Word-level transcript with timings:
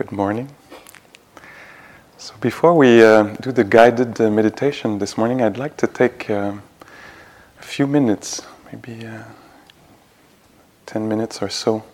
Good 0.00 0.12
morning. 0.12 0.48
So, 2.16 2.32
before 2.40 2.72
we 2.72 3.04
uh, 3.04 3.24
do 3.42 3.52
the 3.52 3.64
guided 3.64 4.18
uh, 4.18 4.30
meditation 4.30 4.98
this 4.98 5.18
morning, 5.18 5.42
I'd 5.42 5.58
like 5.58 5.76
to 5.76 5.86
take 5.86 6.30
uh, 6.30 6.54
a 7.58 7.62
few 7.62 7.86
minutes, 7.86 8.40
maybe 8.72 9.06
uh, 9.06 9.24
10 10.86 11.06
minutes 11.06 11.42
or 11.42 11.50
so, 11.50 11.84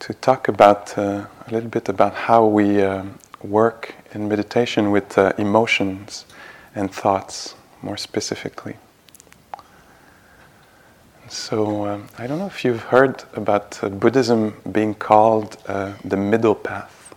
to 0.00 0.14
talk 0.14 0.48
about 0.48 0.98
uh, 0.98 1.26
a 1.46 1.52
little 1.52 1.68
bit 1.68 1.88
about 1.88 2.12
how 2.12 2.44
we 2.44 2.82
uh, 2.82 3.04
work 3.40 3.94
in 4.12 4.28
meditation 4.28 4.90
with 4.90 5.16
emotions 5.38 6.24
and 6.74 6.92
thoughts 6.92 7.54
more 7.82 7.96
specifically. 7.96 8.74
So, 11.30 11.86
um, 11.86 12.08
I 12.18 12.26
don't 12.26 12.40
know 12.40 12.48
if 12.48 12.64
you've 12.64 12.82
heard 12.82 13.22
about 13.34 13.78
uh, 13.84 13.88
Buddhism 13.88 14.52
being 14.72 14.96
called 14.96 15.58
uh, 15.68 15.92
the 16.04 16.16
middle 16.16 16.56
path. 16.56 17.14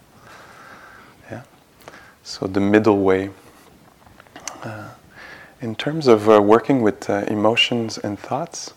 Yeah? 1.31 1.41
So, 2.21 2.45
the 2.45 2.59
middle 2.59 2.99
way. 2.99 3.31
Uh, 4.61 4.89
in 5.61 5.73
terms 5.73 6.05
of 6.05 6.29
uh, 6.29 6.39
working 6.39 6.83
with 6.83 7.09
uh, 7.09 7.25
emotions 7.27 7.97
and 7.97 8.19
thoughts, 8.19 8.75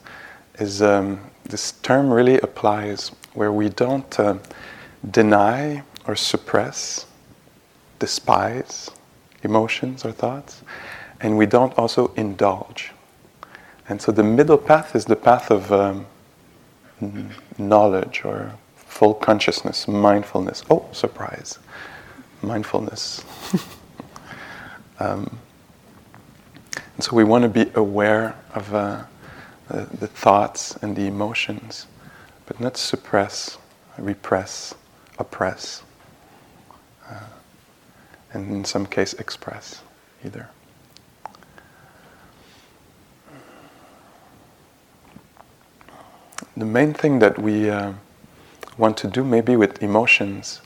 is 0.58 0.80
um, 0.80 1.20
this 1.44 1.72
term 1.82 2.10
really 2.10 2.40
applies 2.40 3.10
where 3.34 3.52
we 3.52 3.68
don't 3.68 4.18
uh, 4.18 4.38
deny 5.10 5.82
or 6.06 6.16
suppress, 6.16 7.04
despise 7.98 8.90
emotions 9.42 10.02
or 10.02 10.12
thoughts, 10.12 10.62
and 11.20 11.36
we 11.36 11.44
don't 11.44 11.76
also 11.76 12.10
indulge. 12.16 12.92
And 13.88 14.00
so 14.00 14.10
the 14.12 14.22
middle 14.22 14.58
path 14.58 14.96
is 14.96 15.04
the 15.04 15.16
path 15.16 15.50
of 15.50 15.72
um, 15.72 16.06
knowledge 17.58 18.22
or 18.24 18.52
full 18.74 19.14
consciousness, 19.14 19.86
mindfulness. 19.86 20.64
Oh, 20.70 20.88
surprise! 20.92 21.58
Mindfulness. 22.42 23.24
um, 24.98 25.38
and 26.96 27.04
so 27.04 27.14
we 27.14 27.24
want 27.24 27.42
to 27.42 27.48
be 27.48 27.70
aware 27.74 28.34
of 28.54 28.74
uh, 28.74 29.04
the, 29.68 29.86
the, 29.98 30.06
thoughts 30.06 30.76
and 30.76 30.96
the 30.96 31.06
emotions, 31.06 31.86
but 32.46 32.58
not 32.58 32.76
suppress, 32.78 33.58
repress, 33.98 34.74
oppress, 35.18 35.82
uh, 37.08 37.20
and 38.32 38.50
in 38.50 38.64
some 38.64 38.86
case 38.86 39.12
express 39.14 39.82
either. 40.24 40.48
The 46.56 46.64
main 46.64 46.94
thing 46.94 47.18
that 47.18 47.38
we 47.38 47.68
uh, 47.68 47.92
want 48.78 48.96
to 48.98 49.06
do, 49.06 49.22
maybe 49.24 49.56
with 49.56 49.82
emotions, 49.82 50.60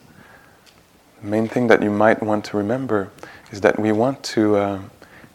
the 1.20 1.28
main 1.28 1.48
thing 1.48 1.66
that 1.66 1.82
you 1.82 1.90
might 1.90 2.22
want 2.22 2.44
to 2.46 2.56
remember 2.56 3.10
is 3.50 3.60
that 3.60 3.78
we 3.78 3.92
want 3.92 4.22
to 4.22 4.56
uh, 4.56 4.80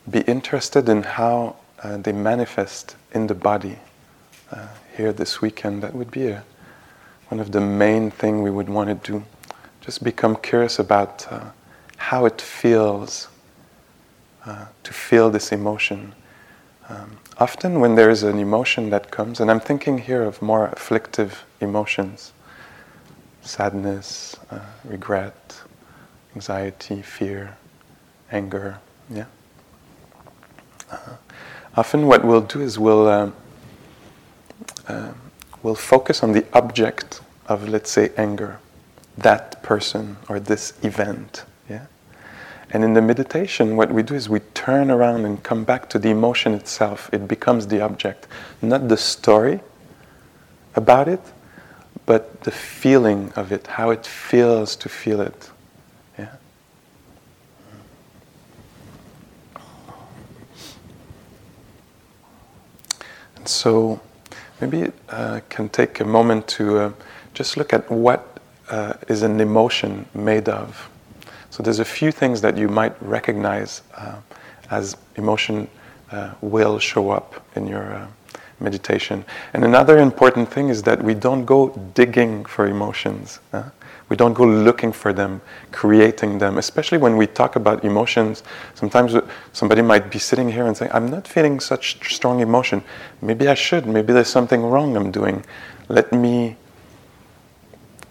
be 0.09 0.21
interested 0.21 0.87
in 0.87 1.03
how 1.03 1.57
uh, 1.83 1.97
they 1.97 2.11
manifest 2.11 2.95
in 3.13 3.27
the 3.27 3.35
body. 3.35 3.77
Uh, 4.51 4.67
here 4.95 5.11
this 5.11 5.41
weekend, 5.41 5.83
that 5.83 5.93
would 5.93 6.11
be 6.11 6.27
a, 6.27 6.43
one 7.27 7.39
of 7.39 7.51
the 7.51 7.59
main 7.59 8.09
thing 8.09 8.41
we 8.41 8.49
would 8.49 8.69
want 8.69 8.87
to 8.87 9.11
do. 9.11 9.23
Just 9.81 10.03
become 10.03 10.35
curious 10.37 10.79
about 10.79 11.27
uh, 11.31 11.49
how 11.97 12.25
it 12.25 12.39
feels 12.39 13.27
uh, 14.45 14.65
to 14.83 14.93
feel 14.93 15.29
this 15.29 15.51
emotion 15.51 16.13
um, 16.87 17.17
often, 17.37 17.79
when 17.79 17.95
there 17.95 18.09
is 18.09 18.23
an 18.23 18.39
emotion 18.39 18.89
that 18.89 19.11
comes, 19.11 19.39
and 19.39 19.51
I'm 19.51 19.59
thinking 19.59 19.99
here 19.99 20.23
of 20.23 20.41
more 20.41 20.67
afflictive 20.67 21.45
emotions 21.61 22.31
sadness, 23.41 24.35
uh, 24.49 24.59
regret, 24.83 25.61
anxiety, 26.33 27.01
fear, 27.01 27.55
anger, 28.31 28.79
yeah. 29.09 29.25
Uh, 30.91 30.97
often, 31.77 32.07
what 32.07 32.25
we'll 32.25 32.41
do 32.41 32.61
is 32.61 32.79
we'll, 32.79 33.07
uh, 33.07 33.31
uh, 34.87 35.11
we'll 35.61 35.75
focus 35.75 36.23
on 36.23 36.31
the 36.31 36.45
object 36.53 37.21
of, 37.47 37.69
let's 37.69 37.91
say, 37.91 38.09
anger, 38.17 38.59
that 39.17 39.61
person 39.61 40.17
or 40.27 40.39
this 40.39 40.73
event. 40.81 41.45
And 42.75 42.83
in 42.83 42.93
the 42.93 43.01
meditation, 43.01 43.77
what 43.77 43.89
we 43.89 44.03
do 44.03 44.15
is 44.15 44.27
we 44.27 44.41
turn 44.53 44.91
around 44.91 45.23
and 45.23 45.41
come 45.41 45.63
back 45.63 45.87
to 45.91 45.97
the 45.97 46.09
emotion 46.09 46.53
itself. 46.53 47.09
It 47.13 47.25
becomes 47.25 47.67
the 47.67 47.79
object, 47.79 48.27
not 48.61 48.89
the 48.89 48.97
story 48.97 49.61
about 50.75 51.07
it, 51.07 51.21
but 52.05 52.41
the 52.41 52.51
feeling 52.51 53.31
of 53.37 53.53
it, 53.53 53.65
how 53.65 53.91
it 53.91 54.05
feels 54.05 54.75
to 54.75 54.89
feel 54.89 55.21
it. 55.21 55.51
Yeah. 56.19 56.35
And 63.37 63.47
so, 63.47 64.01
maybe 64.59 64.91
uh, 65.07 65.39
can 65.47 65.69
take 65.69 66.01
a 66.01 66.05
moment 66.05 66.49
to 66.49 66.77
uh, 66.79 66.91
just 67.33 67.55
look 67.55 67.71
at 67.71 67.89
what 67.89 68.37
uh, 68.69 68.95
is 69.07 69.21
an 69.21 69.39
emotion 69.39 70.07
made 70.13 70.49
of. 70.49 70.89
So 71.55 71.63
there's 71.63 71.79
a 71.79 71.85
few 71.85 72.11
things 72.11 72.41
that 72.41 72.57
you 72.57 72.67
might 72.67 73.01
recognize 73.01 73.81
uh, 73.95 74.17
as 74.71 74.97
emotion 75.15 75.69
uh, 76.11 76.33
will 76.41 76.79
show 76.79 77.11
up 77.11 77.45
in 77.55 77.65
your 77.65 77.93
uh, 77.93 78.07
meditation. 78.59 79.23
And 79.53 79.63
another 79.63 79.99
important 79.99 80.51
thing 80.51 80.67
is 80.67 80.83
that 80.83 81.01
we 81.01 81.13
don't 81.13 81.45
go 81.45 81.69
digging 81.93 82.43
for 82.43 82.67
emotions. 82.67 83.39
We 84.09 84.17
don't 84.17 84.33
go 84.33 84.43
looking 84.43 84.91
for 84.91 85.13
them, 85.13 85.39
creating 85.71 86.39
them. 86.39 86.57
Especially 86.57 86.97
when 86.97 87.15
we 87.15 87.25
talk 87.25 87.55
about 87.55 87.85
emotions, 87.85 88.43
sometimes 88.73 89.15
somebody 89.53 89.81
might 89.81 90.11
be 90.11 90.19
sitting 90.19 90.51
here 90.51 90.67
and 90.67 90.75
saying, 90.75 90.91
I'm 90.93 91.07
not 91.07 91.25
feeling 91.25 91.61
such 91.61 92.13
strong 92.13 92.41
emotion. 92.41 92.83
Maybe 93.21 93.47
I 93.47 93.53
should. 93.53 93.87
Maybe 93.87 94.11
there's 94.11 94.27
something 94.27 94.61
wrong 94.61 94.97
I'm 94.97 95.09
doing. 95.09 95.45
Let 95.87 96.11
me 96.11 96.57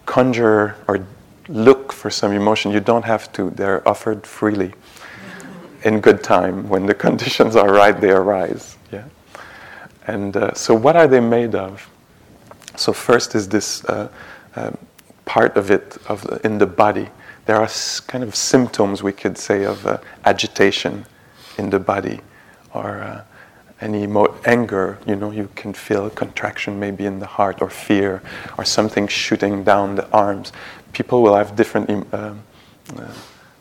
conjure 0.07 0.77
or 0.89 1.07
look 1.49 1.93
for 1.93 2.11
some 2.11 2.33
emotion. 2.33 2.71
You 2.73 2.81
don't 2.81 3.05
have 3.05 3.33
to, 3.33 3.51
they're 3.51 3.87
offered 3.89 4.27
freely 4.27 4.73
in 5.83 6.01
good 6.01 6.23
time. 6.23 6.69
When 6.69 6.87
the 6.87 6.95
conditions 7.07 7.57
are 7.57 7.73
right, 7.73 7.99
they 7.99 8.11
arise. 8.11 8.77
Yeah? 8.93 9.05
And 10.07 10.37
uh, 10.37 10.55
so, 10.55 10.75
what 10.75 10.97
are 10.97 11.07
they 11.07 11.21
made 11.21 11.55
of? 11.55 11.89
So, 12.77 12.93
first 12.93 13.35
is 13.35 13.49
this 13.49 13.85
uh, 13.87 14.09
uh, 14.57 14.73
part 15.25 15.57
of 15.57 15.71
it 15.71 15.97
of 16.09 16.23
the, 16.23 16.45
in 16.45 16.59
the 16.59 16.67
body. 16.67 17.09
There 17.47 17.57
are 17.57 17.65
s- 17.65 18.01
kind 18.01 18.25
of 18.25 18.35
symptoms, 18.35 19.03
we 19.03 19.13
could 19.13 19.39
say, 19.39 19.65
of 19.65 19.87
uh, 19.87 19.99
agitation 20.25 21.07
in 21.59 21.71
the 21.71 21.79
body 21.79 22.21
or 22.73 23.01
uh, 23.01 23.23
any 23.81 24.07
mo- 24.07 24.35
anger, 24.45 24.99
you 25.07 25.15
know, 25.17 25.31
you 25.31 25.49
can 25.55 25.73
feel 25.73 26.09
contraction 26.11 26.79
maybe 26.81 27.07
in 27.07 27.19
the 27.19 27.27
heart 27.27 27.61
or 27.61 27.71
fear 27.71 28.23
or 28.59 28.65
something 28.65 29.07
shooting 29.07 29.63
down 29.65 29.95
the 29.95 30.09
arms 30.11 30.53
people 30.95 31.23
will 31.23 31.35
have 31.35 31.55
different 31.57 31.91
uh, 31.91 32.17
uh, 32.17 33.13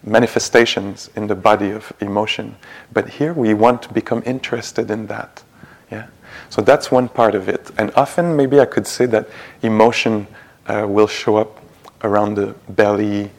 manifestations 0.03 1.09
in 1.15 1.27
the 1.27 1.35
body 1.35 1.71
of 1.71 1.91
emotion. 1.99 2.55
But 2.93 3.09
here 3.09 3.33
we 3.33 3.53
want 3.53 3.81
to 3.83 3.93
become 3.93 4.21
interested 4.25 4.91
in 4.91 5.07
that. 5.07 5.43
Yeah? 5.91 6.07
So 6.49 6.61
that's 6.61 6.91
one 6.91 7.09
part 7.09 7.35
of 7.35 7.49
it. 7.49 7.71
And 7.77 7.91
often, 7.95 8.35
maybe 8.35 8.59
I 8.59 8.65
could 8.65 8.87
say 8.87 9.05
that 9.07 9.27
emotion 9.61 10.27
uh, 10.67 10.85
will 10.87 11.07
show 11.07 11.37
up 11.37 11.59
around 12.03 12.35
the 12.35 12.55
belly, 12.69 13.31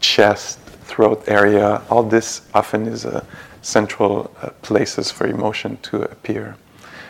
chest, 0.00 0.58
throat 0.86 1.24
area. 1.26 1.82
All 1.90 2.02
this 2.02 2.42
often 2.54 2.86
is 2.86 3.04
a 3.04 3.24
central 3.62 4.30
uh, 4.40 4.50
places 4.62 5.10
for 5.10 5.26
emotion 5.26 5.76
to 5.82 6.02
appear. 6.02 6.56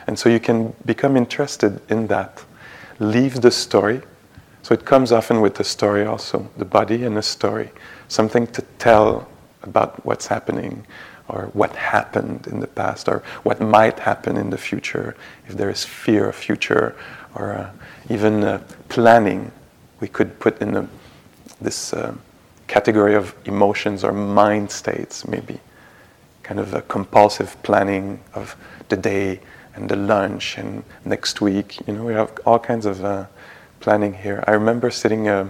And 0.07 0.17
so 0.17 0.29
you 0.29 0.39
can 0.39 0.73
become 0.85 1.15
interested 1.15 1.81
in 1.89 2.07
that. 2.07 2.43
Leave 2.99 3.41
the 3.41 3.51
story 3.51 4.01
so 4.67 4.73
it 4.73 4.83
comes 4.83 5.13
often 5.13 5.39
with 5.39 5.57
a 5.61 5.63
story 5.63 6.05
also, 6.05 6.49
the 6.57 6.65
body 6.65 7.05
and 7.05 7.17
a 7.17 7.21
story, 7.21 7.71
something 8.09 8.45
to 8.47 8.61
tell 8.79 9.25
about 9.63 10.05
what's 10.05 10.27
happening 10.27 10.85
or 11.29 11.45
what 11.53 11.73
happened 11.73 12.47
in 12.47 12.59
the 12.59 12.67
past 12.67 13.07
or 13.07 13.23
what 13.43 13.61
might 13.61 13.97
happen 13.97 14.35
in 14.35 14.49
the 14.49 14.57
future 14.57 15.15
if 15.47 15.55
there 15.55 15.69
is 15.69 15.85
fear 15.85 16.27
of 16.27 16.35
future 16.35 16.97
or 17.33 17.53
uh, 17.53 17.71
even 18.09 18.43
uh, 18.43 18.61
planning 18.89 19.53
we 20.01 20.09
could 20.09 20.37
put 20.37 20.61
in 20.61 20.89
this 21.61 21.93
uh, 21.93 22.13
category 22.67 23.15
of 23.15 23.33
emotions 23.45 24.03
or 24.03 24.11
mind 24.11 24.69
states, 24.69 25.25
maybe. 25.25 25.61
Kind 26.43 26.59
of 26.59 26.73
a 26.73 26.81
compulsive 26.81 27.55
planning 27.63 28.19
of 28.33 28.57
the 28.89 28.97
day 28.97 29.39
and 29.75 29.87
the 29.87 29.95
lunch 29.95 30.57
and 30.57 30.83
next 31.05 31.39
week. 31.39 31.87
You 31.87 31.93
know, 31.93 32.03
we 32.03 32.13
have 32.15 32.37
all 32.45 32.59
kinds 32.59 32.85
of 32.85 33.05
uh, 33.05 33.27
planning 33.87 34.13
here. 34.13 34.43
I 34.45 34.51
remember 34.51 34.91
sitting 34.91 35.29
a, 35.29 35.49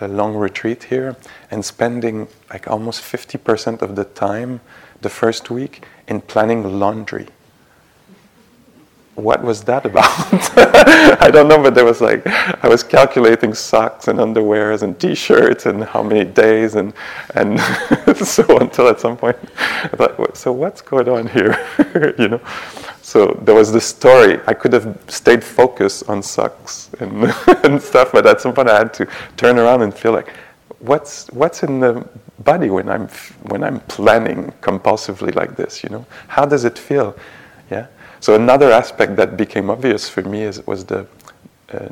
a 0.00 0.08
long 0.08 0.34
retreat 0.34 0.84
here 0.84 1.14
and 1.50 1.62
spending 1.62 2.26
like 2.48 2.66
almost 2.66 3.02
50% 3.02 3.82
of 3.82 3.96
the 3.96 4.04
time 4.04 4.62
the 5.02 5.10
first 5.10 5.50
week 5.50 5.84
in 6.08 6.22
planning 6.22 6.80
laundry 6.80 7.28
what 9.14 9.42
was 9.42 9.62
that 9.64 9.84
about? 9.84 10.04
I 11.20 11.30
don't 11.30 11.48
know, 11.48 11.62
but 11.62 11.74
there 11.74 11.84
was 11.84 12.00
like, 12.00 12.26
I 12.26 12.68
was 12.68 12.82
calculating 12.82 13.54
socks 13.54 14.08
and 14.08 14.18
underwears 14.18 14.82
and 14.82 14.98
t-shirts 14.98 15.66
and 15.66 15.84
how 15.84 16.02
many 16.02 16.24
days 16.24 16.74
and, 16.74 16.94
and 17.34 17.60
so 18.16 18.58
until 18.58 18.88
at 18.88 19.00
some 19.00 19.16
point, 19.16 19.36
I 19.58 19.88
thought, 19.88 20.36
so 20.36 20.52
what's 20.52 20.80
going 20.80 21.08
on 21.08 21.26
here? 21.26 21.54
you 22.18 22.28
know? 22.28 22.40
So 23.10 23.36
there 23.42 23.56
was 23.56 23.72
this 23.72 23.86
story. 23.86 24.38
I 24.46 24.54
could 24.54 24.72
have 24.72 24.96
stayed 25.08 25.42
focused 25.42 26.08
on 26.08 26.22
socks 26.22 26.90
and, 27.00 27.24
and 27.64 27.82
stuff, 27.82 28.12
but 28.12 28.24
at 28.24 28.40
some 28.40 28.54
point 28.54 28.70
I 28.70 28.78
had 28.78 28.94
to 28.94 29.08
turn 29.36 29.58
around 29.58 29.82
and 29.82 29.92
feel 29.92 30.12
like, 30.12 30.28
what's, 30.78 31.26
what's 31.32 31.64
in 31.64 31.80
the 31.80 32.08
body 32.44 32.70
when 32.70 32.88
I'm, 32.88 33.08
when 33.48 33.64
I'm 33.64 33.80
planning 33.80 34.52
compulsively 34.60 35.34
like 35.34 35.56
this, 35.56 35.82
you 35.82 35.88
know? 35.88 36.06
How 36.28 36.44
does 36.44 36.64
it 36.64 36.78
feel? 36.78 37.16
Yeah? 37.68 37.88
So 38.20 38.36
another 38.36 38.70
aspect 38.70 39.16
that 39.16 39.36
became 39.36 39.70
obvious 39.70 40.08
for 40.08 40.22
me 40.22 40.44
is, 40.44 40.64
was 40.68 40.84
the 40.84 41.04
uh, 41.72 41.88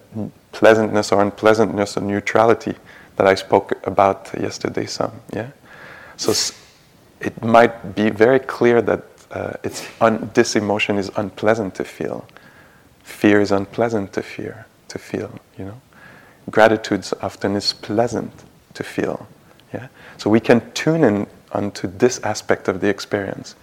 pleasantness 0.53 1.11
or 1.11 1.21
unpleasantness 1.21 1.97
or 1.97 2.03
neutrality 2.03 2.77
that 3.17 3.27
I 3.27 3.35
spoke 3.35 3.73
about 3.83 4.31
yesterday 4.41 4.87
some. 4.87 5.21
Yeah. 5.33 5.51
So 6.17 6.33
it 7.21 7.43
might 7.43 7.97
be 7.97 8.09
very 8.09 8.39
clear 8.39 8.81
that 8.83 9.03
uh, 9.31 9.55
it's 9.63 9.87
un- 10.01 10.31
this 10.35 10.57
emotion 10.57 10.99
is 10.99 11.11
unpleasant 11.17 11.75
to 11.77 11.85
feel. 11.85 12.27
Fear 13.03 13.41
is 13.41 13.53
unpleasant 13.53 14.13
to 14.15 14.23
fear 14.23 14.67
to 14.89 14.99
feel. 14.99 15.39
You 15.59 15.67
know, 15.67 15.81
gratitude 16.51 17.09
often 17.23 17.57
is 17.57 17.73
pleasant 17.73 18.33
to 18.75 18.85
feel. 18.85 19.27
Yeah. 19.73 19.89
So 20.17 20.31
we 20.31 20.41
can 20.41 20.73
tune 20.73 21.05
in 21.05 21.27
onto 21.53 21.89
this 21.89 22.21
aspect 22.23 22.69
of 22.69 22.81
the 22.81 22.89
experience, 22.89 23.55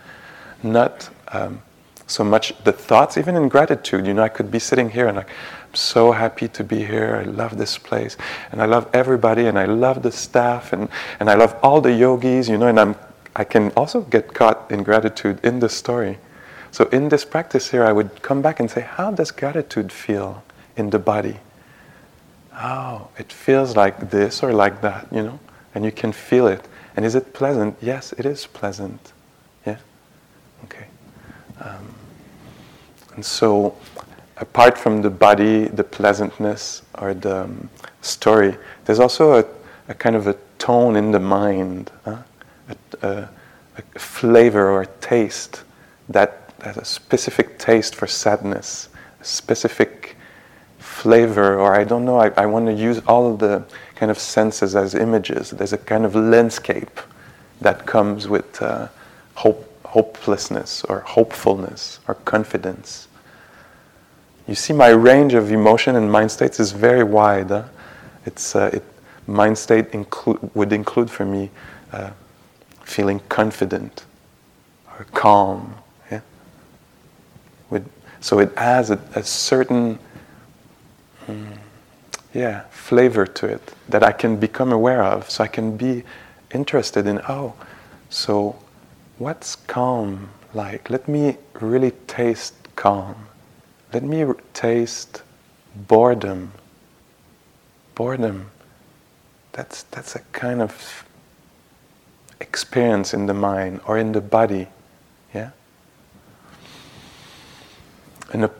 not. 0.63 1.09
Um, 1.29 1.61
so 2.07 2.23
much 2.23 2.53
the 2.63 2.71
thoughts, 2.71 3.17
even 3.17 3.35
in 3.35 3.49
gratitude. 3.49 4.05
You 4.05 4.13
know, 4.13 4.23
I 4.23 4.29
could 4.29 4.51
be 4.51 4.59
sitting 4.59 4.89
here 4.89 5.07
and 5.07 5.17
like, 5.17 5.29
I'm 5.29 5.75
so 5.75 6.11
happy 6.11 6.47
to 6.49 6.63
be 6.63 6.83
here. 6.83 7.15
I 7.15 7.23
love 7.23 7.57
this 7.57 7.77
place, 7.77 8.15
and 8.51 8.61
I 8.61 8.65
love 8.65 8.87
everybody, 8.93 9.47
and 9.47 9.57
I 9.57 9.65
love 9.65 10.03
the 10.03 10.11
staff, 10.11 10.71
and, 10.73 10.89
and 11.19 11.29
I 11.29 11.33
love 11.35 11.57
all 11.63 11.81
the 11.81 11.91
yogis. 11.91 12.47
You 12.47 12.57
know, 12.57 12.67
and 12.67 12.79
I'm 12.79 12.95
I 13.35 13.43
can 13.43 13.71
also 13.71 14.01
get 14.01 14.33
caught 14.33 14.71
in 14.71 14.83
gratitude 14.83 15.39
in 15.43 15.59
the 15.59 15.69
story. 15.69 16.17
So 16.71 16.85
in 16.85 17.09
this 17.09 17.25
practice 17.25 17.71
here, 17.71 17.83
I 17.83 17.91
would 17.91 18.21
come 18.21 18.41
back 18.41 18.59
and 18.59 18.69
say, 18.69 18.81
how 18.81 19.11
does 19.11 19.31
gratitude 19.31 19.91
feel 19.91 20.43
in 20.77 20.89
the 20.89 20.99
body? 20.99 21.37
Oh, 22.53 23.09
it 23.17 23.31
feels 23.31 23.75
like 23.75 24.09
this 24.09 24.41
or 24.43 24.53
like 24.53 24.81
that, 24.81 25.07
you 25.11 25.23
know, 25.23 25.39
and 25.73 25.83
you 25.83 25.91
can 25.91 26.11
feel 26.11 26.47
it. 26.47 26.65
And 26.95 27.05
is 27.05 27.15
it 27.15 27.33
pleasant? 27.33 27.77
Yes, 27.81 28.13
it 28.13 28.25
is 28.25 28.47
pleasant. 28.47 29.11
Yeah. 29.65 29.77
Okay. 30.63 30.85
Um, 31.59 31.95
and 33.15 33.25
so, 33.25 33.75
apart 34.37 34.77
from 34.77 35.01
the 35.01 35.09
body, 35.09 35.65
the 35.65 35.83
pleasantness, 35.83 36.81
or 36.97 37.13
the 37.13 37.43
um, 37.43 37.69
story, 38.01 38.55
there's 38.85 38.99
also 38.99 39.39
a, 39.39 39.45
a, 39.89 39.93
kind 39.93 40.15
of 40.15 40.27
a 40.27 40.37
tone 40.57 40.95
in 40.95 41.11
the 41.11 41.19
mind, 41.19 41.91
huh? 42.05 42.17
A, 43.01 43.29
a, 43.77 43.99
flavor 43.99 44.69
or 44.69 44.83
a 44.83 44.87
taste 45.01 45.63
that 46.09 46.53
has 46.61 46.77
a 46.77 46.85
specific 46.85 47.59
taste 47.59 47.95
for 47.95 48.07
sadness, 48.07 48.89
a 49.19 49.25
specific 49.25 50.15
flavor, 50.79 51.59
or 51.59 51.75
I 51.75 51.83
don't 51.83 52.05
know, 52.05 52.17
I, 52.17 52.29
I 52.37 52.45
want 52.45 52.67
to 52.67 52.73
use 52.73 53.01
all 53.07 53.31
of 53.31 53.39
the 53.39 53.63
kind 53.95 54.11
of 54.11 54.19
senses 54.19 54.75
as 54.75 54.95
images. 54.95 55.51
There's 55.51 55.73
a 55.73 55.77
kind 55.77 56.05
of 56.05 56.15
landscape 56.15 56.99
that 57.61 57.85
comes 57.85 58.27
with 58.27 58.61
uh, 58.61 58.87
hope 59.35 59.71
hopelessness 59.95 60.83
or 60.83 60.99
hopefulness 60.99 61.99
or 62.07 62.15
confidence. 62.15 63.07
You 64.45 64.53
see, 64.53 64.73
my 64.73 64.89
range 64.89 65.33
of 65.33 65.51
emotion 65.51 65.95
and 65.95 66.11
mind 66.11 66.31
states 66.31 66.59
is 66.59 66.73
very 66.73 67.03
wide. 67.03 67.47
Huh? 67.47 67.63
It's, 68.25 68.55
uh, 68.55 68.71
it, 68.73 68.83
mind 69.25 69.57
state 69.57 69.91
inclu- 69.91 70.53
would 70.53 70.73
include 70.73 71.09
for 71.09 71.25
me 71.25 71.49
uh, 71.93 72.11
feeling 72.85 73.19
confident 73.27 74.05
or 74.97 75.05
calm. 75.05 75.75
Yeah? 76.09 76.21
With, 77.69 77.89
so 78.21 78.39
it 78.39 78.57
has 78.57 78.91
a, 78.91 78.99
a 79.15 79.23
certain 79.23 79.99
mm, 81.27 81.57
yeah, 82.33 82.61
flavor 82.69 83.25
to 83.25 83.47
it 83.47 83.73
that 83.89 84.03
I 84.03 84.11
can 84.11 84.37
become 84.37 84.71
aware 84.71 85.03
of. 85.03 85.29
So 85.29 85.43
I 85.43 85.47
can 85.47 85.75
be 85.75 86.03
interested 86.53 87.07
in, 87.07 87.19
oh, 87.27 87.53
so 88.09 88.55
what's 89.17 89.55
calm 89.55 90.29
like? 90.53 90.89
Let 90.89 91.07
me 91.07 91.37
really 91.59 91.91
taste 92.07 92.53
calm. 92.75 93.27
Let 93.93 94.03
me 94.03 94.25
taste 94.53 95.23
boredom. 95.75 96.51
Boredom. 97.95 98.51
That's, 99.53 99.83
that's 99.83 100.15
a 100.15 100.19
kind 100.33 100.61
of 100.61 101.04
experience 102.47 103.13
in 103.13 103.25
the 103.25 103.33
mind 103.33 103.79
or 103.87 103.97
in 103.97 104.11
the 104.11 104.21
body. 104.21 104.67
Yeah? 105.33 105.51
And 108.33 108.45
a, 108.45 108.51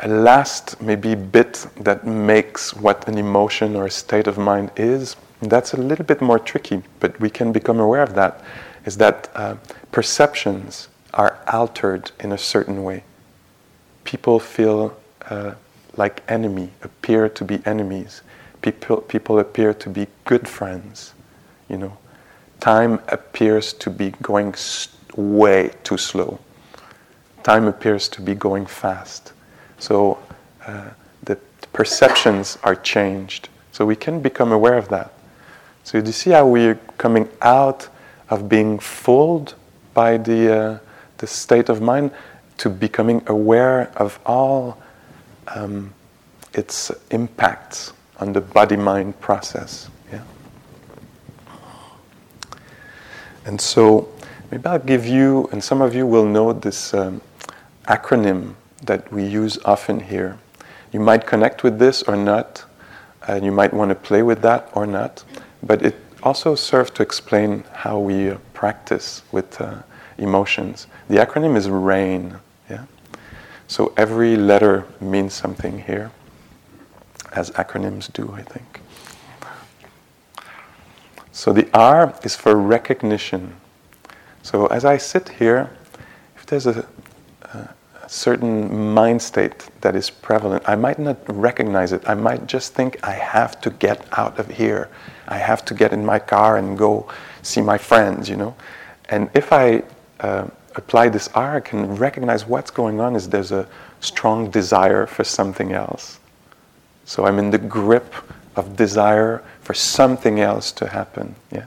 a 0.00 0.08
last, 0.08 0.80
maybe, 0.80 1.14
bit 1.14 1.66
that 1.76 2.06
makes 2.06 2.74
what 2.74 3.08
an 3.08 3.18
emotion 3.18 3.76
or 3.76 3.86
a 3.86 3.90
state 3.90 4.26
of 4.26 4.38
mind 4.38 4.70
is, 4.76 5.16
that's 5.42 5.72
a 5.72 5.76
little 5.76 6.04
bit 6.04 6.20
more 6.20 6.38
tricky, 6.38 6.82
but 7.00 7.18
we 7.18 7.30
can 7.30 7.52
become 7.52 7.80
aware 7.80 8.02
of 8.02 8.14
that 8.14 8.42
is 8.84 8.96
that 8.96 9.30
uh, 9.34 9.56
perceptions 9.92 10.88
are 11.14 11.38
altered 11.46 12.12
in 12.20 12.32
a 12.32 12.38
certain 12.38 12.84
way. 12.84 13.02
People 14.04 14.38
feel 14.38 14.96
uh, 15.28 15.54
like 15.96 16.22
enemy, 16.28 16.70
appear 16.82 17.28
to 17.28 17.44
be 17.44 17.60
enemies. 17.66 18.22
People, 18.62 18.98
people 18.98 19.38
appear 19.38 19.74
to 19.74 19.88
be 19.90 20.06
good 20.24 20.48
friends. 20.48 21.14
You 21.68 21.78
know, 21.78 21.96
time 22.60 23.00
appears 23.08 23.72
to 23.74 23.90
be 23.90 24.10
going 24.22 24.54
way 25.16 25.70
too 25.82 25.98
slow. 25.98 26.38
Time 27.42 27.66
appears 27.66 28.08
to 28.10 28.20
be 28.20 28.34
going 28.34 28.66
fast. 28.66 29.32
So 29.78 30.18
uh, 30.66 30.90
the 31.24 31.36
perceptions 31.72 32.58
are 32.62 32.74
changed. 32.74 33.48
So 33.72 33.86
we 33.86 33.96
can 33.96 34.20
become 34.20 34.52
aware 34.52 34.76
of 34.76 34.88
that. 34.88 35.12
So 35.84 35.98
you 35.98 36.12
see 36.12 36.30
how 36.30 36.46
we're 36.46 36.78
coming 36.98 37.28
out 37.40 37.88
of 38.28 38.48
being 38.48 38.78
fooled 38.78 39.54
by 39.94 40.18
the, 40.18 40.54
uh, 40.54 40.78
the 41.18 41.26
state 41.26 41.68
of 41.68 41.80
mind 41.80 42.12
to 42.58 42.68
becoming 42.68 43.22
aware 43.26 43.90
of 43.96 44.18
all 44.26 44.78
um, 45.48 45.92
its 46.52 46.90
impacts 47.10 47.92
on 48.18 48.32
the 48.32 48.40
body 48.40 48.76
mind 48.76 49.18
process. 49.20 49.88
Yeah? 50.12 50.22
And 53.50 53.60
so, 53.60 54.08
maybe 54.52 54.64
I'll 54.66 54.78
give 54.78 55.04
you, 55.04 55.48
and 55.50 55.62
some 55.62 55.82
of 55.82 55.92
you 55.92 56.06
will 56.06 56.24
know 56.24 56.52
this 56.52 56.94
um, 56.94 57.20
acronym 57.88 58.54
that 58.84 59.12
we 59.12 59.26
use 59.26 59.58
often 59.64 59.98
here. 59.98 60.38
You 60.92 61.00
might 61.00 61.26
connect 61.26 61.64
with 61.64 61.76
this 61.76 62.04
or 62.04 62.14
not, 62.14 62.64
and 63.26 63.44
you 63.44 63.50
might 63.50 63.74
want 63.74 63.88
to 63.88 63.96
play 63.96 64.22
with 64.22 64.40
that 64.42 64.70
or 64.72 64.86
not, 64.86 65.24
but 65.64 65.82
it 65.82 65.96
also 66.22 66.54
serves 66.54 66.92
to 66.92 67.02
explain 67.02 67.64
how 67.72 67.98
we 67.98 68.30
uh, 68.30 68.38
practice 68.54 69.22
with 69.32 69.60
uh, 69.60 69.82
emotions. 70.18 70.86
The 71.08 71.16
acronym 71.16 71.56
is 71.56 71.68
RAIN. 71.68 72.38
Yeah? 72.70 72.84
So 73.66 73.92
every 73.96 74.36
letter 74.36 74.86
means 75.00 75.34
something 75.34 75.80
here, 75.82 76.12
as 77.32 77.50
acronyms 77.50 78.12
do, 78.12 78.32
I 78.32 78.42
think. 78.42 78.80
So 81.40 81.54
the 81.54 81.66
R 81.72 82.12
is 82.22 82.36
for 82.36 82.54
recognition. 82.54 83.56
So 84.42 84.66
as 84.66 84.84
I 84.84 84.98
sit 84.98 85.30
here, 85.30 85.70
if 86.36 86.44
there's 86.44 86.66
a, 86.66 86.86
certain 88.10 88.92
mind 88.92 89.22
state 89.22 89.70
that 89.82 89.94
is 89.94 90.10
prevalent. 90.10 90.68
I 90.68 90.74
might 90.74 90.98
not 90.98 91.16
recognize 91.28 91.92
it. 91.92 92.02
I 92.08 92.14
might 92.14 92.48
just 92.48 92.74
think 92.74 92.98
I 93.04 93.12
have 93.12 93.60
to 93.60 93.70
get 93.70 94.04
out 94.18 94.36
of 94.40 94.48
here. 94.50 94.88
I 95.28 95.38
have 95.38 95.64
to 95.66 95.74
get 95.74 95.92
in 95.92 96.04
my 96.04 96.18
car 96.18 96.58
and 96.58 96.76
go 96.76 97.06
see 97.42 97.60
my 97.60 97.78
friends, 97.78 98.28
you 98.28 98.36
know. 98.36 98.56
And 99.10 99.30
if 99.32 99.52
I 99.52 99.84
uh, 100.18 100.48
apply 100.74 101.08
this 101.08 101.28
R, 101.34 101.58
I 101.58 101.60
can 101.60 101.94
recognize 101.94 102.44
what's 102.46 102.72
going 102.72 103.00
on 103.00 103.14
is 103.14 103.28
there's 103.28 103.52
a 103.52 103.68
strong 104.00 104.50
desire 104.50 105.06
for 105.06 105.22
something 105.22 105.72
else. 105.72 106.18
So 107.04 107.26
I'm 107.26 107.38
in 107.38 107.50
the 107.50 107.58
grip 107.58 108.12
of 108.56 108.74
desire 108.74 109.44
for 109.70 109.74
something 109.74 110.40
else 110.40 110.72
to 110.72 110.88
happen. 110.88 111.32
Yeah? 111.52 111.66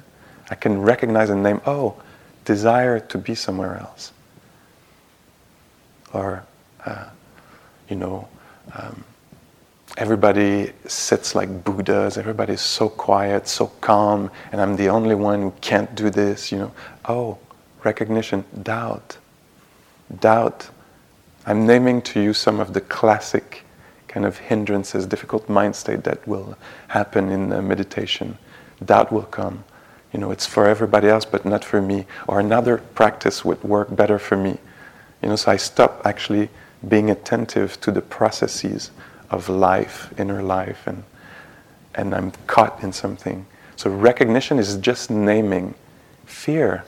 I 0.49 0.55
can 0.55 0.81
recognize 0.81 1.29
and 1.29 1.41
name, 1.41 1.61
oh, 1.65 1.95
desire 2.43 2.99
to 2.99 3.17
be 3.17 3.33
somewhere 3.33 3.77
else. 3.77 4.11
Or, 6.11 6.43
uh, 6.85 7.05
you 7.87 7.95
know, 7.95 8.27
um, 8.75 9.05
everybody 9.95 10.73
sits 10.85 11.33
like 11.33 11.63
Buddhas, 11.63 12.17
everybody's 12.17 12.59
so 12.59 12.89
quiet, 12.89 13.47
so 13.47 13.67
calm, 13.79 14.29
and 14.51 14.59
I'm 14.59 14.75
the 14.75 14.89
only 14.89 15.15
one 15.15 15.41
who 15.41 15.53
can't 15.61 15.95
do 15.95 16.09
this, 16.09 16.51
you 16.51 16.57
know. 16.57 16.73
Oh, 17.05 17.37
recognition, 17.85 18.43
doubt. 18.63 19.15
Doubt. 20.19 20.69
I'm 21.45 21.65
naming 21.65 22.01
to 22.01 22.21
you 22.21 22.33
some 22.33 22.59
of 22.59 22.73
the 22.73 22.81
classic 22.81 23.62
kind 24.13 24.25
of 24.27 24.37
hindrances, 24.37 25.07
difficult 25.07 25.49
mind 25.49 25.75
state 25.75 26.03
that 26.03 26.25
will 26.27 26.55
happen 26.89 27.29
in 27.29 27.49
meditation. 27.67 28.37
Doubt 28.85 29.11
will 29.11 29.23
come. 29.23 29.63
You 30.13 30.19
know, 30.19 30.29
it's 30.29 30.45
for 30.45 30.67
everybody 30.67 31.07
else, 31.07 31.25
but 31.25 31.45
not 31.45 31.65
for 31.65 31.81
me. 31.81 32.05
Or 32.27 32.39
another 32.39 32.77
practice 32.77 33.43
would 33.43 33.63
work 33.63 33.95
better 33.95 34.19
for 34.19 34.37
me. 34.37 34.59
You 35.23 35.29
know, 35.29 35.35
so 35.35 35.51
I 35.51 35.57
stop 35.57 36.05
actually 36.05 36.49
being 36.87 37.09
attentive 37.09 37.81
to 37.81 37.91
the 37.91 38.01
processes 38.01 38.91
of 39.31 39.49
life, 39.49 40.13
inner 40.19 40.43
life, 40.43 40.85
and 40.85 41.03
and 41.95 42.13
I'm 42.13 42.31
caught 42.47 42.83
in 42.83 42.91
something. 42.91 43.45
So 43.75 43.89
recognition 43.89 44.59
is 44.59 44.77
just 44.77 45.09
naming 45.09 45.75
fear. 46.25 46.85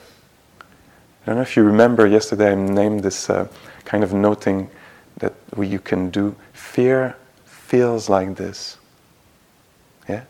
I 0.60 1.26
don't 1.26 1.36
know 1.36 1.42
if 1.42 1.56
you 1.56 1.64
remember 1.64 2.06
yesterday 2.06 2.52
I 2.52 2.54
named 2.54 3.02
this 3.02 3.30
uh, 3.30 3.48
kind 3.84 4.04
of 4.04 4.12
noting 4.12 4.70
that 5.18 5.34
you 5.58 5.78
can 5.78 6.10
do. 6.10 6.34
Fear 6.76 7.16
feels 7.46 8.10
like 8.10 8.36
this. 8.36 8.76
Yeah? 10.06 10.24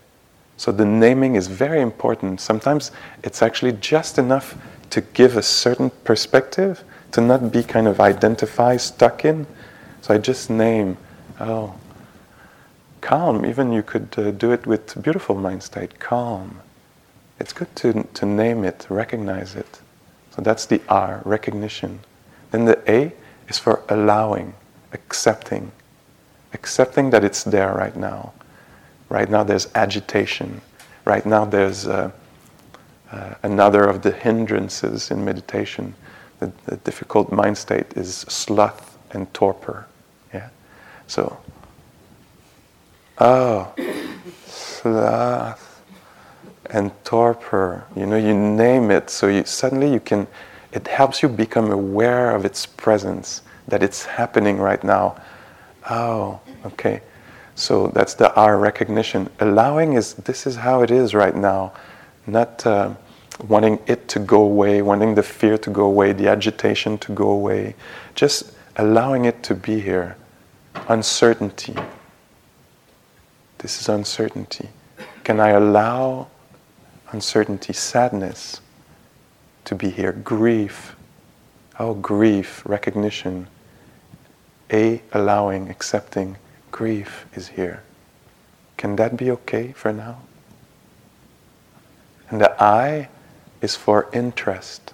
So 0.55 0.71
the 0.71 0.85
naming 0.85 1.35
is 1.35 1.47
very 1.47 1.81
important. 1.81 2.39
Sometimes 2.39 2.91
it's 3.21 3.41
actually 3.41 3.73
just 3.73 4.17
enough 4.17 4.55
to 4.91 5.01
give 5.01 5.35
a 5.35 5.43
certain 5.43 5.89
perspective, 6.05 6.85
to 7.11 7.19
not 7.19 7.51
be 7.51 7.63
kind 7.63 7.85
of 7.85 7.99
identified, 7.99 8.79
stuck 8.79 9.25
in. 9.25 9.45
So 10.01 10.13
I 10.13 10.19
just 10.19 10.49
name, 10.49 10.95
oh, 11.41 11.75
calm. 13.01 13.45
Even 13.45 13.73
you 13.73 13.83
could 13.83 14.07
uh, 14.17 14.31
do 14.31 14.53
it 14.53 14.65
with 14.65 15.03
beautiful 15.03 15.35
mind 15.35 15.63
state, 15.63 15.99
calm. 15.99 16.61
It's 17.41 17.51
good 17.51 17.75
to, 17.75 18.03
to 18.13 18.25
name 18.25 18.63
it, 18.63 18.87
recognize 18.87 19.53
it. 19.53 19.81
So 20.33 20.41
that's 20.41 20.65
the 20.65 20.79
R, 20.87 21.21
recognition. 21.25 21.99
Then 22.51 22.63
the 22.63 22.79
A 22.89 23.11
is 23.49 23.59
for 23.59 23.83
allowing, 23.89 24.53
accepting. 24.93 25.73
Accepting 26.53 27.09
that 27.11 27.23
it's 27.23 27.43
there 27.43 27.73
right 27.73 27.95
now. 27.95 28.33
Right 29.09 29.29
now 29.29 29.43
there's 29.43 29.67
agitation. 29.75 30.61
Right 31.05 31.25
now 31.25 31.45
there's 31.45 31.87
uh, 31.87 32.11
uh, 33.11 33.33
another 33.43 33.83
of 33.83 34.01
the 34.01 34.11
hindrances 34.11 35.11
in 35.11 35.23
meditation. 35.23 35.95
The, 36.39 36.51
the 36.65 36.77
difficult 36.77 37.31
mind 37.31 37.57
state 37.57 37.93
is 37.95 38.17
sloth 38.27 38.97
and 39.11 39.33
torpor. 39.33 39.87
Yeah? 40.33 40.49
So 41.07 41.37
Oh, 43.19 43.73
sloth 44.45 45.81
and 46.69 46.91
torpor. 47.03 47.85
You 47.95 48.05
know, 48.05 48.17
you 48.17 48.35
name 48.35 48.91
it, 48.91 49.09
so 49.09 49.27
you, 49.27 49.43
suddenly 49.45 49.91
you 49.91 49.99
can. 49.99 50.27
It 50.71 50.87
helps 50.87 51.23
you 51.23 51.29
become 51.29 51.71
aware 51.71 52.35
of 52.35 52.45
its 52.45 52.67
presence, 52.67 53.41
that 53.67 53.81
it's 53.81 54.05
happening 54.05 54.57
right 54.57 54.83
now. 54.83 55.19
Oh, 55.89 56.39
okay. 56.65 57.01
So 57.55 57.87
that's 57.87 58.13
the 58.13 58.33
R 58.35 58.57
recognition. 58.57 59.29
Allowing 59.39 59.93
is 59.93 60.13
this 60.13 60.45
is 60.45 60.55
how 60.55 60.83
it 60.83 60.91
is 60.91 61.13
right 61.15 61.35
now, 61.35 61.73
not 62.27 62.65
uh, 62.67 62.93
wanting 63.47 63.79
it 63.87 64.07
to 64.09 64.19
go 64.19 64.41
away, 64.41 64.81
wanting 64.81 65.15
the 65.15 65.23
fear 65.23 65.57
to 65.59 65.69
go 65.69 65.85
away, 65.85 66.13
the 66.13 66.27
agitation 66.27 66.97
to 66.99 67.11
go 67.13 67.29
away. 67.29 67.75
Just 68.15 68.51
allowing 68.75 69.25
it 69.25 69.41
to 69.43 69.55
be 69.55 69.79
here. 69.79 70.17
Uncertainty, 70.89 71.75
this 73.57 73.81
is 73.81 73.89
uncertainty. 73.89 74.69
Can 75.23 75.39
I 75.39 75.49
allow 75.49 76.27
uncertainty, 77.11 77.73
sadness 77.73 78.61
to 79.65 79.73
be 79.73 79.89
here? 79.89 80.11
Grief. 80.11 80.95
Oh, 81.79 81.95
grief, 81.95 82.61
recognition. 82.65 83.47
A, 84.71 85.01
allowing, 85.13 85.69
accepting, 85.69 86.37
grief 86.71 87.25
is 87.33 87.49
here. 87.49 87.83
Can 88.77 88.95
that 88.97 89.17
be 89.17 89.31
okay 89.31 89.71
for 89.71 89.93
now? 89.93 90.19
And 92.29 92.41
the 92.41 92.61
I 92.61 93.09
is 93.61 93.75
for 93.75 94.09
interest. 94.13 94.93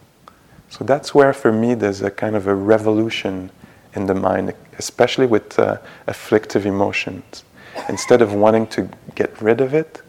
So 0.70 0.84
that's 0.84 1.13
where, 1.13 1.34
for 1.34 1.51
me, 1.51 1.74
there's 1.74 2.01
a 2.01 2.12
kind 2.12 2.36
of 2.36 2.48
a 2.48 2.56
revolution 2.56 3.51
in 3.96 4.06
the 4.06 4.15
mind, 4.15 4.53
especially 4.77 5.25
with 5.25 5.58
uh, 5.60 5.77
afflictive 6.08 6.65
emotions 6.65 7.44
instead 7.89 8.22
of 8.22 8.34
wanting 8.34 8.68
to 8.68 8.89
get 9.15 9.42
rid 9.42 9.62
of 9.62 9.74
it, 9.74 10.01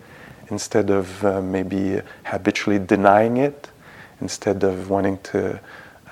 instead 0.50 0.90
of 0.90 1.24
uh, 1.24 1.40
maybe 1.40 2.00
habitually 2.24 2.78
denying 2.78 3.38
it, 3.38 3.70
instead 4.20 4.62
of 4.62 4.90
wanting 4.90 5.18
to 5.18 5.58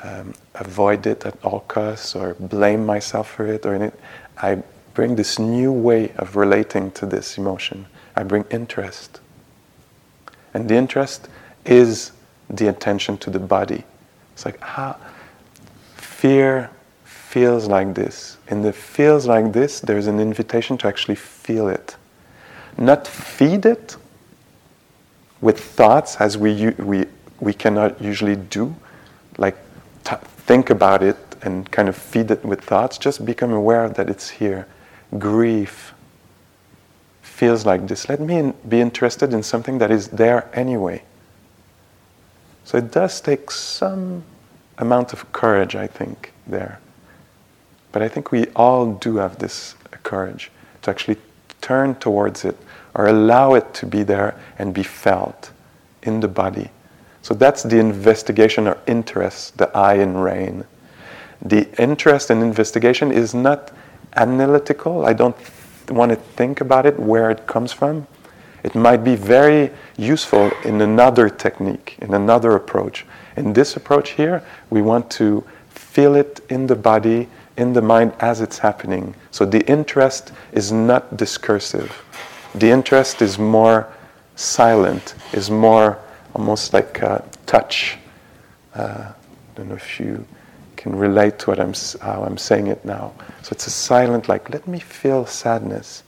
um, 0.02 0.34
avoid 0.54 1.06
it 1.06 1.24
at 1.24 1.42
all 1.44 1.60
costs 1.60 2.14
or 2.14 2.34
blame 2.34 2.84
myself 2.84 3.30
for 3.30 3.46
it, 3.46 3.64
or 3.64 3.92
I 4.38 4.62
bring 4.94 5.16
this 5.16 5.38
new 5.38 5.72
way 5.72 6.12
of 6.16 6.36
relating 6.36 6.90
to 6.92 7.06
this 7.06 7.38
emotion. 7.38 7.86
I 8.16 8.24
bring 8.24 8.44
interest. 8.50 9.20
And 10.54 10.68
the 10.68 10.74
interest 10.74 11.28
is 11.64 12.12
the 12.50 12.68
attention 12.68 13.16
to 13.18 13.30
the 13.30 13.38
body. 13.38 13.84
It's 14.34 14.44
like, 14.44 14.58
ah, 14.62 14.98
fear 15.94 16.70
feels 17.04 17.66
like 17.66 17.94
this. 17.94 18.36
In 18.48 18.62
the 18.62 18.72
feels 18.72 19.26
like 19.26 19.52
this, 19.52 19.80
there's 19.80 20.06
an 20.06 20.20
invitation 20.20 20.76
to 20.78 20.88
actually 20.88 21.14
feel 21.14 21.68
it. 21.68 21.96
Not 22.76 23.06
feed 23.06 23.64
it 23.64 23.96
with 25.40 25.58
thoughts 25.58 26.16
as 26.16 26.36
we, 26.36 26.70
we, 26.70 27.06
we 27.40 27.52
cannot 27.54 28.00
usually 28.00 28.36
do, 28.36 28.74
like 29.38 29.56
think 30.46 30.70
about 30.70 31.02
it 31.02 31.16
and 31.42 31.70
kind 31.70 31.88
of 31.88 31.96
feed 31.96 32.30
it 32.30 32.44
with 32.44 32.62
thoughts. 32.62 32.98
Just 32.98 33.24
become 33.24 33.52
aware 33.52 33.88
that 33.88 34.08
it's 34.08 34.30
here. 34.30 34.66
Grief 35.18 35.94
feels 37.20 37.66
like 37.66 37.86
this. 37.88 38.08
Let 38.08 38.20
me 38.20 38.38
in, 38.38 38.54
be 38.68 38.80
interested 38.80 39.32
in 39.32 39.42
something 39.42 39.78
that 39.78 39.90
is 39.90 40.08
there 40.08 40.48
anyway. 40.52 41.02
So 42.64 42.78
it 42.78 42.92
does 42.92 43.20
take 43.20 43.50
some 43.50 44.22
amount 44.78 45.12
of 45.12 45.32
courage, 45.32 45.74
I 45.74 45.86
think, 45.86 46.32
there. 46.46 46.78
But 47.90 48.02
I 48.02 48.08
think 48.08 48.30
we 48.30 48.46
all 48.56 48.94
do 48.94 49.16
have 49.16 49.38
this 49.38 49.74
courage 50.02 50.50
to 50.82 50.90
actually 50.90 51.18
turn 51.60 51.94
towards 51.96 52.44
it 52.44 52.56
or 52.94 53.06
allow 53.06 53.54
it 53.54 53.74
to 53.74 53.86
be 53.86 54.02
there 54.02 54.38
and 54.58 54.72
be 54.72 54.82
felt 54.82 55.50
in 56.02 56.20
the 56.20 56.28
body. 56.28 56.70
So 57.22 57.34
that's 57.34 57.62
the 57.62 57.78
investigation 57.78 58.66
or 58.66 58.78
interest, 58.86 59.56
the 59.56 59.74
I 59.76 59.94
in 59.94 60.16
rain. 60.18 60.64
The 61.40 61.68
interest 61.80 62.30
and 62.30 62.42
investigation 62.42 63.12
is 63.12 63.34
not 63.34 63.72
analytical. 64.16 65.06
I 65.06 65.12
don't 65.12 65.36
want 65.88 66.10
to 66.10 66.16
think 66.16 66.60
about 66.60 66.86
it, 66.86 66.98
where 66.98 67.30
it 67.30 67.46
comes 67.46 67.72
from. 67.72 68.06
It 68.64 68.74
might 68.74 69.02
be 69.02 69.16
very 69.16 69.70
useful 69.96 70.50
in 70.64 70.80
another 70.80 71.28
technique, 71.28 71.96
in 72.00 72.14
another 72.14 72.54
approach. 72.54 73.04
In 73.36 73.52
this 73.52 73.76
approach 73.76 74.10
here, 74.10 74.44
we 74.70 74.82
want 74.82 75.10
to 75.12 75.44
feel 75.68 76.14
it 76.14 76.40
in 76.48 76.66
the 76.66 76.76
body 76.76 77.28
in 77.56 77.72
the 77.72 77.82
mind 77.82 78.12
as 78.20 78.40
it's 78.40 78.58
happening. 78.58 79.14
So 79.30 79.44
the 79.44 79.64
interest 79.70 80.32
is 80.52 80.72
not 80.72 81.16
discursive. 81.16 82.02
The 82.54 82.70
interest 82.70 83.22
is 83.22 83.38
more 83.38 83.88
silent, 84.36 85.14
is 85.32 85.50
more 85.50 85.98
almost 86.34 86.72
like 86.72 87.00
a 87.02 87.24
touch. 87.46 87.98
Uh, 88.74 89.10
I 89.10 89.56
don't 89.56 89.68
know 89.68 89.74
if 89.74 90.00
you 90.00 90.24
can 90.76 90.96
relate 90.96 91.38
to 91.40 91.50
what 91.50 91.60
I'm, 91.60 91.74
how 92.00 92.24
I'm 92.24 92.38
saying 92.38 92.68
it 92.68 92.84
now. 92.84 93.12
So 93.42 93.50
it's 93.52 93.66
a 93.66 93.70
silent, 93.70 94.28
like, 94.28 94.50
let 94.50 94.66
me 94.66 94.80
feel 94.80 95.26
sadness. 95.26 96.02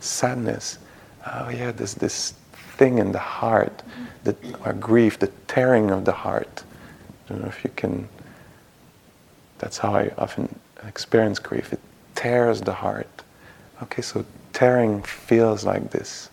Sadness. 0.00 0.78
Oh, 1.26 1.48
yeah, 1.48 1.72
there's 1.72 1.94
this 1.94 2.34
thing 2.76 2.98
in 2.98 3.12
the 3.12 3.18
heart, 3.18 3.82
the, 4.24 4.36
or 4.64 4.72
grief, 4.74 5.18
the 5.18 5.30
tearing 5.48 5.90
of 5.90 6.04
the 6.04 6.12
heart. 6.12 6.62
I 7.26 7.32
don't 7.32 7.42
know 7.42 7.48
if 7.48 7.64
you 7.64 7.70
can. 7.76 8.08
That's 9.58 9.78
how 9.78 9.94
I 9.94 10.12
often 10.18 10.48
experience 10.86 11.38
grief, 11.38 11.72
it 11.72 11.80
tears 12.14 12.60
the 12.60 12.72
heart. 12.72 13.08
Okay, 13.82 14.02
so 14.02 14.24
tearing 14.52 15.02
feels 15.02 15.64
like 15.64 15.90
this. 15.90 16.30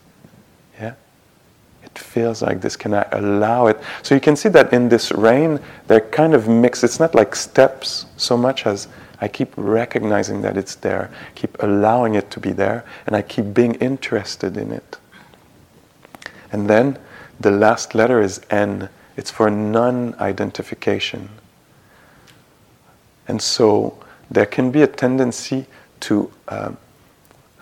Feels 1.99 2.41
like 2.41 2.61
this. 2.61 2.75
Can 2.75 2.93
I 2.93 3.05
allow 3.11 3.67
it? 3.67 3.77
So 4.03 4.15
you 4.15 4.21
can 4.21 4.35
see 4.35 4.49
that 4.49 4.73
in 4.73 4.89
this 4.89 5.11
rain, 5.11 5.59
they're 5.87 5.99
kind 5.99 6.33
of 6.33 6.47
mixed. 6.47 6.83
It's 6.83 6.99
not 6.99 7.13
like 7.13 7.35
steps 7.35 8.05
so 8.17 8.37
much 8.37 8.65
as 8.65 8.87
I 9.21 9.27
keep 9.27 9.53
recognizing 9.57 10.41
that 10.41 10.57
it's 10.57 10.75
there, 10.75 11.11
keep 11.35 11.61
allowing 11.61 12.15
it 12.15 12.31
to 12.31 12.39
be 12.39 12.51
there, 12.51 12.85
and 13.05 13.15
I 13.15 13.21
keep 13.21 13.53
being 13.53 13.75
interested 13.75 14.55
in 14.55 14.71
it. 14.71 14.97
And 16.51 16.69
then 16.69 16.97
the 17.39 17.51
last 17.51 17.93
letter 17.93 18.21
is 18.21 18.41
N. 18.49 18.89
It's 19.17 19.29
for 19.29 19.49
non 19.49 20.15
identification. 20.15 21.29
And 23.27 23.41
so 23.41 23.99
there 24.31 24.45
can 24.45 24.71
be 24.71 24.81
a 24.81 24.87
tendency 24.87 25.67
to 25.99 26.31
uh, 26.47 26.71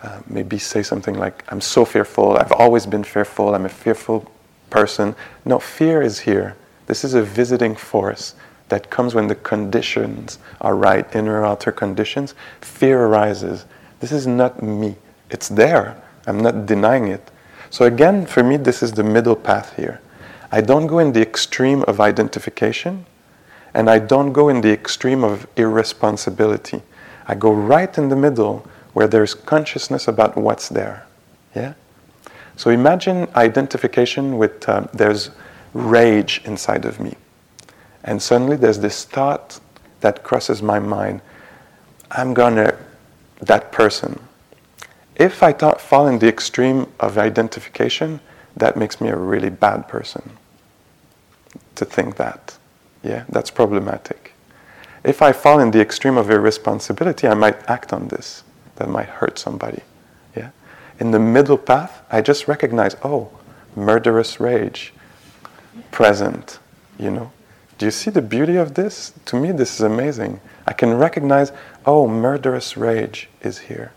uh, 0.02 0.20
maybe 0.28 0.58
say 0.58 0.82
something 0.82 1.14
like, 1.14 1.44
I'm 1.48 1.60
so 1.60 1.84
fearful, 1.84 2.36
I've 2.36 2.52
always 2.52 2.86
been 2.86 3.04
fearful, 3.04 3.54
I'm 3.54 3.66
a 3.66 3.70
fearful 3.70 4.30
person. 4.70 5.14
No, 5.44 5.58
fear 5.58 6.02
is 6.02 6.20
here. 6.20 6.56
This 6.86 7.04
is 7.04 7.14
a 7.14 7.22
visiting 7.22 7.74
force 7.74 8.34
that 8.68 8.90
comes 8.90 9.14
when 9.14 9.26
the 9.26 9.34
conditions 9.34 10.38
are 10.60 10.76
right, 10.76 11.06
inner 11.14 11.40
or 11.40 11.46
outer 11.46 11.72
conditions. 11.72 12.34
Fear 12.60 13.06
arises. 13.06 13.64
This 14.00 14.12
is 14.12 14.26
not 14.26 14.62
me. 14.62 14.96
It's 15.30 15.48
there. 15.48 16.00
I'm 16.26 16.40
not 16.40 16.66
denying 16.66 17.08
it. 17.08 17.30
So, 17.70 17.84
again, 17.84 18.26
for 18.26 18.42
me, 18.42 18.56
this 18.56 18.82
is 18.82 18.92
the 18.92 19.02
middle 19.02 19.36
path 19.36 19.76
here. 19.76 20.00
I 20.50 20.60
don't 20.60 20.86
go 20.86 20.98
in 20.98 21.12
the 21.12 21.20
extreme 21.20 21.82
of 21.82 22.00
identification, 22.00 23.04
and 23.74 23.90
I 23.90 23.98
don't 23.98 24.32
go 24.32 24.48
in 24.48 24.60
the 24.60 24.72
extreme 24.72 25.24
of 25.24 25.46
irresponsibility. 25.56 26.82
I 27.26 27.34
go 27.34 27.52
right 27.52 27.96
in 27.98 28.08
the 28.08 28.16
middle 28.16 28.66
where 28.98 29.06
there's 29.06 29.32
consciousness 29.32 30.08
about 30.08 30.36
what's 30.36 30.68
there. 30.68 31.06
Yeah? 31.54 31.74
So 32.56 32.70
imagine 32.70 33.28
identification 33.36 34.38
with 34.38 34.68
uh, 34.68 34.88
there's 34.92 35.30
rage 35.72 36.42
inside 36.44 36.84
of 36.84 36.98
me. 36.98 37.14
And 38.02 38.20
suddenly 38.20 38.56
there's 38.56 38.80
this 38.80 39.04
thought 39.04 39.60
that 40.00 40.24
crosses 40.24 40.62
my 40.62 40.80
mind 40.80 41.20
I'm 42.10 42.34
gonna, 42.34 42.76
that 43.40 43.70
person. 43.70 44.18
If 45.14 45.44
I 45.44 45.52
th- 45.52 45.76
fall 45.76 46.08
in 46.08 46.18
the 46.18 46.26
extreme 46.26 46.88
of 46.98 47.18
identification, 47.18 48.18
that 48.56 48.76
makes 48.76 49.00
me 49.00 49.10
a 49.10 49.16
really 49.16 49.50
bad 49.50 49.86
person 49.86 50.28
to 51.76 51.84
think 51.84 52.16
that. 52.16 52.58
Yeah, 53.04 53.26
that's 53.28 53.52
problematic. 53.52 54.32
If 55.04 55.22
I 55.22 55.30
fall 55.30 55.60
in 55.60 55.70
the 55.70 55.80
extreme 55.80 56.18
of 56.18 56.32
irresponsibility, 56.32 57.28
I 57.28 57.34
might 57.34 57.70
act 57.70 57.92
on 57.92 58.08
this. 58.08 58.42
That 58.78 58.88
might 58.88 59.08
hurt 59.08 59.38
somebody. 59.38 59.82
Yeah? 60.36 60.50
In 61.00 61.10
the 61.10 61.18
middle 61.18 61.58
path, 61.58 62.02
I 62.10 62.20
just 62.20 62.46
recognize, 62.46 62.96
oh, 63.02 63.30
murderous 63.74 64.40
rage, 64.40 64.92
present, 65.90 66.58
you 66.98 67.10
know. 67.10 67.32
Do 67.76 67.86
you 67.86 67.90
see 67.90 68.10
the 68.10 68.22
beauty 68.22 68.56
of 68.56 68.74
this? 68.74 69.12
To 69.26 69.36
me, 69.36 69.52
this 69.52 69.74
is 69.74 69.80
amazing. 69.80 70.40
I 70.66 70.72
can 70.72 70.94
recognize, 70.94 71.52
oh, 71.86 72.08
murderous 72.08 72.76
rage 72.76 73.28
is 73.42 73.58
here. 73.58 73.92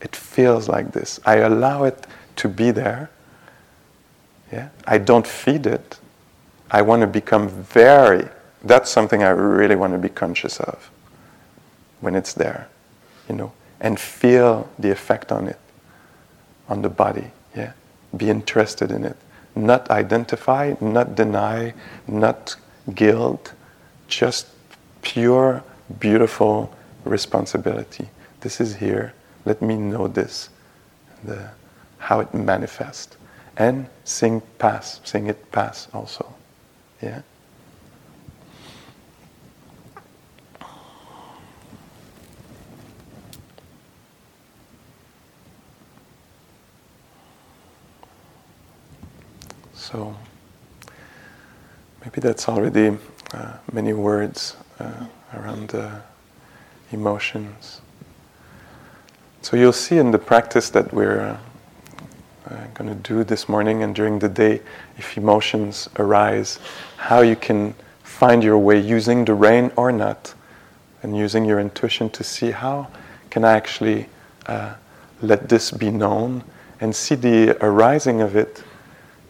It 0.00 0.14
feels 0.14 0.68
like 0.68 0.92
this. 0.92 1.18
I 1.24 1.36
allow 1.36 1.84
it 1.84 2.06
to 2.36 2.48
be 2.48 2.70
there. 2.70 3.10
Yeah? 4.52 4.68
I 4.86 4.98
don't 4.98 5.26
feed 5.26 5.66
it. 5.66 5.98
I 6.70 6.82
want 6.82 7.00
to 7.00 7.06
become 7.06 7.48
very, 7.48 8.28
that's 8.62 8.90
something 8.90 9.22
I 9.22 9.30
really 9.30 9.76
want 9.76 9.92
to 9.94 9.98
be 9.98 10.08
conscious 10.08 10.60
of 10.60 10.90
when 12.00 12.14
it's 12.14 12.34
there, 12.34 12.68
you 13.28 13.34
know, 13.34 13.52
and 13.84 14.00
feel 14.00 14.66
the 14.78 14.90
effect 14.90 15.30
on 15.30 15.46
it, 15.46 15.58
on 16.70 16.80
the 16.80 16.88
body, 16.88 17.26
yeah? 17.54 17.72
Be 18.16 18.30
interested 18.30 18.90
in 18.90 19.04
it. 19.04 19.16
Not 19.54 19.90
identify, 19.90 20.74
not 20.80 21.14
deny, 21.14 21.74
not 22.08 22.56
guilt, 22.94 23.52
just 24.08 24.46
pure, 25.02 25.62
beautiful 26.00 26.74
responsibility. 27.04 28.08
This 28.40 28.58
is 28.58 28.76
here. 28.76 29.12
Let 29.44 29.60
me 29.60 29.76
know 29.76 30.08
this, 30.08 30.48
the, 31.22 31.50
how 31.98 32.20
it 32.20 32.32
manifests. 32.32 33.18
And 33.58 33.86
sing 34.04 34.40
pass, 34.58 35.02
sing 35.04 35.26
it 35.26 35.52
pass 35.52 35.88
also. 35.92 36.34
Yeah? 37.02 37.20
So 49.94 50.12
maybe 52.00 52.20
that's 52.20 52.48
already 52.48 52.98
uh, 53.32 53.52
many 53.72 53.92
words 53.92 54.56
uh, 54.80 55.06
around 55.34 55.72
uh, 55.72 56.00
emotions. 56.90 57.80
So 59.42 59.56
you'll 59.56 59.72
see 59.72 59.98
in 59.98 60.10
the 60.10 60.18
practice 60.18 60.68
that 60.70 60.92
we're 60.92 61.20
uh, 61.20 61.38
uh, 62.50 62.66
going 62.74 62.90
to 62.90 63.08
do 63.08 63.22
this 63.22 63.48
morning 63.48 63.84
and 63.84 63.94
during 63.94 64.18
the 64.18 64.28
day, 64.28 64.62
if 64.98 65.16
emotions 65.16 65.88
arise, 66.00 66.58
how 66.96 67.20
you 67.20 67.36
can 67.36 67.72
find 68.02 68.42
your 68.42 68.58
way 68.58 68.80
using 68.80 69.24
the 69.24 69.34
rain 69.34 69.70
or 69.76 69.92
not, 69.92 70.34
and 71.04 71.16
using 71.16 71.44
your 71.44 71.60
intuition 71.60 72.10
to 72.10 72.24
see 72.24 72.50
how 72.50 72.88
can 73.30 73.44
I 73.44 73.52
actually 73.52 74.08
uh, 74.46 74.74
let 75.22 75.48
this 75.48 75.70
be 75.70 75.92
known 75.92 76.42
and 76.80 76.96
see 76.96 77.14
the 77.14 77.56
arising 77.64 78.22
of 78.22 78.34
it, 78.34 78.64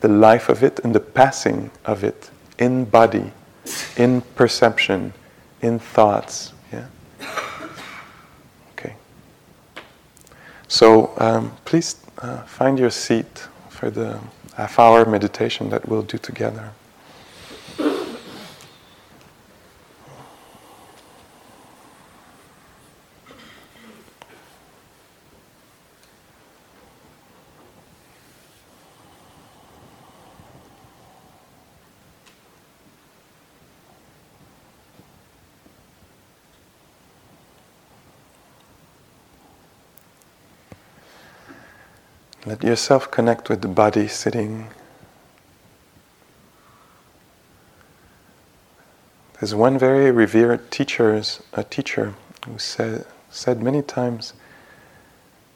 the 0.05 0.09
life 0.09 0.51
of 0.51 0.63
it, 0.63 0.81
and 0.85 0.95
the 0.95 1.01
passing 1.01 1.71
of 1.87 2.05
it 2.05 2.31
in 2.59 2.85
body, 2.85 3.33
in 3.97 4.21
perception, 4.37 5.15
in 5.63 5.79
thoughts. 5.79 6.53
Yeah. 6.71 6.87
Okay. 8.73 8.95
So 10.69 11.15
um, 11.17 11.53
please 11.65 11.97
uh, 12.19 12.43
find 12.43 12.79
your 12.79 12.91
seat 12.91 13.49
for 13.71 13.89
the 13.89 14.21
half 14.57 14.79
hour 14.79 15.07
meditation 15.07 15.71
that 15.71 15.89
we'll 15.89 16.03
do 16.03 16.19
together. 16.19 16.73
Let 42.47 42.63
yourself 42.63 43.11
connect 43.11 43.49
with 43.49 43.63
the 43.63 43.69
body 43.69 44.07
sitting. 44.07 44.69
There's 49.41 49.55
one 49.55 49.79
very 49.79 50.11
revered 50.11 50.71
teacher, 50.71 51.23
a 51.55 51.65
teacher 51.65 52.15
who 52.45 52.59
said, 52.59 53.07
said 53.31 53.63
many 53.63 53.81
times, 53.81 54.35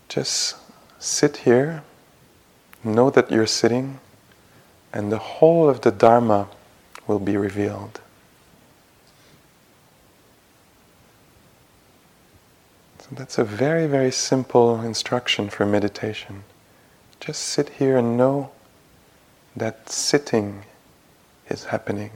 just 0.08 0.56
sit 0.98 1.38
here, 1.38 1.82
know 2.82 3.10
that 3.10 3.30
you're 3.30 3.46
sitting, 3.46 4.00
and 4.92 5.12
the 5.12 5.18
whole 5.18 5.68
of 5.68 5.82
the 5.82 5.90
Dharma 5.90 6.48
will 7.06 7.18
be 7.18 7.36
revealed. 7.36 8.00
So 13.00 13.08
that's 13.12 13.36
a 13.36 13.44
very, 13.44 13.86
very 13.86 14.10
simple 14.10 14.80
instruction 14.80 15.50
for 15.50 15.66
meditation. 15.66 16.44
Just 17.20 17.42
sit 17.42 17.68
here 17.70 17.98
and 17.98 18.16
know 18.16 18.50
that 19.54 19.90
sitting 19.90 20.64
is 21.48 21.64
happening. 21.64 22.10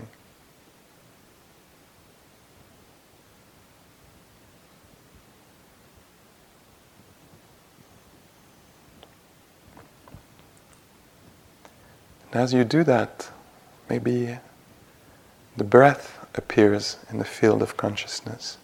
And 12.33 12.41
as 12.41 12.55
you 12.55 12.65
do 12.65 12.83
that, 12.85 13.31
maybe 13.91 14.39
the 15.57 15.65
breath 15.65 16.25
appears 16.35 16.97
in 17.11 17.19
the 17.19 17.25
field 17.25 17.61
of 17.61 17.77
consciousness. 17.77 18.57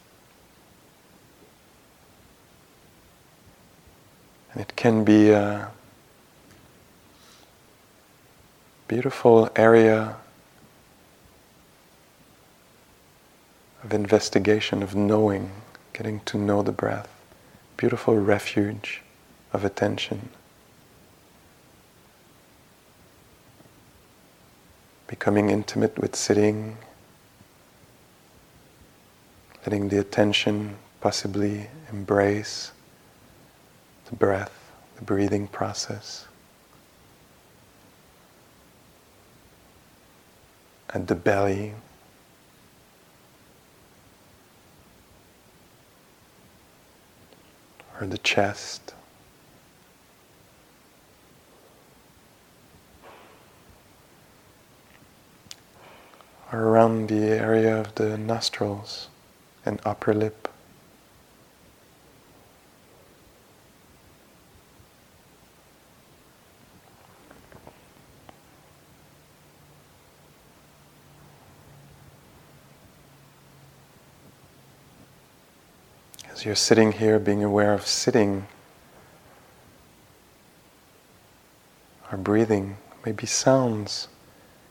And 4.53 4.62
it 4.62 4.74
can 4.77 5.05
be 5.05 5.35
beautiful 8.88 9.51
area 9.55 10.16
of 13.85 13.92
investigation, 13.92 14.83
of 14.83 14.96
knowing, 14.96 15.51
getting 15.92 16.20
to 16.20 16.38
know 16.38 16.62
the 16.62 16.72
breath. 16.72 17.09
Beautiful 17.77 18.16
refuge 18.16 19.03
of 19.53 19.62
attention. 19.62 20.31
Becoming 25.07 25.51
intimate 25.51 25.98
with 25.98 26.16
sitting, 26.16 26.79
letting 29.66 29.90
the 29.90 29.98
attention 29.98 30.77
possibly 31.03 31.68
embrace 31.92 32.72
the 34.07 34.16
breath, 34.16 34.72
the 34.96 35.05
breathing 35.05 35.46
process. 35.46 36.28
At 40.90 41.07
the 41.07 41.14
belly. 41.14 41.74
Or 48.01 48.07
the 48.07 48.18
chest. 48.18 48.94
Or 56.53 56.61
around 56.61 57.09
the 57.09 57.22
area 57.22 57.79
of 57.79 57.94
the 57.96 58.16
nostrils 58.16 59.09
and 59.66 59.81
upper 59.85 60.14
lip. 60.14 60.48
As 76.38 76.44
you're 76.44 76.55
sitting 76.55 76.92
here, 76.92 77.18
being 77.18 77.42
aware 77.42 77.74
of 77.74 77.85
sitting 77.85 78.46
or 82.12 82.16
breathing, 82.16 82.77
maybe 83.05 83.27
sounds 83.27 84.07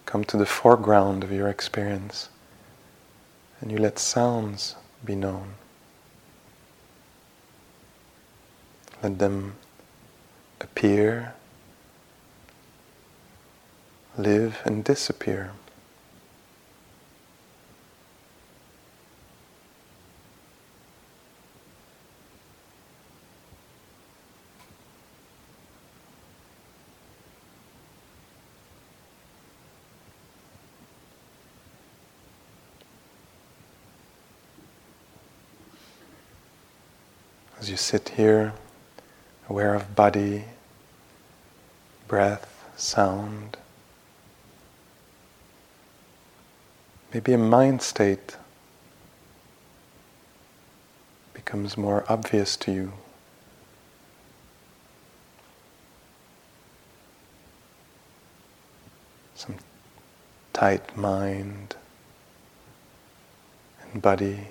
come 0.05 0.23
to 0.23 0.37
the 0.37 0.45
foreground 0.45 1.25
of 1.25 1.31
your 1.33 1.49
experience, 1.49 2.29
and 3.59 3.69
you 3.69 3.77
let 3.77 3.99
sounds 3.99 4.77
be 5.03 5.13
known. 5.13 5.55
Let 9.03 9.19
them 9.19 9.55
appear, 10.61 11.33
live, 14.17 14.61
and 14.63 14.85
disappear. 14.85 15.51
Sit 37.87 38.09
here, 38.09 38.51
aware 39.47 39.73
of 39.73 39.95
body, 39.95 40.43
breath, 42.09 42.65
sound, 42.75 43.55
maybe 47.13 47.31
a 47.31 47.37
mind 47.37 47.81
state 47.81 48.35
becomes 51.33 51.77
more 51.77 52.03
obvious 52.09 52.57
to 52.57 52.73
you. 52.73 52.91
Some 59.33 59.55
tight 60.51 60.97
mind 60.97 61.77
and 63.93 64.01
body 64.01 64.49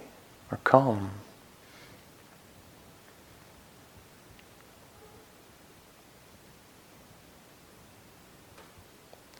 are 0.50 0.58
calm. 0.64 1.10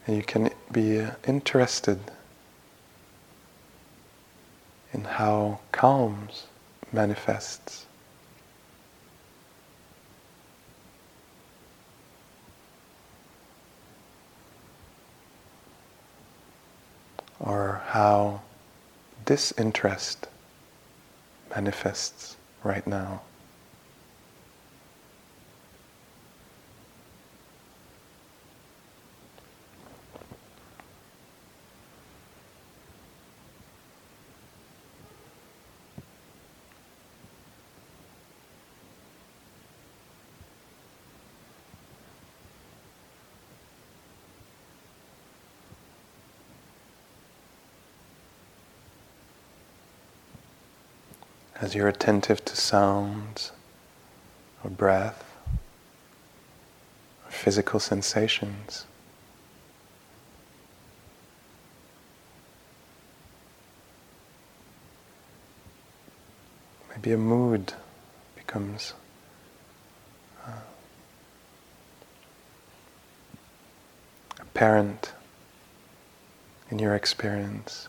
And 0.06 0.16
you 0.16 0.22
can 0.22 0.50
be 0.70 1.00
uh, 1.00 1.12
interested 1.26 1.98
in 4.92 5.04
how 5.04 5.58
calms 5.72 6.46
manifests. 6.92 7.86
Or 17.40 17.82
how 17.88 18.42
disinterest 19.24 20.28
manifests 21.50 22.36
right 22.62 22.86
now. 22.86 23.22
As 51.66 51.74
you're 51.74 51.88
attentive 51.88 52.44
to 52.44 52.54
sounds 52.54 53.50
or 54.62 54.70
breath 54.70 55.36
or 57.24 57.30
physical 57.32 57.80
sensations. 57.80 58.86
Maybe 66.90 67.10
a 67.10 67.18
mood 67.18 67.72
becomes 68.36 68.94
uh, 70.46 70.52
apparent 74.38 75.14
in 76.70 76.78
your 76.78 76.94
experience 76.94 77.88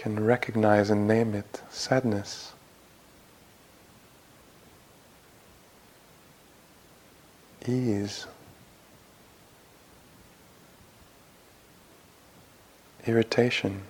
can 0.00 0.18
recognize 0.18 0.88
and 0.88 1.06
name 1.06 1.34
it 1.34 1.60
sadness. 1.68 2.54
Ease. 7.68 8.26
Irritation. 13.06 13.82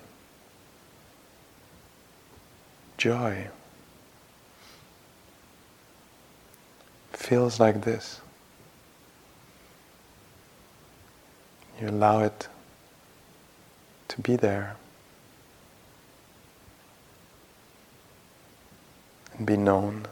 Joy. 2.97 3.47
Feels 7.13 7.57
like 7.57 7.85
this. 7.85 8.19
You 11.79 11.87
allow 11.87 12.19
it 12.19 12.49
to 14.09 14.19
be 14.19 14.35
there. 14.35 14.75
and 19.30 19.30
be 19.45 19.57
known 19.57 20.07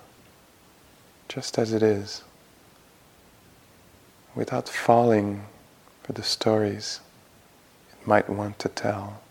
just 1.28 1.58
as 1.58 1.74
it 1.74 1.84
is, 1.84 2.24
without 4.34 4.68
falling 4.68 5.44
for 6.04 6.14
the 6.14 6.24
stories 6.24 7.00
it 7.92 8.08
might 8.08 8.30
want 8.30 8.58
to 8.60 8.70
tell. 8.70 9.22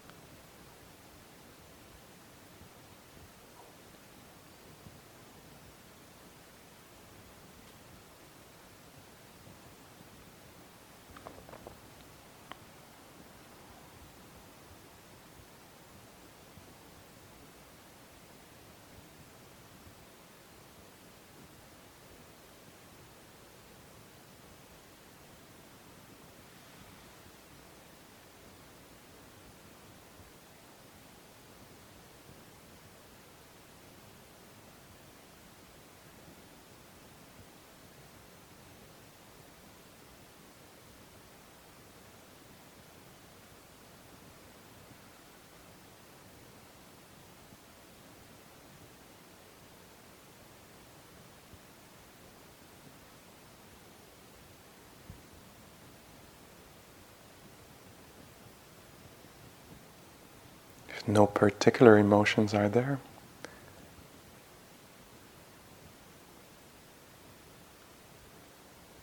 No 61.09 61.27
particular 61.27 61.97
emotions 61.97 62.53
are 62.53 62.69
there. 62.69 63.01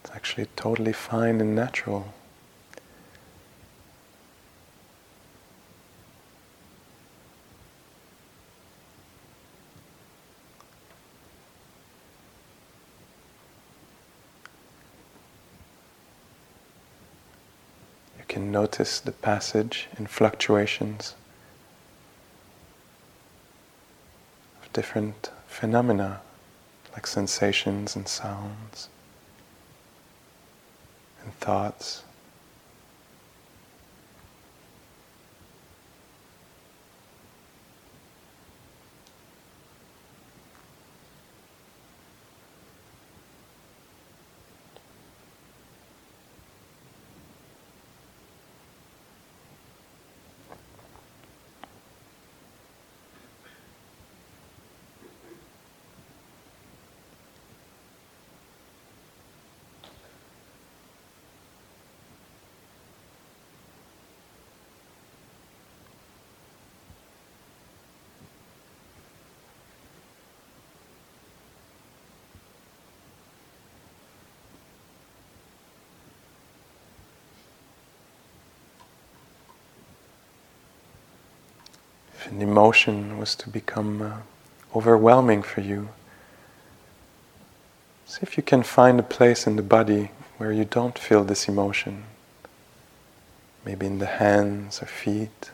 It's 0.03 0.11
actually 0.13 0.45
totally 0.55 0.93
fine 0.93 1.41
and 1.41 1.55
natural. 1.55 2.13
You 18.19 18.25
can 18.27 18.51
notice 18.51 18.99
the 18.99 19.11
passage 19.11 19.87
and 19.97 20.07
fluctuations 20.07 21.15
different 24.75 25.31
phenomena 25.47 26.19
like 26.91 27.07
sensations 27.07 27.95
and 27.95 28.09
sounds 28.09 28.89
and 31.23 31.33
thoughts. 31.35 32.03
An 82.29 82.41
emotion 82.41 83.17
was 83.17 83.35
to 83.35 83.49
become 83.49 84.01
uh, 84.01 84.17
overwhelming 84.75 85.43
for 85.43 85.61
you, 85.61 85.89
see 88.05 88.19
if 88.21 88.35
you 88.35 88.43
can 88.43 88.63
find 88.63 88.99
a 88.99 89.03
place 89.03 89.47
in 89.47 89.55
the 89.55 89.61
body 89.61 90.11
where 90.37 90.51
you 90.51 90.65
don't 90.65 90.97
feel 90.97 91.23
this 91.23 91.47
emotion. 91.47 92.03
Maybe 93.65 93.85
in 93.85 93.99
the 93.99 94.05
hands 94.05 94.81
or 94.81 94.85
feet, 94.85 95.51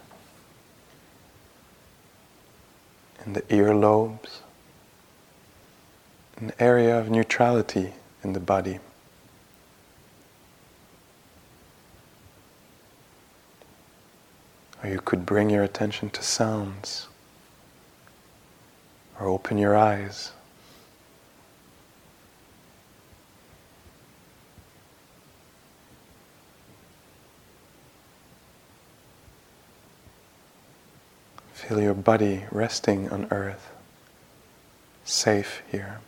in 3.25 3.33
the 3.33 3.41
earlobes, 3.43 4.39
an 6.37 6.51
area 6.59 6.97
of 6.97 7.09
neutrality 7.09 7.93
in 8.23 8.33
the 8.33 8.39
body. 8.39 8.79
Or 14.83 14.89
you 14.89 14.99
could 14.99 15.25
bring 15.25 15.49
your 15.49 15.63
attention 15.63 16.09
to 16.09 16.23
sounds, 16.23 17.07
or 19.19 19.27
open 19.27 19.57
your 19.57 19.75
eyes. 19.75 20.31
Feel 31.53 31.79
your 31.79 31.93
body 31.93 32.45
resting 32.51 33.07
on 33.09 33.27
earth, 33.29 33.69
safe 35.05 35.61
here. 35.71 35.99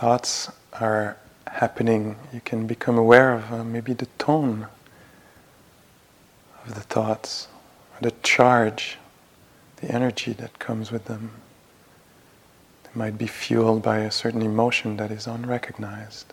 Thoughts 0.00 0.50
are 0.80 1.18
happening, 1.46 2.16
you 2.32 2.40
can 2.42 2.66
become 2.66 2.96
aware 2.96 3.34
of 3.34 3.52
uh, 3.52 3.62
maybe 3.62 3.92
the 3.92 4.06
tone 4.16 4.66
of 6.64 6.74
the 6.74 6.80
thoughts, 6.80 7.48
or 7.92 8.08
the 8.08 8.14
charge, 8.22 8.96
the 9.76 9.90
energy 9.94 10.32
that 10.32 10.58
comes 10.58 10.90
with 10.90 11.04
them. 11.04 11.32
They 12.84 12.90
might 12.94 13.18
be 13.18 13.26
fueled 13.26 13.82
by 13.82 13.98
a 13.98 14.10
certain 14.10 14.40
emotion 14.40 14.96
that 14.96 15.10
is 15.10 15.26
unrecognized, 15.26 16.32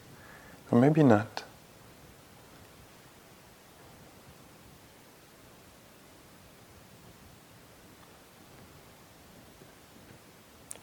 or 0.72 0.80
maybe 0.80 1.04
not. 1.04 1.44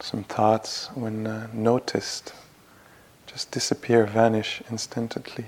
Some 0.00 0.24
thoughts, 0.24 0.90
when 0.94 1.26
uh, 1.26 1.48
noticed, 1.54 2.34
just 3.26 3.50
disappear, 3.50 4.04
vanish 4.06 4.62
instantly. 4.70 5.46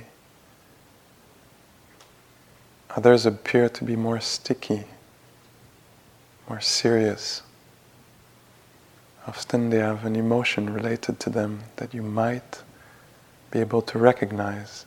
Others 2.97 3.27
appear 3.27 3.69
to 3.69 3.85
be 3.85 3.95
more 3.95 4.21
sticky, 4.21 4.85
more 6.49 6.61
serious. 6.61 7.43
Often 9.27 9.71
they 9.71 9.79
have 9.79 10.05
an 10.05 10.17
emotion 10.17 10.73
related 10.73 11.21
to 11.21 11.31
them 11.31 11.65
that 11.77 11.93
you 11.93 12.03
might 12.03 12.62
be 13.51 13.59
able 13.61 13.83
to 13.83 13.99
recognize. 13.99 14.87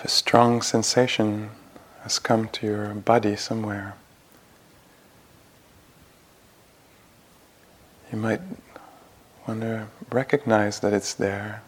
If 0.00 0.06
a 0.06 0.08
strong 0.08 0.62
sensation 0.62 1.50
has 2.04 2.18
come 2.18 2.48
to 2.48 2.66
your 2.66 2.94
body 2.94 3.36
somewhere, 3.36 3.94
you 8.10 8.16
might 8.16 8.40
want 9.46 9.60
to 9.60 9.86
recognize 10.10 10.80
that 10.80 10.94
it's 10.94 11.12
there 11.12 11.62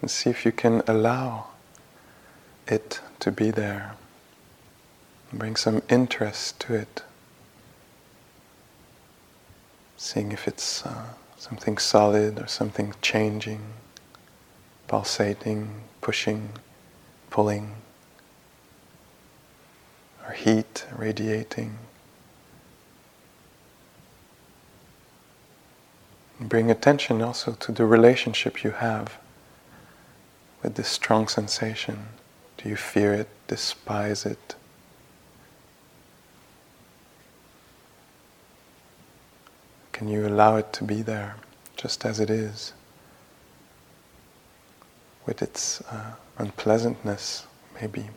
and 0.00 0.10
see 0.10 0.30
if 0.30 0.46
you 0.46 0.52
can 0.52 0.82
allow 0.88 1.48
it 2.66 3.02
to 3.20 3.30
be 3.30 3.50
there. 3.50 3.96
Bring 5.30 5.54
some 5.54 5.82
interest 5.90 6.58
to 6.60 6.74
it. 6.74 7.02
Seeing 9.98 10.32
if 10.32 10.48
it's 10.48 10.86
uh, 10.86 11.08
something 11.36 11.76
solid 11.76 12.40
or 12.40 12.46
something 12.46 12.94
changing, 13.02 13.60
pulsating, 14.86 15.82
pushing, 16.00 16.52
pulling, 17.30 17.74
or 20.26 20.32
heat 20.32 20.86
radiating. 20.96 21.78
Bring 26.40 26.70
attention 26.70 27.20
also 27.20 27.52
to 27.52 27.72
the 27.72 27.84
relationship 27.84 28.62
you 28.62 28.70
have 28.70 29.18
with 30.62 30.74
this 30.76 30.88
strong 30.88 31.28
sensation. 31.28 32.08
Do 32.58 32.68
you 32.68 32.76
fear 32.76 33.12
it, 33.12 33.28
despise 33.46 34.24
it? 34.24 34.54
Can 39.92 40.08
you 40.08 40.26
allow 40.28 40.56
it 40.56 40.72
to 40.74 40.84
be 40.84 41.02
there 41.02 41.36
just 41.76 42.04
as 42.04 42.20
it 42.20 42.30
is, 42.30 42.72
with 45.28 45.42
its 45.42 45.82
uh, 45.82 46.12
unpleasantness, 46.38 47.46
maybe? 47.78 48.08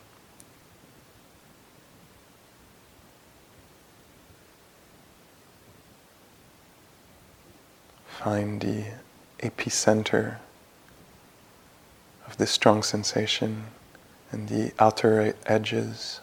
Find 8.08 8.62
the 8.62 8.86
epicenter 9.40 10.38
of 12.26 12.38
this 12.38 12.50
strong 12.50 12.82
sensation 12.82 13.66
and 14.32 14.48
the 14.48 14.72
outer 14.80 15.36
edges. 15.46 16.22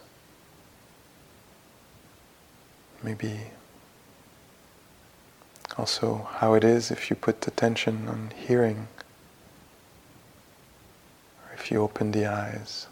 Maybe 3.03 3.41
also 5.77 6.29
how 6.37 6.55
it 6.55 6.65
is 6.65 6.91
if 6.91 7.11
you 7.11 7.17
put 7.17 7.47
attention 7.47 8.09
on 8.09 8.33
hearing, 8.35 8.89
you 11.71 11.83
open 11.83 12.13
the 12.13 12.27
eyes. 12.27 12.88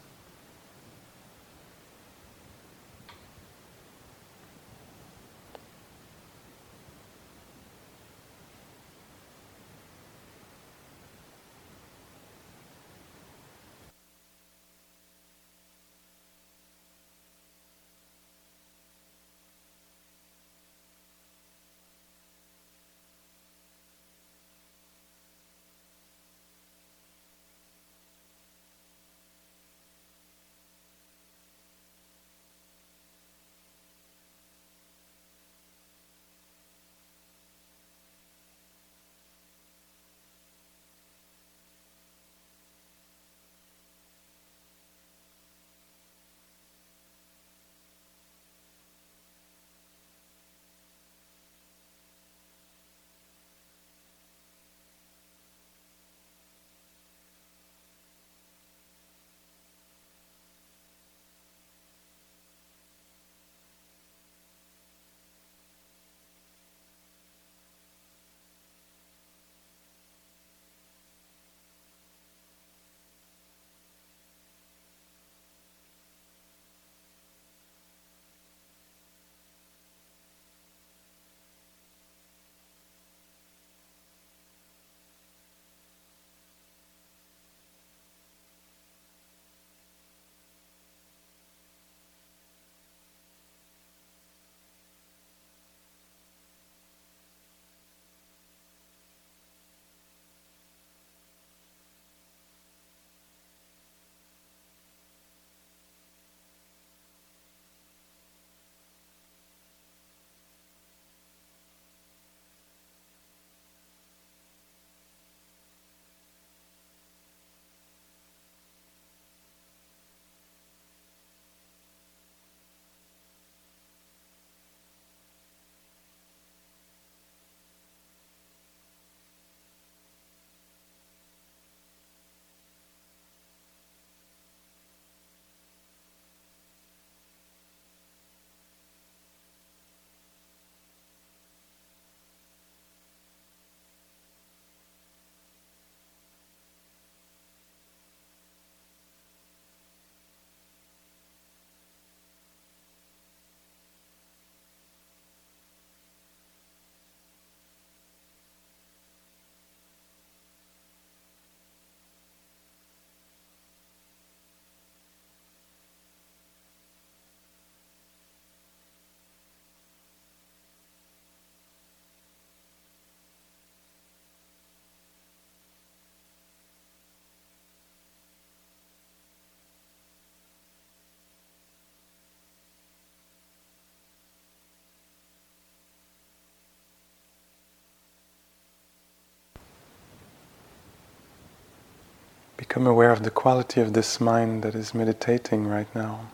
Become 192.76 192.88
aware 192.88 193.10
of 193.10 193.22
the 193.22 193.30
quality 193.30 193.80
of 193.80 193.94
this 193.94 194.20
mind 194.20 194.62
that 194.62 194.74
is 194.74 194.92
meditating 194.92 195.66
right 195.66 195.88
now. 195.94 196.26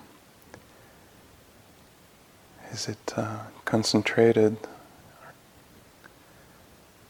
Is 2.72 2.88
it 2.88 3.12
uh, 3.14 3.42
concentrated, 3.64 4.56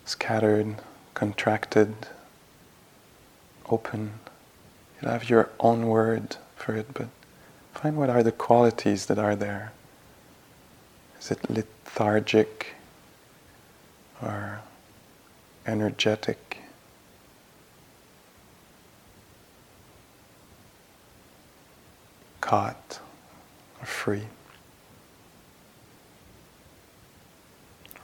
scattered, 0.05 0.83
contracted, 1.15 1.95
open? 3.71 4.21
You'll 5.01 5.13
have 5.13 5.31
your 5.31 5.49
own 5.61 5.87
word 5.87 6.37
for 6.55 6.75
it, 6.75 6.93
but 6.93 7.09
find 7.73 7.97
what 7.97 8.11
are 8.11 8.23
the 8.23 8.33
qualities 8.33 9.07
that 9.07 9.19
are 9.19 9.35
there. 9.35 9.73
Is 11.19 11.31
it 11.31 11.49
lethargic 11.49 12.75
or 14.21 14.61
energetic? 15.67 16.42
Caught 22.53 23.01
or 23.81 23.87
free? 23.87 24.25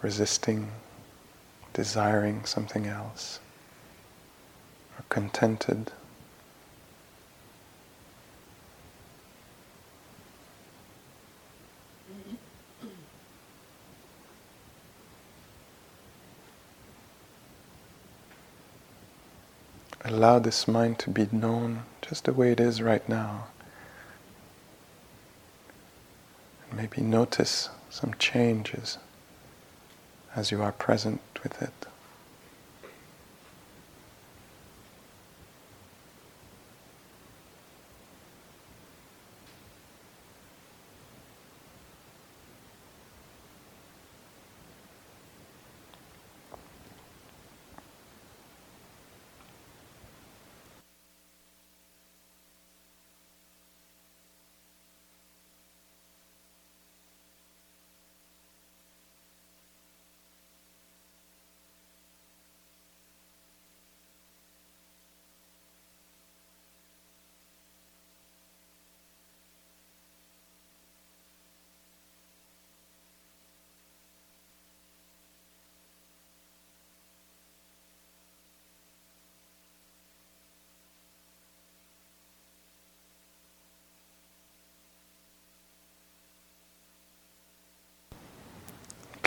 Resisting, 0.01 0.71
desiring 1.75 2.47
something 2.47 2.87
else, 2.87 3.41
or 4.99 5.05
contented? 5.11 5.93
Allow 20.03 20.39
this 20.39 20.67
mind 20.67 20.99
to 21.01 21.11
be 21.11 21.29
known 21.31 21.83
just 22.01 22.25
the 22.25 22.33
way 22.33 22.51
it 22.51 22.61
is 22.61 22.81
right 22.81 23.07
now. 23.07 23.49
And 26.68 26.68
maybe 26.79 27.03
notice 27.03 27.71
some 27.91 28.15
changes 28.21 28.99
as 30.37 30.53
you 30.53 30.63
are 30.63 30.71
present 30.71 31.21
with 31.43 31.61
it. 31.61 31.88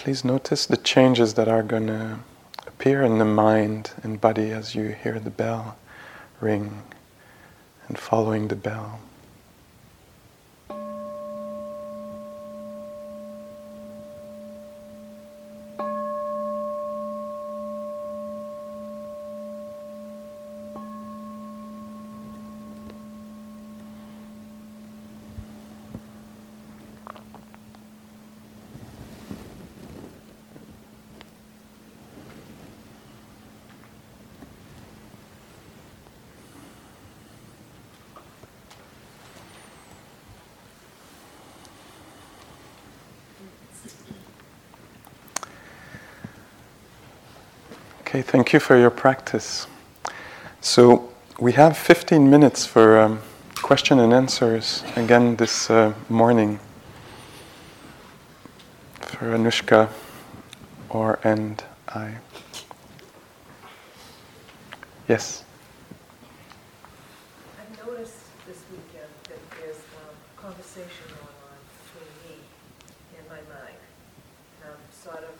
Please 0.03 0.25
notice 0.25 0.65
the 0.65 0.77
changes 0.77 1.35
that 1.35 1.47
are 1.47 1.61
going 1.61 1.85
to 1.85 2.17
appear 2.65 3.03
in 3.03 3.19
the 3.19 3.23
mind 3.23 3.91
and 4.01 4.19
body 4.19 4.49
as 4.49 4.73
you 4.73 4.87
hear 4.87 5.19
the 5.19 5.29
bell 5.29 5.77
ring 6.39 6.81
and 7.87 7.99
following 7.99 8.47
the 8.47 8.55
bell. 8.55 8.99
Okay, 48.11 48.20
thank 48.31 48.53
you 48.53 48.61
for 48.61 48.77
your 48.77 48.89
practice. 48.89 49.67
So 50.61 51.11
we 51.37 51.51
have 51.51 51.75
15 51.75 52.29
minutes 52.29 52.65
for 52.65 52.97
um, 52.97 53.19
question 53.55 53.99
and 53.99 54.13
answers 54.13 54.85
again 54.95 55.35
this 55.35 55.69
uh, 55.69 55.93
morning 56.07 56.61
for 59.01 59.35
Anushka 59.35 59.89
or 60.89 61.19
and 61.25 61.61
I. 61.89 62.13
Yes. 65.09 65.43
I've 67.59 67.85
noticed 67.85 68.15
this 68.47 68.63
weekend 68.71 69.11
that 69.27 69.59
there's 69.59 69.75
um, 69.75 70.15
conversation 70.37 71.03
going 71.09 71.35
on 71.51 71.59
between 71.83 72.11
me 72.23 72.39
and 73.17 73.27
my 73.27 73.43
mind. 73.53 73.81
And 74.63 74.71
I'm 74.71 74.87
sort 74.89 75.25
of 75.25 75.35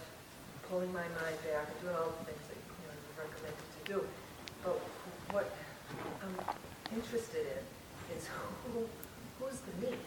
pulling 0.72 0.94
my 0.94 1.02
mind 1.04 1.38
back 1.44 1.68
and 1.68 1.82
doing 1.82 1.96
all 1.96 2.14
the 2.20 2.32
things 2.32 2.48
that 2.48 2.56
you 2.56 2.88
know 2.88 2.96
you 2.96 3.12
recommended 3.20 3.68
to 3.76 3.92
do. 3.92 4.00
But 4.64 4.80
what 5.36 5.52
I'm 6.24 6.96
interested 6.96 7.46
in 7.46 8.16
is 8.16 8.28
who 8.72 8.88
who's 9.40 9.60
the 9.68 9.74
me? 9.86 9.98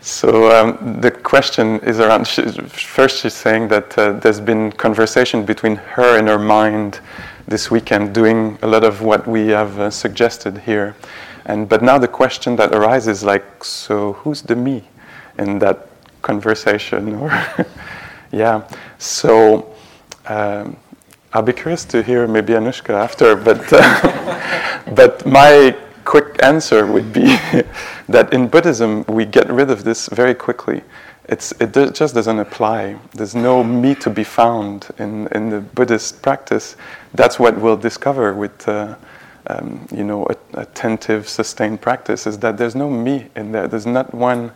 So 0.00 0.28
um, 0.56 1.00
the 1.00 1.10
question 1.30 1.78
is 1.90 2.00
around. 2.00 2.26
She, 2.26 2.42
first, 2.96 3.22
she's 3.22 3.34
saying 3.34 3.68
that 3.68 3.96
uh, 3.96 4.14
there's 4.14 4.40
been 4.40 4.72
conversation 4.72 5.44
between 5.44 5.76
her 5.76 6.18
and 6.18 6.26
her 6.26 6.40
mind 6.40 6.98
this 7.46 7.70
weekend, 7.70 8.12
doing 8.12 8.58
a 8.62 8.66
lot 8.66 8.82
of 8.82 9.00
what 9.00 9.28
we 9.28 9.46
have 9.46 9.78
uh, 9.78 9.90
suggested 9.90 10.58
here. 10.58 10.96
And 11.44 11.68
but 11.68 11.82
now 11.82 11.98
the 11.98 12.08
question 12.08 12.56
that 12.56 12.74
arises, 12.74 13.22
like, 13.22 13.62
so 13.62 14.14
who's 14.14 14.42
the 14.42 14.56
me 14.56 14.82
in 15.38 15.60
that 15.60 15.78
conversation? 16.22 17.14
Or 17.22 17.30
yeah. 18.32 18.66
So 18.98 19.72
um, 20.26 20.76
I'll 21.32 21.46
be 21.52 21.52
curious 21.52 21.84
to 21.92 22.02
hear 22.02 22.26
maybe 22.26 22.54
Anushka 22.54 22.94
after, 23.06 23.36
but 23.36 23.62
uh, 23.72 24.82
but 25.00 25.24
my 25.24 25.76
quick 26.04 26.42
answer 26.42 26.86
would 26.86 27.12
be 27.12 27.26
that 28.08 28.32
in 28.32 28.48
Buddhism 28.48 29.04
we 29.06 29.24
get 29.24 29.48
rid 29.48 29.70
of 29.70 29.84
this 29.84 30.08
very 30.08 30.34
quickly. 30.34 30.82
It's, 31.30 31.52
it 31.60 31.72
just 31.94 32.12
doesn't 32.12 32.40
apply. 32.40 32.98
There's 33.12 33.36
no 33.36 33.62
me 33.62 33.94
to 33.96 34.10
be 34.10 34.24
found 34.24 34.88
in, 34.98 35.28
in 35.28 35.48
the 35.48 35.60
Buddhist 35.60 36.22
practice. 36.22 36.74
That's 37.14 37.38
what 37.38 37.56
we'll 37.56 37.76
discover 37.76 38.34
with, 38.34 38.68
uh, 38.68 38.96
um, 39.46 39.86
you 39.92 40.02
know, 40.02 40.26
attentive, 40.54 41.28
sustained 41.28 41.80
practice. 41.80 42.26
Is 42.26 42.36
that 42.40 42.58
there's 42.58 42.74
no 42.74 42.90
me 42.90 43.28
in 43.36 43.52
there. 43.52 43.68
There's 43.68 43.86
not 43.86 44.12
one 44.12 44.50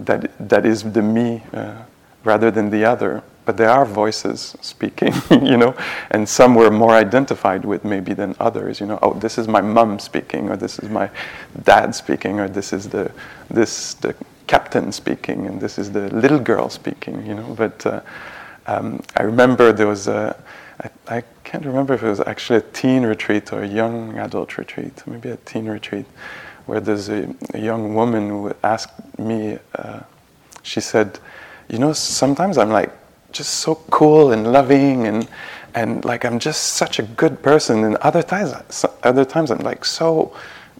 that 0.00 0.32
that 0.48 0.66
is 0.66 0.82
the 0.92 1.02
me 1.02 1.44
uh, 1.52 1.82
rather 2.24 2.50
than 2.50 2.70
the 2.70 2.84
other. 2.84 3.22
But 3.44 3.56
there 3.56 3.70
are 3.70 3.86
voices 3.86 4.56
speaking, 4.60 5.14
you 5.30 5.56
know, 5.56 5.74
and 6.10 6.28
some 6.28 6.54
we're 6.54 6.70
more 6.70 6.94
identified 6.94 7.64
with 7.64 7.84
maybe 7.84 8.12
than 8.12 8.34
others. 8.40 8.80
You 8.80 8.86
know, 8.86 8.98
oh, 9.02 9.14
this 9.14 9.38
is 9.38 9.46
my 9.46 9.60
mum 9.60 10.00
speaking, 10.00 10.50
or 10.50 10.56
this 10.56 10.80
is 10.80 10.90
my 10.90 11.08
dad 11.62 11.94
speaking, 11.94 12.40
or 12.40 12.48
this 12.48 12.72
is 12.72 12.88
the 12.88 13.10
this 13.48 13.94
the 13.94 14.14
captain 14.48 14.90
speaking, 14.90 15.46
and 15.46 15.60
this 15.60 15.78
is 15.78 15.92
the 15.92 16.08
little 16.14 16.40
girl 16.40 16.68
speaking. 16.68 17.24
You 17.24 17.34
know, 17.34 17.54
but 17.56 17.86
uh, 17.86 18.00
um, 18.66 19.02
I 19.16 19.22
remember 19.22 19.72
there 19.72 19.86
was 19.86 20.08
a 20.08 20.36
I, 20.82 21.18
I 21.18 21.22
can't 21.44 21.64
remember 21.64 21.94
if 21.94 22.02
it 22.02 22.08
was 22.08 22.20
actually 22.20 22.58
a 22.58 22.66
teen 22.72 23.04
retreat 23.04 23.52
or 23.52 23.62
a 23.62 23.68
young 23.68 24.18
adult 24.18 24.58
retreat, 24.58 25.02
maybe 25.06 25.30
a 25.30 25.36
teen 25.36 25.66
retreat, 25.66 26.06
where 26.66 26.80
there's 26.80 27.08
a, 27.08 27.32
a 27.54 27.60
young 27.60 27.94
woman 27.94 28.28
who 28.28 28.52
asked 28.64 29.18
me. 29.18 29.58
Uh, 29.74 30.00
she 30.62 30.80
said, 30.80 31.20
"You 31.68 31.78
know, 31.78 31.92
sometimes 31.92 32.58
I'm 32.58 32.70
like." 32.70 32.90
just 33.30 33.56
so 33.56 33.74
cool 33.90 34.32
and 34.32 34.52
loving 34.52 35.06
and 35.06 35.28
and 35.74 36.04
like 36.04 36.24
I'm 36.24 36.38
just 36.38 36.62
such 36.74 36.98
a 36.98 37.02
good 37.02 37.42
person 37.42 37.84
and 37.84 37.96
other 37.96 38.22
times 38.22 38.84
other 39.02 39.24
times 39.24 39.50
I'm 39.50 39.58
like 39.58 39.84
so 39.84 40.34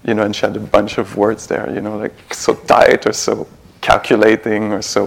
you 0.04 0.14
know 0.14 0.22
and 0.22 0.34
she 0.34 0.46
had 0.46 0.56
a 0.56 0.60
bunch 0.60 0.98
of 0.98 1.16
words 1.16 1.46
there 1.46 1.70
you 1.72 1.80
know 1.80 1.98
like 1.98 2.14
so 2.32 2.54
tight 2.54 3.06
or 3.06 3.12
so 3.12 3.46
calculating 3.88 4.64
or 4.76 4.82
so 4.82 5.02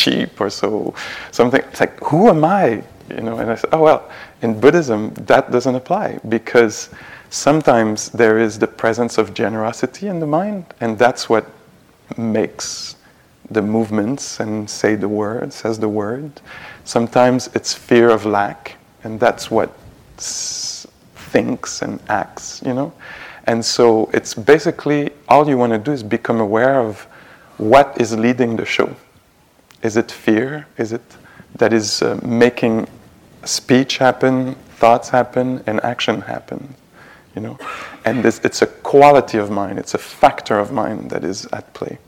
cheap 0.00 0.30
or 0.42 0.50
so 0.60 0.94
something 1.38 1.62
it's 1.70 1.80
like 1.84 1.94
who 2.08 2.28
am 2.34 2.44
I 2.44 2.82
you 3.16 3.22
know. 3.22 3.38
And 3.38 3.50
I 3.50 3.54
said, 3.54 3.70
oh 3.72 3.82
well, 3.82 4.10
in 4.42 4.58
Buddhism 4.58 5.12
that 5.26 5.50
doesn't 5.50 5.74
apply 5.74 6.18
because 6.28 6.90
sometimes 7.30 8.10
there 8.10 8.38
is 8.38 8.58
the 8.58 8.66
presence 8.66 9.18
of 9.18 9.34
generosity 9.34 10.08
in 10.08 10.20
the 10.20 10.26
mind, 10.26 10.64
and 10.80 10.98
that's 10.98 11.28
what 11.28 11.46
makes 12.16 12.96
the 13.50 13.62
movements 13.62 14.40
and 14.40 14.68
say 14.68 14.94
the 14.94 15.08
word, 15.08 15.52
says 15.52 15.78
the 15.78 15.88
word. 15.88 16.40
Sometimes 16.84 17.48
it's 17.54 17.74
fear 17.74 18.10
of 18.10 18.24
lack, 18.24 18.76
and 19.04 19.18
that's 19.20 19.50
what 19.50 19.76
thinks 20.16 21.82
and 21.82 22.00
acts, 22.08 22.62
you 22.64 22.74
know. 22.74 22.92
And 23.44 23.64
so 23.64 24.08
it's 24.12 24.34
basically 24.34 25.10
all 25.28 25.48
you 25.48 25.58
want 25.58 25.72
to 25.72 25.78
do 25.78 25.92
is 25.92 26.02
become 26.02 26.40
aware 26.40 26.78
of 26.78 27.06
what 27.70 28.00
is 28.00 28.16
leading 28.16 28.56
the 28.56 28.64
show. 28.64 28.96
Is 29.82 29.96
it 29.96 30.10
fear? 30.10 30.66
Is 30.76 30.92
it 30.92 31.02
that 31.56 31.72
is 31.72 32.02
uh, 32.02 32.18
making 32.24 32.88
speech 33.44 33.98
happen, 33.98 34.54
thoughts 34.76 35.08
happen, 35.10 35.62
and 35.66 35.82
action 35.84 36.22
happen? 36.22 36.74
You 37.34 37.42
know, 37.42 37.58
and 38.04 38.22
this, 38.22 38.40
it's 38.44 38.62
a 38.62 38.66
quality 38.66 39.38
of 39.38 39.50
mind. 39.50 39.78
It's 39.78 39.94
a 39.94 39.98
factor 39.98 40.58
of 40.58 40.72
mind 40.72 41.10
that 41.10 41.24
is 41.24 41.46
at 41.52 41.72
play. 41.72 41.98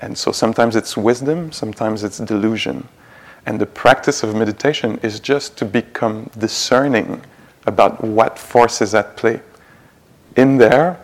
And 0.00 0.18
so 0.18 0.32
sometimes 0.32 0.76
it's 0.76 0.96
wisdom, 0.96 1.52
sometimes 1.52 2.02
it's 2.02 2.18
delusion. 2.18 2.88
And 3.46 3.60
the 3.60 3.66
practice 3.66 4.22
of 4.22 4.34
meditation 4.34 4.98
is 5.02 5.20
just 5.20 5.56
to 5.58 5.64
become 5.64 6.30
discerning 6.38 7.22
about 7.66 8.02
what 8.02 8.38
force 8.38 8.80
is 8.80 8.94
at 8.94 9.16
play 9.16 9.40
in 10.36 10.56
there, 10.56 10.98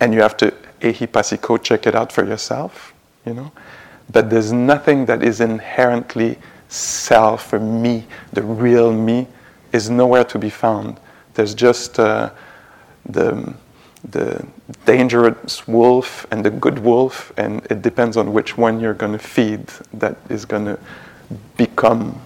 and 0.00 0.12
you 0.12 0.20
have 0.20 0.36
to 0.38 0.52
ehipassiko 0.80 1.62
check 1.62 1.86
it 1.86 1.94
out 1.94 2.12
for 2.12 2.24
yourself, 2.24 2.93
you 3.24 3.34
know. 3.34 3.52
But 4.10 4.30
there's 4.30 4.52
nothing 4.52 5.06
that 5.06 5.22
is 5.22 5.40
inherently 5.40 6.38
self 6.68 7.52
or 7.52 7.60
me, 7.60 8.06
the 8.32 8.42
real 8.42 8.92
me, 8.92 9.26
is 9.72 9.90
nowhere 9.90 10.24
to 10.24 10.38
be 10.38 10.50
found. 10.50 10.98
There's 11.34 11.54
just 11.54 11.98
uh, 11.98 12.30
the 13.06 13.54
the 14.10 14.46
dangerous 14.84 15.66
wolf 15.66 16.26
and 16.30 16.44
the 16.44 16.50
good 16.50 16.78
wolf, 16.78 17.32
and 17.38 17.66
it 17.70 17.80
depends 17.80 18.16
on 18.16 18.32
which 18.32 18.58
one 18.58 18.78
you're 18.78 18.94
going 18.94 19.12
to 19.12 19.18
feed 19.18 19.66
that 19.94 20.16
is 20.28 20.44
going 20.44 20.66
to 20.66 20.78
become 21.56 22.20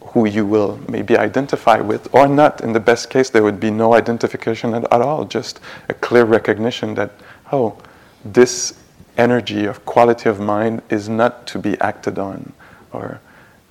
who 0.00 0.26
you 0.26 0.46
will 0.46 0.78
maybe 0.88 1.16
identify 1.18 1.80
with 1.80 2.12
or 2.14 2.28
not. 2.28 2.60
In 2.60 2.72
the 2.72 2.80
best 2.80 3.10
case, 3.10 3.28
there 3.28 3.42
would 3.42 3.58
be 3.58 3.70
no 3.70 3.94
identification 3.94 4.72
at, 4.72 4.84
at 4.92 5.02
all, 5.02 5.24
just 5.24 5.60
a 5.88 5.94
clear 5.94 6.24
recognition 6.24 6.94
that, 6.94 7.10
oh, 7.52 7.76
this 8.24 8.78
energy 9.16 9.64
of 9.64 9.84
quality 9.84 10.28
of 10.28 10.40
mind 10.40 10.82
is 10.90 11.08
not 11.08 11.46
to 11.48 11.58
be 11.58 11.80
acted 11.80 12.18
on 12.18 12.52
or 12.92 13.20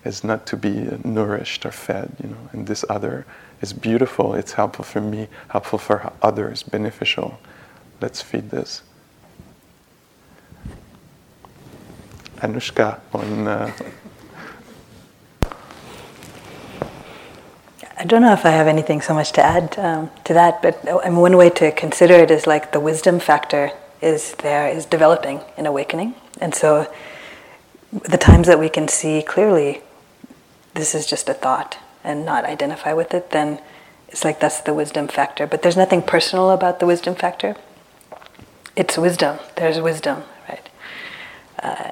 is 0.03 0.23
not 0.23 0.45
to 0.47 0.57
be 0.57 0.97
nourished 1.03 1.65
or 1.65 1.71
fed, 1.71 2.15
you 2.21 2.29
know, 2.29 2.49
and 2.51 2.67
this 2.67 2.85
other 2.89 3.25
is 3.61 3.73
beautiful, 3.73 4.35
it's 4.35 4.53
helpful 4.53 4.85
for 4.85 5.01
me, 5.01 5.27
helpful 5.49 5.79
for 5.79 6.11
others, 6.21 6.63
beneficial. 6.63 7.39
Let's 8.01 8.21
feed 8.21 8.49
this. 8.49 8.83
Anushka 12.37 12.99
on. 13.13 13.47
Uh, 13.47 13.71
I 17.97 18.03
don't 18.03 18.21
know 18.21 18.33
if 18.33 18.45
I 18.45 18.51
have 18.51 18.67
anything 18.67 19.01
so 19.01 19.13
much 19.13 19.31
to 19.33 19.41
add 19.41 19.79
um, 19.79 20.11
to 20.25 20.33
that, 20.33 20.61
but 20.61 20.77
I 20.87 21.09
mean, 21.09 21.17
one 21.17 21.37
way 21.37 21.49
to 21.51 21.71
consider 21.71 22.13
it 22.15 22.29
is 22.29 22.45
like 22.45 22.73
the 22.73 22.79
wisdom 22.79 23.19
factor 23.19 23.71
is 24.05 24.33
there, 24.35 24.67
is 24.67 24.85
developing 24.85 25.41
in 25.57 25.65
awakening. 25.65 26.13
And 26.39 26.53
so 26.53 26.91
the 27.91 28.17
times 28.17 28.47
that 28.47 28.59
we 28.59 28.69
can 28.69 28.87
see 28.87 29.21
clearly 29.21 29.81
this 30.75 30.93
is 30.93 31.05
just 31.05 31.27
a 31.27 31.33
thought 31.33 31.77
and 32.03 32.25
not 32.25 32.45
identify 32.45 32.93
with 32.93 33.13
it, 33.13 33.31
then 33.31 33.59
it's 34.09 34.23
like 34.23 34.39
that's 34.39 34.61
the 34.61 34.73
wisdom 34.73 35.07
factor. 35.07 35.47
But 35.47 35.63
there's 35.63 35.77
nothing 35.77 36.03
personal 36.03 36.51
about 36.51 36.79
the 36.79 36.85
wisdom 36.85 37.15
factor. 37.15 37.55
It's 38.75 38.97
wisdom. 38.97 39.39
There's 39.55 39.79
wisdom, 39.79 40.23
right? 40.47 40.69
Uh, 41.63 41.91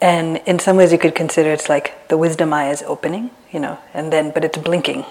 and 0.00 0.36
in 0.44 0.58
some 0.58 0.76
ways, 0.76 0.92
you 0.92 0.98
could 0.98 1.14
consider 1.14 1.50
it's 1.50 1.70
like 1.70 2.08
the 2.08 2.18
wisdom 2.18 2.52
eye 2.52 2.68
is 2.68 2.82
opening, 2.82 3.30
you 3.50 3.60
know, 3.60 3.78
and 3.94 4.12
then, 4.12 4.30
but 4.32 4.44
it's 4.44 4.58
blinking. 4.58 5.06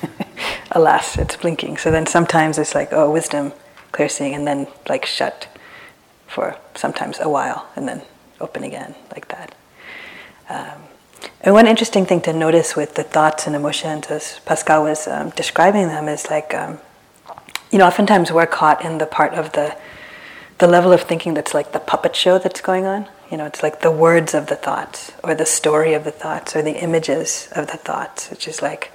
Alas, 0.70 1.18
it's 1.18 1.36
blinking. 1.36 1.76
So 1.76 1.90
then 1.90 2.06
sometimes 2.06 2.56
it's 2.56 2.74
like, 2.74 2.92
oh, 2.92 3.10
wisdom, 3.10 3.52
clear 3.96 4.08
seeing, 4.08 4.34
and 4.34 4.46
then 4.46 4.66
like 4.88 5.06
shut 5.06 5.48
for 6.26 6.56
sometimes 6.74 7.18
a 7.20 7.28
while, 7.28 7.66
and 7.76 7.88
then 7.88 8.02
open 8.40 8.62
again, 8.62 8.94
like 9.12 9.26
that. 9.28 9.54
Um, 10.50 10.82
and 11.40 11.54
one 11.54 11.66
interesting 11.66 12.04
thing 12.06 12.20
to 12.22 12.32
notice 12.32 12.76
with 12.76 12.94
the 12.94 13.02
thoughts 13.02 13.46
and 13.46 13.56
emotions, 13.56 14.06
as 14.08 14.40
Pascal 14.44 14.84
was 14.84 15.08
um, 15.08 15.30
describing 15.30 15.88
them, 15.88 16.08
is 16.08 16.30
like, 16.30 16.54
um, 16.54 16.78
you 17.70 17.78
know, 17.78 17.86
oftentimes 17.86 18.30
we're 18.30 18.46
caught 18.46 18.84
in 18.84 18.98
the 18.98 19.06
part 19.06 19.32
of 19.34 19.52
the 19.52 19.76
the 20.58 20.66
level 20.66 20.92
of 20.92 21.02
thinking 21.02 21.34
that's 21.34 21.52
like 21.52 21.72
the 21.72 21.80
puppet 21.80 22.16
show 22.16 22.38
that's 22.38 22.60
going 22.60 22.86
on. 22.86 23.06
You 23.30 23.36
know, 23.36 23.46
it's 23.46 23.62
like 23.62 23.80
the 23.80 23.90
words 23.90 24.34
of 24.34 24.46
the 24.46 24.56
thoughts, 24.56 25.12
or 25.24 25.34
the 25.34 25.46
story 25.46 25.94
of 25.94 26.04
the 26.04 26.12
thoughts, 26.12 26.54
or 26.56 26.62
the 26.62 26.82
images 26.82 27.48
of 27.52 27.66
the 27.66 27.76
thoughts, 27.76 28.30
which 28.30 28.46
is 28.48 28.62
like, 28.62 28.90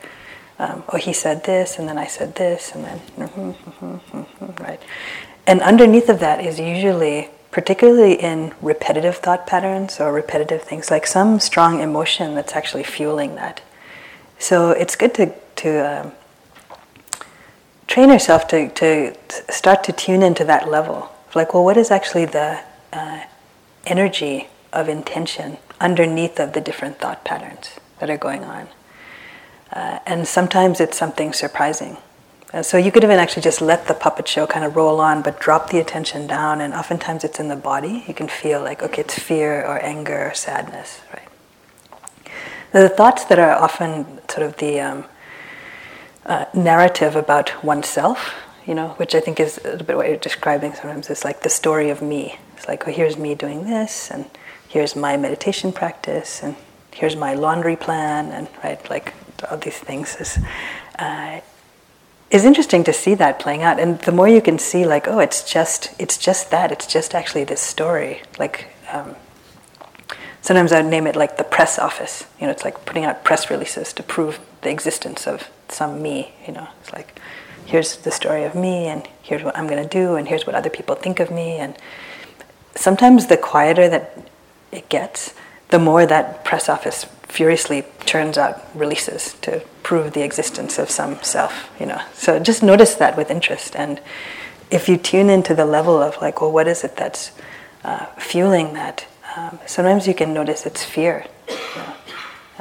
um, 0.62 0.84
oh, 0.90 0.98
he 0.98 1.12
said 1.12 1.44
this, 1.44 1.80
and 1.80 1.90
then 1.90 1.98
I 1.98 2.06
said 2.06 2.36
this, 2.36 2.74
and 2.76 2.86
then, 2.86 3.00
mm-hmm, 3.18 3.50
mm-hmm, 3.50 4.18
mm-hmm, 4.20 4.64
right. 4.64 4.80
And 5.48 5.60
underneath 5.62 6.08
of 6.08 6.20
that 6.20 6.46
is 6.46 6.60
usually, 6.60 7.30
particularly 7.50 8.14
in 8.14 8.54
repetitive 8.62 9.18
thought 9.18 9.48
patterns 9.48 10.00
or 10.00 10.14
repetitive 10.14 10.62
things, 10.62 10.92
like 10.92 11.08
some 11.08 11.40
strong 11.40 11.82
emotion 11.82 12.36
that's 12.36 12.54
actually 12.54 12.84
fueling 12.84 13.34
that. 13.36 13.62
So 14.38 14.70
it's 14.70 14.96
good 14.96 15.16
to, 15.16 15.34
to 15.58 16.04
um, 16.04 16.12
train 17.88 18.10
yourself 18.10 18.48
to, 18.50 18.70
to 18.70 19.16
start 19.50 19.84
to 19.86 19.92
tune 19.92 20.22
into 20.22 20.46
that 20.46 20.70
level. 20.70 21.12
Like, 21.34 21.56
well, 21.56 21.64
what 21.64 21.76
is 21.76 21.90
actually 21.90 22.26
the 22.26 22.60
uh, 22.94 23.22
energy 23.88 24.48
of 24.72 24.88
intention 24.88 25.58
underneath 25.80 26.40
of 26.40 26.54
the 26.54 26.62
different 26.62 27.00
thought 27.00 27.26
patterns 27.26 27.80
that 27.98 28.12
are 28.12 28.18
going 28.18 28.44
on? 28.44 28.68
Uh, 29.72 30.00
and 30.06 30.28
sometimes 30.28 30.80
it's 30.80 30.98
something 30.98 31.34
surprising. 31.34 31.98
Uh, 32.54 32.62
so 32.62 32.78
you 32.78 32.92
could 32.92 33.04
even 33.04 33.18
actually 33.18 33.42
just 33.42 33.62
let 33.62 33.88
the 33.88 33.94
puppet 33.94 34.28
show 34.28 34.46
kind 34.46 34.66
of 34.66 34.76
roll 34.76 35.00
on, 35.00 35.22
but 35.22 35.40
drop 35.40 35.70
the 35.70 35.80
attention 35.80 36.28
down. 36.28 36.60
And 36.60 36.74
oftentimes 36.74 37.24
it's 37.24 37.40
in 37.40 37.48
the 37.48 37.56
body. 37.56 38.04
You 38.08 38.14
can 38.14 38.28
feel 38.28 38.62
like, 38.62 38.84
okay, 38.84 39.02
it's 39.02 39.18
fear 39.18 39.66
or 39.66 39.82
anger 39.82 40.28
or 40.30 40.34
sadness, 40.34 41.02
right? 41.14 41.28
The 42.74 42.90
thoughts 42.90 43.26
that 43.26 43.40
are 43.40 43.52
often 43.52 44.20
sort 44.30 44.48
of 44.48 44.58
the 44.58 44.80
um, 44.82 45.06
uh, 46.26 46.46
narrative 46.54 47.16
about 47.16 47.64
oneself, 47.64 48.34
you 48.66 48.76
know, 48.76 48.90
which 48.98 49.16
I 49.16 49.20
think 49.20 49.40
is 49.40 49.58
a 49.60 49.72
little 49.72 49.86
bit 49.86 49.98
what 49.98 50.08
you're 50.08 50.18
describing 50.18 50.74
sometimes. 50.74 51.10
It's 51.10 51.26
like 51.26 51.42
the 51.42 51.50
story 51.50 51.90
of 51.90 52.02
me. 52.02 52.38
It's 52.56 52.68
like, 52.68 52.88
oh, 52.88 52.92
here's 52.92 53.18
me 53.18 53.36
doing 53.36 53.66
this, 53.66 54.12
and 54.12 54.26
here's 54.68 54.96
my 54.96 55.18
meditation 55.18 55.74
practice, 55.74 56.44
and 56.44 56.56
here's 56.94 57.16
my 57.16 57.34
laundry 57.34 57.76
plan, 57.76 58.32
and 58.32 58.48
right, 58.64 58.90
like 58.90 59.14
all 59.50 59.58
these 59.58 59.80
things 59.80 60.16
is. 60.18 60.40
Uh, 60.98 61.42
is 62.32 62.46
interesting 62.46 62.84
to 62.86 62.94
see 62.94 63.14
that 63.16 63.40
playing 63.40 63.62
out. 63.62 63.80
And 63.80 64.00
the 64.00 64.12
more 64.12 64.28
you 64.28 64.42
can 64.42 64.58
see 64.58 64.86
like 64.86 65.08
oh 65.08 65.20
it's 65.20 65.44
just 65.44 65.94
it's 66.00 66.18
just 66.18 66.50
that. 66.52 66.72
It's 66.72 66.88
just 66.88 67.14
actually 67.14 67.44
this 67.44 67.62
story. 67.62 68.24
Like 68.40 68.68
um, 68.92 69.16
sometimes 70.42 70.72
i'd 70.72 70.86
name 70.86 71.06
it 71.06 71.16
like 71.16 71.38
the 71.38 71.44
press 71.44 71.78
office. 71.78 72.26
You 72.40 72.48
know 72.48 72.52
it's 72.52 72.64
like 72.64 72.86
putting 72.86 73.06
out 73.06 73.24
press 73.24 73.50
releases 73.50 73.94
to 73.94 74.04
prove 74.04 74.40
the 74.62 74.72
existence 74.72 75.28
of 75.28 75.50
some 75.68 76.02
me 76.02 76.34
you 76.48 76.54
know. 76.54 76.68
It's 76.80 76.94
like 76.94 77.20
here's 77.66 77.98
the 77.98 78.12
story 78.12 78.44
of 78.44 78.56
me 78.56 78.88
and 78.88 79.08
here's 79.22 79.44
what 79.44 79.56
i'm 79.58 79.68
going 79.68 79.82
to 79.82 79.88
do 79.88 80.16
and 80.16 80.28
here's 80.28 80.46
what 80.46 80.56
other 80.56 80.70
people 80.70 80.96
think 80.96 81.20
of 81.20 81.30
me. 81.30 81.58
And 81.58 81.78
sometimes 82.76 83.28
the 83.28 83.38
quieter 83.38 83.90
that 83.90 84.18
it 84.72 84.88
gets 84.88 85.34
the 85.70 85.80
more 85.80 86.06
that 86.06 86.44
press 86.46 86.70
office 86.70 87.06
furiously 87.32 87.86
turns 88.06 88.38
out 88.38 88.62
releases 88.76 89.34
to 89.36 89.64
prove 89.84 90.12
the 90.12 90.22
existence 90.22 90.78
of 90.78 90.90
some 90.90 91.22
self, 91.24 91.72
you 91.80 91.86
know. 91.86 92.02
So 92.14 92.40
just 92.40 92.62
notice 92.62 92.96
that 92.96 93.16
with 93.16 93.32
interest. 93.32 93.74
And 93.76 94.02
if 94.70 94.90
you 94.90 94.98
tune 94.98 95.30
into 95.30 95.56
the 95.56 95.66
level 95.66 96.02
of 96.02 96.22
like, 96.22 96.42
well, 96.42 96.52
what 96.52 96.68
is 96.68 96.84
it 96.84 96.98
that's 96.98 97.32
uh, 97.86 98.06
fueling 98.18 98.74
that? 98.74 99.08
Um, 99.36 99.60
sometimes 99.66 100.08
you 100.08 100.14
can 100.14 100.34
notice 100.34 100.66
it's 100.66 100.84
fear. 100.84 101.26
You 101.48 101.56
know? 101.78 101.94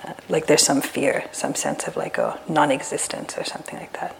uh, 0.04 0.12
like 0.28 0.46
there's 0.46 0.62
some 0.62 0.80
fear, 0.80 1.24
some 1.32 1.56
sense 1.56 1.88
of 1.88 1.96
like, 1.96 2.16
a 2.16 2.38
non 2.48 2.70
existence 2.70 3.36
or 3.36 3.42
something 3.42 3.76
like 3.76 3.92
that. 3.94 4.14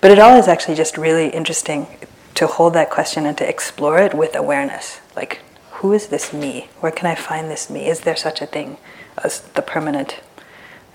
But 0.00 0.10
it 0.10 0.18
all 0.18 0.36
is 0.36 0.48
actually 0.48 0.74
just 0.74 0.98
really 0.98 1.28
interesting 1.28 1.86
to 2.34 2.48
hold 2.48 2.74
that 2.74 2.90
question 2.90 3.26
and 3.26 3.38
to 3.38 3.48
explore 3.48 3.98
it 3.98 4.12
with 4.12 4.34
awareness. 4.34 5.00
Like, 5.14 5.40
who 5.70 5.92
is 5.92 6.08
this 6.08 6.32
me? 6.32 6.68
Where 6.80 6.92
can 6.92 7.06
I 7.06 7.14
find 7.14 7.48
this 7.48 7.70
me? 7.70 7.86
Is 7.86 8.00
there 8.00 8.16
such 8.16 8.42
a 8.42 8.46
thing 8.46 8.76
as 9.24 9.40
the 9.40 9.62
permanent, 9.62 10.20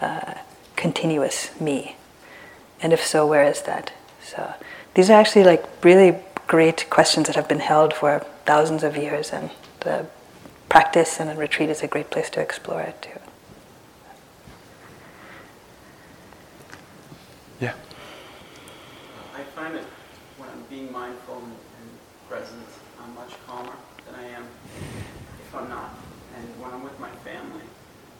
uh, 0.01 0.36
continuous 0.75 1.59
me? 1.59 1.95
And 2.82 2.93
if 2.93 3.05
so, 3.05 3.27
where 3.27 3.43
is 3.43 3.63
that? 3.63 3.91
So 4.23 4.53
these 4.93 5.09
are 5.09 5.19
actually 5.19 5.43
like 5.43 5.65
really 5.84 6.15
great 6.47 6.89
questions 6.89 7.27
that 7.27 7.36
have 7.36 7.47
been 7.47 7.59
held 7.59 7.93
for 7.93 8.25
thousands 8.45 8.84
of 8.84 8.95
years, 8.95 9.32
and 9.32 9.49
the 9.82 10.05
practice 10.69 11.19
and 11.19 11.30
a 11.30 11.36
retreat 11.36 11.69
is 11.69 11.84
a 11.84 11.88
great 11.88 12.09
place 12.09 12.30
to 12.32 12.41
explore 12.41 12.82
it 12.82 13.01
too. 13.01 13.19
Yeah. 17.59 17.73
I 19.36 19.43
find 19.55 19.75
that 19.75 19.84
when 20.38 20.49
I'm 20.49 20.63
being 20.69 20.91
mindful 20.91 21.38
and, 21.38 21.53
and 21.53 21.89
present, 22.30 22.67
I'm 23.01 23.13
much 23.15 23.34
calmer 23.45 23.75
than 24.05 24.15
I 24.15 24.25
am 24.38 24.45
if 25.49 25.55
I'm 25.55 25.67
not. 25.69 25.91
And 26.38 26.47
when 26.61 26.71
I'm 26.71 26.84
with 26.84 26.97
my 26.99 27.11
family, 27.25 27.65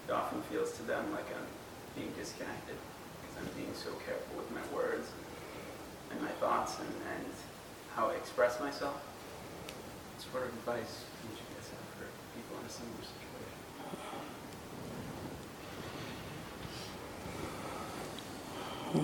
it 0.08 0.12
often 0.12 0.42
feels 0.52 0.74
to 0.74 0.84
them 0.84 1.12
like 1.12 1.26
I'm 1.32 1.48
being 1.96 2.12
disconnected 2.18 2.76
because 3.22 3.36
I'm 3.40 3.50
being 3.56 3.74
so 3.74 3.90
careful 4.06 4.38
with 4.38 4.50
my 4.52 4.66
words 4.76 5.08
and 6.12 6.22
my 6.22 6.34
thoughts 6.42 6.80
and, 6.80 6.90
and 6.90 7.26
how 7.96 8.10
I 8.10 8.16
express 8.42 8.62
myself. 8.62 8.96
What 10.16 10.32
sort 10.32 10.44
of 10.48 10.54
advice 10.54 11.04
would 11.24 11.36
you 11.36 11.44
guys 11.56 11.68
have 11.76 11.84
for 11.98 12.08
people 12.36 12.56
in 12.60 12.66
a 12.66 12.70
similar 12.70 13.04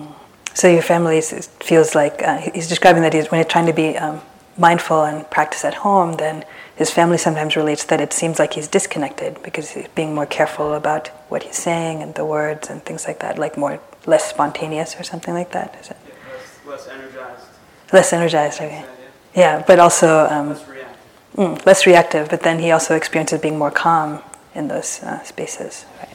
situation? 0.00 0.14
So 0.54 0.68
your 0.68 0.80
family 0.80 1.18
is, 1.18 1.48
feels 1.60 1.94
like 1.94 2.22
uh, 2.22 2.38
he's 2.38 2.66
describing 2.66 3.02
that 3.02 3.12
he's, 3.12 3.30
when 3.30 3.42
he's 3.42 3.52
trying 3.52 3.66
to 3.66 3.74
be 3.74 3.98
um, 3.98 4.22
mindful 4.56 5.04
and 5.04 5.30
practice 5.30 5.66
at 5.66 5.74
home, 5.74 6.14
then 6.14 6.42
his 6.74 6.90
family 6.90 7.18
sometimes 7.18 7.56
relates 7.56 7.84
that 7.84 8.00
it 8.00 8.14
seems 8.14 8.38
like 8.38 8.54
he's 8.54 8.68
disconnected 8.68 9.42
because 9.42 9.68
he's 9.72 9.88
being 9.88 10.14
more 10.14 10.24
careful 10.24 10.72
about 10.72 11.08
what 11.28 11.42
he's 11.42 11.56
saying 11.56 12.02
and 12.02 12.14
the 12.14 12.24
words 12.24 12.70
and 12.70 12.82
things 12.86 13.06
like 13.06 13.18
that, 13.20 13.38
like 13.38 13.58
more 13.58 13.80
less 14.06 14.24
spontaneous 14.30 14.98
or 14.98 15.02
something 15.02 15.34
like 15.34 15.52
that. 15.52 15.76
Is 15.78 15.90
it 15.90 15.98
Yeah, 16.08 16.14
less, 16.32 16.86
less 16.86 16.88
energized. 16.88 17.44
less 17.92 18.12
energized? 18.14 18.60
Okay. 18.62 18.95
Is 19.36 19.42
that 19.42 19.58
it? 19.58 19.58
Yeah, 19.60 19.64
but 19.66 19.78
also 19.78 20.26
um, 20.30 20.48
Less 20.50 20.68
reactive. 20.68 21.36
mm, 21.36 21.66
less 21.66 21.86
reactive. 21.86 22.28
But 22.30 22.42
then 22.42 22.58
he 22.58 22.70
also 22.72 22.94
experiences 22.96 23.40
being 23.40 23.58
more 23.58 23.70
calm 23.70 24.20
in 24.54 24.68
those 24.68 25.02
uh, 25.02 25.22
spaces. 25.24 25.84
Right. 25.98 26.08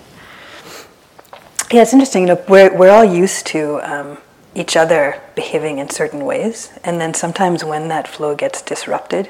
Yeah, 1.72 1.84
it's 1.84 1.94
interesting. 1.94 2.24
You 2.28 2.36
know, 2.36 2.44
we're 2.48 2.76
we're 2.78 2.92
all 2.92 3.06
used 3.06 3.48
to 3.48 3.80
um, 3.84 4.18
each 4.56 4.76
other 4.76 5.22
behaving 5.36 5.80
in 5.80 5.90
certain 5.90 6.26
ways, 6.26 6.72
and 6.84 7.00
then 7.00 7.14
sometimes 7.14 7.64
when 7.64 7.88
that 7.90 8.08
flow 8.08 8.36
gets 8.36 8.62
disrupted, 8.62 9.30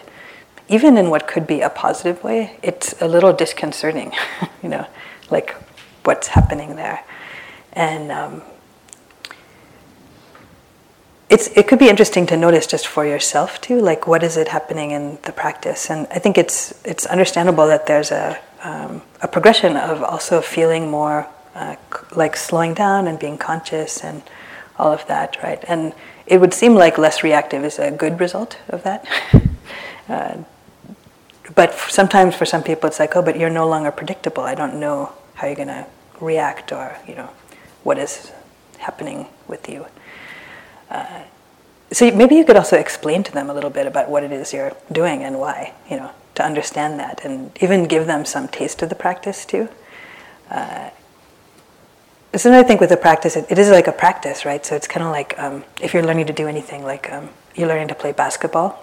even 0.67 0.97
in 0.97 1.09
what 1.09 1.27
could 1.27 1.45
be 1.45 1.61
a 1.61 1.69
positive 1.69 2.23
way, 2.23 2.57
it's 2.63 2.95
a 3.01 3.07
little 3.07 3.33
disconcerting. 3.33 4.13
you 4.63 4.69
know, 4.69 4.87
like 5.29 5.55
what's 6.05 6.29
happening 6.29 6.75
there, 6.77 7.03
and 7.73 8.11
um, 8.11 8.41
it's 11.31 11.47
it 11.55 11.67
could 11.67 11.79
be 11.79 11.87
interesting 11.87 12.27
to 12.27 12.35
notice 12.35 12.67
just 12.67 12.85
for 12.85 13.05
yourself 13.05 13.61
too 13.61 13.79
like 13.79 14.05
what 14.05 14.21
is 14.21 14.35
it 14.35 14.49
happening 14.49 14.91
in 14.91 15.17
the 15.23 15.31
practice? 15.31 15.89
And 15.89 16.05
i 16.11 16.19
think 16.19 16.37
it's 16.37 16.73
it's 16.83 17.05
understandable 17.05 17.67
that 17.67 17.87
there's 17.87 18.11
a 18.11 18.37
um, 18.63 19.01
a 19.21 19.27
progression 19.27 19.77
of 19.77 20.03
also 20.03 20.41
feeling 20.41 20.91
more 20.91 21.27
uh, 21.55 21.75
like 22.15 22.35
slowing 22.35 22.73
down 22.73 23.07
and 23.07 23.17
being 23.17 23.37
conscious 23.37 24.03
and 24.03 24.21
all 24.77 24.91
of 24.91 25.07
that 25.07 25.37
right? 25.41 25.63
And 25.67 25.93
it 26.27 26.37
would 26.41 26.53
seem 26.53 26.75
like 26.75 26.97
less 26.97 27.23
reactive 27.23 27.63
is 27.63 27.79
a 27.79 27.91
good 27.91 28.19
result 28.19 28.57
of 28.69 28.83
that. 28.83 29.05
Uh, 30.09 30.43
but 31.55 31.73
sometimes 31.73 32.35
for 32.35 32.45
some 32.45 32.61
people 32.61 32.85
it's 32.89 32.99
like 32.99 33.15
oh 33.15 33.21
but 33.21 33.37
you're 33.39 33.55
no 33.61 33.65
longer 33.65 33.91
predictable. 33.91 34.43
I 34.43 34.55
don't 34.55 34.77
know 34.79 35.13
how 35.35 35.47
you're 35.47 35.55
going 35.55 35.75
to 35.79 35.85
react 36.19 36.73
or 36.73 36.97
you 37.07 37.15
know 37.15 37.29
what 37.83 37.97
is 37.97 38.31
happening 38.79 39.27
with 39.47 39.69
you 39.69 39.85
so 41.91 42.09
maybe 42.11 42.35
you 42.35 42.45
could 42.45 42.55
also 42.55 42.77
explain 42.77 43.21
to 43.23 43.31
them 43.31 43.49
a 43.49 43.53
little 43.53 43.69
bit 43.69 43.85
about 43.85 44.09
what 44.09 44.23
it 44.23 44.31
is 44.31 44.53
you're 44.53 44.75
doing 44.91 45.23
and 45.23 45.39
why, 45.39 45.73
you 45.89 45.97
know, 45.97 46.11
to 46.35 46.43
understand 46.43 46.99
that, 46.99 47.25
and 47.25 47.51
even 47.61 47.85
give 47.85 48.07
them 48.07 48.23
some 48.23 48.47
taste 48.47 48.81
of 48.81 48.89
the 48.89 48.95
practice 48.95 49.45
too. 49.45 49.67
Uh, 50.49 50.89
I 52.33 52.63
think 52.63 52.79
with 52.79 52.89
the 52.89 52.97
practice, 52.97 53.35
it, 53.35 53.45
it 53.49 53.59
is 53.59 53.69
like 53.69 53.87
a 53.87 53.91
practice, 53.91 54.45
right? 54.45 54.65
So 54.65 54.73
it's 54.75 54.87
kind 54.87 55.05
of 55.05 55.11
like 55.11 55.37
um, 55.37 55.65
if 55.81 55.93
you're 55.93 56.03
learning 56.03 56.27
to 56.27 56.33
do 56.33 56.47
anything, 56.47 56.83
like 56.83 57.11
um, 57.11 57.29
you're 57.55 57.67
learning 57.67 57.89
to 57.89 57.95
play 57.95 58.13
basketball. 58.13 58.81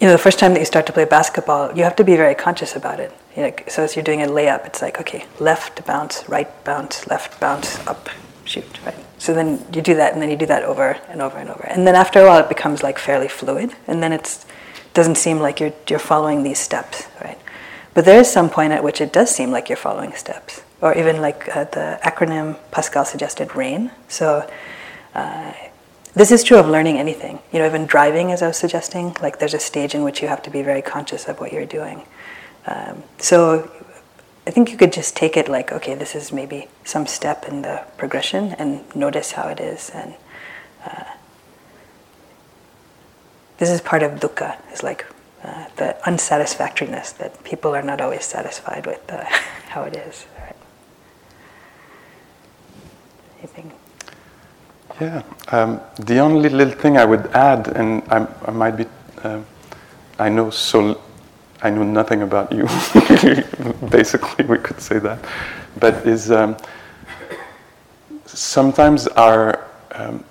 You 0.00 0.06
know, 0.06 0.12
the 0.12 0.18
first 0.18 0.38
time 0.38 0.54
that 0.54 0.60
you 0.60 0.64
start 0.64 0.86
to 0.86 0.92
play 0.92 1.04
basketball, 1.04 1.76
you 1.76 1.84
have 1.84 1.96
to 1.96 2.04
be 2.04 2.16
very 2.16 2.34
conscious 2.34 2.74
about 2.74 3.00
it. 3.00 3.12
You 3.36 3.42
know, 3.42 3.52
so 3.66 3.82
as 3.82 3.96
you're 3.96 4.04
doing 4.04 4.22
a 4.22 4.26
layup, 4.26 4.64
it's 4.64 4.80
like 4.80 4.98
okay, 4.98 5.26
left 5.40 5.84
bounce, 5.84 6.26
right 6.26 6.48
bounce, 6.64 7.06
left 7.06 7.38
bounce, 7.38 7.86
up, 7.86 8.08
shoot, 8.46 8.64
right? 8.86 9.07
So 9.18 9.34
then 9.34 9.64
you 9.72 9.82
do 9.82 9.94
that, 9.96 10.12
and 10.12 10.22
then 10.22 10.30
you 10.30 10.36
do 10.36 10.46
that 10.46 10.62
over 10.62 10.96
and 11.08 11.20
over 11.20 11.38
and 11.38 11.50
over, 11.50 11.64
and 11.66 11.86
then 11.86 11.94
after 11.94 12.20
a 12.20 12.26
while, 12.26 12.40
it 12.40 12.48
becomes 12.48 12.82
like 12.82 12.98
fairly 12.98 13.28
fluid, 13.28 13.74
and 13.86 14.02
then 14.02 14.12
it's 14.12 14.46
doesn't 14.94 15.16
seem 15.16 15.38
like 15.38 15.60
you're 15.60 15.74
you're 15.88 15.98
following 15.98 16.42
these 16.42 16.58
steps, 16.58 17.06
right? 17.22 17.38
But 17.94 18.04
there 18.04 18.20
is 18.20 18.30
some 18.30 18.48
point 18.48 18.72
at 18.72 18.84
which 18.84 19.00
it 19.00 19.12
does 19.12 19.34
seem 19.34 19.50
like 19.50 19.68
you're 19.68 19.76
following 19.76 20.12
steps, 20.12 20.62
or 20.80 20.96
even 20.96 21.20
like 21.20 21.54
uh, 21.54 21.64
the 21.64 21.98
acronym 22.02 22.56
Pascal 22.70 23.04
suggested, 23.04 23.54
RAIN. 23.54 23.90
So. 24.08 24.48
Uh, 25.14 25.52
this 26.14 26.32
is 26.32 26.42
true 26.42 26.58
of 26.58 26.66
learning 26.66 26.98
anything. 26.98 27.38
You 27.52 27.60
know, 27.60 27.66
even 27.66 27.86
driving, 27.86 28.32
as 28.32 28.42
I 28.42 28.48
was 28.48 28.56
suggesting, 28.56 29.16
like 29.22 29.38
there's 29.38 29.54
a 29.54 29.60
stage 29.60 29.94
in 29.94 30.02
which 30.02 30.20
you 30.20 30.26
have 30.26 30.42
to 30.42 30.50
be 30.50 30.62
very 30.62 30.82
conscious 30.82 31.28
of 31.28 31.38
what 31.38 31.52
you're 31.52 31.66
doing. 31.66 32.02
Um, 32.66 33.04
so 33.18 33.70
I 34.48 34.50
think 34.50 34.70
you 34.70 34.78
could 34.78 34.94
just 34.94 35.14
take 35.14 35.36
it 35.36 35.46
like, 35.46 35.72
okay, 35.72 35.94
this 35.94 36.14
is 36.14 36.32
maybe 36.32 36.68
some 36.82 37.06
step 37.06 37.44
in 37.46 37.60
the 37.60 37.84
progression 37.98 38.54
and 38.54 38.80
notice 38.96 39.32
how 39.32 39.46
it 39.48 39.60
is. 39.60 39.90
And 39.90 40.14
uh, 40.86 41.04
this 43.58 43.68
is 43.68 43.82
part 43.82 44.02
of 44.02 44.12
dukkha, 44.12 44.56
is 44.72 44.82
like 44.82 45.04
uh, 45.44 45.66
the 45.76 45.98
unsatisfactoriness 46.06 47.12
that 47.18 47.44
people 47.44 47.74
are 47.74 47.82
not 47.82 48.00
always 48.00 48.24
satisfied 48.24 48.86
with 48.86 49.02
uh, 49.12 49.22
how 49.68 49.82
it 49.82 49.94
is. 49.96 50.24
Right? 50.40 50.56
Anything? 53.40 53.72
Yeah. 54.98 55.22
Um, 55.48 55.82
the 55.96 56.20
only 56.20 56.48
little 56.48 56.72
thing 56.72 56.96
I 56.96 57.04
would 57.04 57.26
add, 57.34 57.68
and 57.68 58.02
I'm, 58.08 58.26
I 58.46 58.50
might 58.50 58.78
be, 58.78 58.86
um 59.24 59.44
I 60.18 60.30
know 60.30 60.50
so, 60.50 61.00
I 61.60 61.70
know 61.70 61.82
nothing 61.82 62.22
about 62.22 62.52
you. 62.52 62.64
Basically, 63.90 64.44
we 64.44 64.58
could 64.58 64.80
say 64.80 64.98
that, 65.00 65.18
but 65.78 66.06
is 66.06 66.30
um, 66.30 66.56
sometimes 68.26 69.08
our 69.08 69.66
um, 69.92 70.24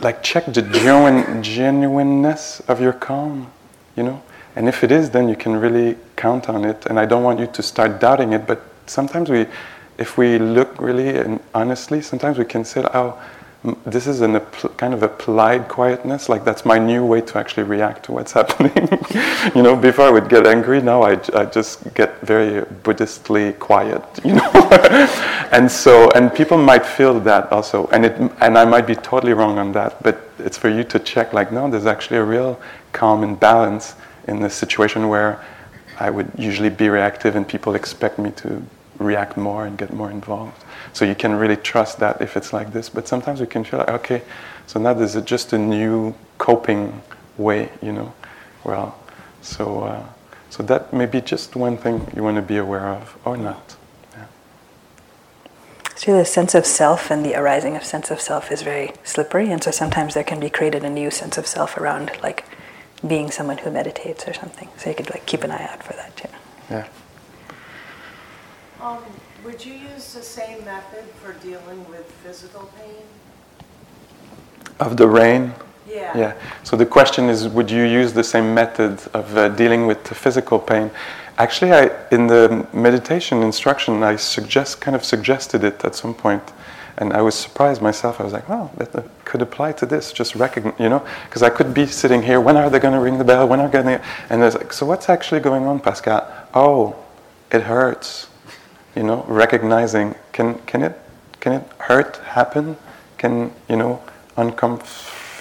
like 0.00 0.22
check 0.22 0.46
the 0.46 0.62
genuine, 0.62 1.42
genuineness 1.42 2.60
of 2.68 2.80
your 2.80 2.92
calm, 2.92 3.50
you 3.96 4.02
know. 4.02 4.22
And 4.56 4.68
if 4.68 4.84
it 4.84 4.92
is, 4.92 5.10
then 5.10 5.28
you 5.28 5.36
can 5.36 5.56
really 5.56 5.96
count 6.16 6.48
on 6.48 6.64
it. 6.64 6.86
And 6.86 6.98
I 6.98 7.06
don't 7.06 7.24
want 7.24 7.40
you 7.40 7.46
to 7.46 7.62
start 7.62 8.00
doubting 8.00 8.32
it, 8.32 8.46
but 8.46 8.62
sometimes 8.86 9.30
we, 9.30 9.46
if 9.98 10.16
we 10.16 10.38
look 10.38 10.80
really 10.80 11.16
and 11.16 11.40
honestly, 11.54 12.02
sometimes 12.02 12.38
we 12.38 12.44
can 12.44 12.64
say, 12.64 12.84
oh, 12.94 13.20
this 13.86 14.06
is 14.06 14.20
a 14.20 14.40
kind 14.76 14.92
of 14.92 15.02
applied 15.02 15.68
quietness, 15.68 16.28
like 16.28 16.44
that's 16.44 16.66
my 16.66 16.78
new 16.78 17.04
way 17.04 17.22
to 17.22 17.38
actually 17.38 17.62
react 17.62 18.04
to 18.04 18.12
what's 18.12 18.32
happening. 18.40 18.88
you 19.54 19.62
know, 19.62 19.74
before 19.74 20.04
I 20.04 20.10
would 20.10 20.28
get 20.28 20.46
angry, 20.46 20.82
now 20.82 21.02
I 21.02 21.16
just 21.46 21.94
get 21.94 22.20
very 22.20 22.62
Buddhistly 22.82 23.58
quiet, 23.58 24.04
you 24.24 24.34
know. 24.34 24.50
and 25.50 25.70
so, 25.70 26.10
and 26.10 26.34
people 26.34 26.58
might 26.58 26.84
feel 26.84 27.18
that 27.20 27.50
also, 27.50 27.86
and 27.86 28.04
it, 28.04 28.12
and 28.40 28.58
I 28.58 28.66
might 28.66 28.86
be 28.86 28.94
totally 28.96 29.32
wrong 29.32 29.58
on 29.58 29.72
that, 29.72 30.02
but 30.02 30.30
it's 30.38 30.58
for 30.58 30.68
you 30.68 30.84
to 30.84 30.98
check, 30.98 31.32
like, 31.32 31.50
no, 31.50 31.70
there's 31.70 31.86
actually 31.86 32.18
a 32.18 32.24
real 32.24 32.60
calm 32.92 33.22
and 33.22 33.40
balance 33.40 33.94
in 34.28 34.40
this 34.40 34.54
situation 34.54 35.08
where 35.08 35.42
I 35.98 36.10
would 36.10 36.30
usually 36.36 36.70
be 36.70 36.88
reactive 36.90 37.36
and 37.36 37.48
people 37.48 37.74
expect 37.74 38.18
me 38.18 38.30
to 38.32 38.62
react 39.04 39.36
more 39.36 39.66
and 39.66 39.78
get 39.78 39.92
more 39.92 40.10
involved. 40.10 40.64
So 40.92 41.04
you 41.04 41.14
can 41.14 41.34
really 41.34 41.56
trust 41.56 41.98
that 42.00 42.20
if 42.20 42.36
it's 42.36 42.52
like 42.52 42.72
this. 42.72 42.88
But 42.88 43.06
sometimes 43.06 43.40
we 43.40 43.46
can 43.46 43.64
feel 43.64 43.80
like, 43.80 43.90
okay, 43.90 44.22
so 44.66 44.80
now 44.80 44.94
there's 44.94 45.20
just 45.22 45.52
a 45.52 45.58
new 45.58 46.14
coping 46.38 47.02
way, 47.36 47.70
you 47.82 47.92
know. 47.92 48.12
Well, 48.64 48.98
so 49.42 49.84
uh, 49.84 50.06
so 50.50 50.62
that 50.62 50.92
may 50.92 51.06
be 51.06 51.20
just 51.20 51.56
one 51.56 51.76
thing 51.76 52.06
you 52.14 52.22
want 52.22 52.36
to 52.36 52.42
be 52.42 52.56
aware 52.58 52.86
of, 52.88 53.18
or 53.24 53.36
not. 53.36 53.76
Yeah. 54.12 54.26
So 55.96 56.16
the 56.16 56.24
sense 56.24 56.54
of 56.54 56.64
self 56.64 57.10
and 57.10 57.24
the 57.24 57.34
arising 57.34 57.76
of 57.76 57.84
sense 57.84 58.10
of 58.10 58.20
self 58.20 58.52
is 58.52 58.62
very 58.62 58.92
slippery, 59.02 59.50
and 59.50 59.62
so 59.62 59.70
sometimes 59.70 60.14
there 60.14 60.24
can 60.24 60.40
be 60.40 60.48
created 60.48 60.84
a 60.84 60.90
new 60.90 61.10
sense 61.10 61.36
of 61.38 61.46
self 61.46 61.76
around 61.76 62.12
like 62.22 62.44
being 63.06 63.30
someone 63.30 63.58
who 63.58 63.70
meditates 63.70 64.26
or 64.26 64.32
something. 64.32 64.68
So 64.76 64.90
you 64.90 64.96
could 64.96 65.10
like 65.10 65.26
keep 65.26 65.42
an 65.42 65.50
eye 65.50 65.68
out 65.70 65.82
for 65.82 65.92
that 65.94 66.16
too. 66.16 66.28
Yeah. 66.70 66.86
Um, 68.84 68.98
would 69.46 69.64
you 69.64 69.72
use 69.72 70.12
the 70.12 70.22
same 70.22 70.62
method 70.66 71.04
for 71.22 71.32
dealing 71.42 71.88
with 71.88 72.04
physical 72.22 72.70
pain? 72.78 73.02
Of 74.78 74.98
the 74.98 75.08
rain. 75.08 75.54
Yeah. 75.88 76.18
Yeah. 76.18 76.32
So 76.64 76.76
the 76.76 76.84
question 76.84 77.30
is, 77.30 77.48
would 77.48 77.70
you 77.70 77.84
use 77.84 78.12
the 78.12 78.22
same 78.22 78.52
method 78.52 79.00
of 79.14 79.34
uh, 79.38 79.48
dealing 79.48 79.86
with 79.86 80.04
the 80.04 80.14
physical 80.14 80.58
pain? 80.58 80.90
Actually, 81.38 81.72
I, 81.72 81.90
in 82.10 82.26
the 82.26 82.66
meditation 82.74 83.42
instruction, 83.42 84.02
I 84.02 84.16
suggest 84.16 84.82
kind 84.82 84.94
of 84.94 85.02
suggested 85.02 85.64
it 85.64 85.82
at 85.82 85.94
some 85.94 86.12
point, 86.12 86.42
and 86.98 87.14
I 87.14 87.22
was 87.22 87.34
surprised 87.34 87.80
myself. 87.80 88.20
I 88.20 88.24
was 88.24 88.34
like, 88.34 88.48
"Wow, 88.50 88.70
that 88.76 88.90
could 89.24 89.40
apply 89.40 89.72
to 89.72 89.86
this." 89.86 90.12
Just 90.12 90.34
recognize, 90.34 90.78
you 90.78 90.90
know, 90.90 91.02
because 91.24 91.42
I 91.42 91.48
could 91.48 91.72
be 91.72 91.86
sitting 91.86 92.22
here. 92.22 92.38
When 92.38 92.58
are 92.58 92.68
they 92.68 92.80
going 92.80 92.94
to 92.94 93.00
ring 93.00 93.16
the 93.16 93.24
bell? 93.24 93.48
When 93.48 93.60
are 93.60 93.68
going 93.68 93.86
to? 93.86 94.04
And 94.28 94.42
I 94.42 94.44
was 94.44 94.54
like, 94.54 94.74
"So 94.74 94.84
what's 94.84 95.08
actually 95.08 95.40
going 95.40 95.64
on, 95.66 95.80
Pascal?" 95.80 96.22
Oh, 96.52 96.96
it 97.50 97.62
hurts. 97.62 98.28
You 98.96 99.02
know, 99.02 99.24
recognizing 99.26 100.14
can 100.32 100.58
can 100.66 100.82
it 100.82 100.98
can 101.40 101.52
it 101.52 101.62
hurt 101.78 102.16
happen? 102.18 102.76
Can 103.18 103.50
you 103.68 103.76
know 103.76 104.00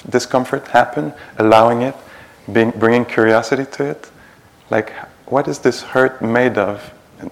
discomfort 0.10 0.68
happen? 0.68 1.14
Allowing 1.38 1.82
it, 1.84 1.96
being, 2.52 2.72
bringing 2.72 3.06
curiosity 3.06 3.66
to 3.78 3.86
it. 3.86 4.10
Like, 4.70 4.92
what 5.28 5.48
is 5.48 5.60
this 5.60 5.82
hurt 5.82 6.22
made 6.22 6.58
of? 6.58 6.94
And 7.20 7.32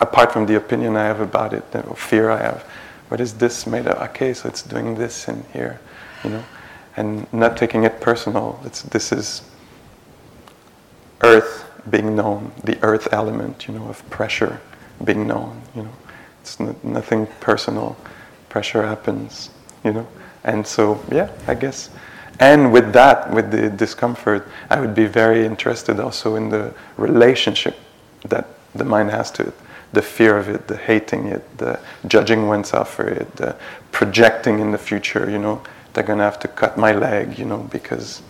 apart 0.00 0.32
from 0.32 0.46
the 0.46 0.54
opinion 0.54 0.96
I 0.96 1.04
have 1.04 1.20
about 1.20 1.52
it, 1.52 1.64
or 1.74 1.96
fear 1.96 2.30
I 2.30 2.38
have, 2.38 2.62
what 3.08 3.20
is 3.20 3.34
this 3.34 3.66
made 3.66 3.86
of? 3.86 4.00
Okay, 4.10 4.32
so 4.34 4.48
it's 4.48 4.62
doing 4.62 4.94
this 4.94 5.28
in 5.28 5.44
here, 5.52 5.80
you 6.24 6.30
know, 6.30 6.44
and 6.96 7.30
not 7.32 7.56
taking 7.56 7.84
it 7.84 8.00
personal. 8.00 8.60
It's 8.64 8.82
this 8.82 9.12
is 9.12 9.42
earth 11.22 11.64
being 11.90 12.14
known, 12.14 12.52
the 12.64 12.78
earth 12.82 13.08
element, 13.12 13.66
you 13.66 13.74
know, 13.74 13.86
of 13.88 14.08
pressure 14.08 14.60
being 15.04 15.26
known, 15.26 15.60
you 15.74 15.82
know. 15.82 15.92
It's 16.40 16.60
n- 16.60 16.76
nothing 16.82 17.26
personal. 17.40 17.96
Pressure 18.48 18.86
happens, 18.86 19.50
you 19.84 19.92
know. 19.92 20.06
And 20.44 20.66
so, 20.66 21.02
yeah, 21.12 21.30
I 21.46 21.54
guess. 21.54 21.90
And 22.40 22.72
with 22.72 22.92
that, 22.92 23.30
with 23.32 23.50
the 23.50 23.68
discomfort, 23.68 24.46
I 24.70 24.80
would 24.80 24.94
be 24.94 25.06
very 25.06 25.44
interested 25.44 25.98
also 25.98 26.36
in 26.36 26.48
the 26.48 26.72
relationship 26.96 27.76
that 28.26 28.46
the 28.74 28.84
mind 28.84 29.10
has 29.10 29.30
to 29.32 29.48
it. 29.48 29.54
The 29.92 30.02
fear 30.02 30.36
of 30.36 30.48
it, 30.48 30.68
the 30.68 30.76
hating 30.76 31.26
it, 31.26 31.58
the 31.58 31.80
judging 32.06 32.46
oneself 32.46 32.94
for 32.94 33.08
it, 33.08 33.34
the 33.36 33.56
projecting 33.90 34.60
in 34.60 34.70
the 34.70 34.78
future, 34.78 35.28
you 35.28 35.38
know, 35.38 35.62
they're 35.92 36.04
going 36.04 36.18
to 36.18 36.24
have 36.24 36.38
to 36.40 36.48
cut 36.48 36.76
my 36.76 36.92
leg, 36.92 37.38
you 37.38 37.44
know, 37.44 37.58
because 37.70 38.22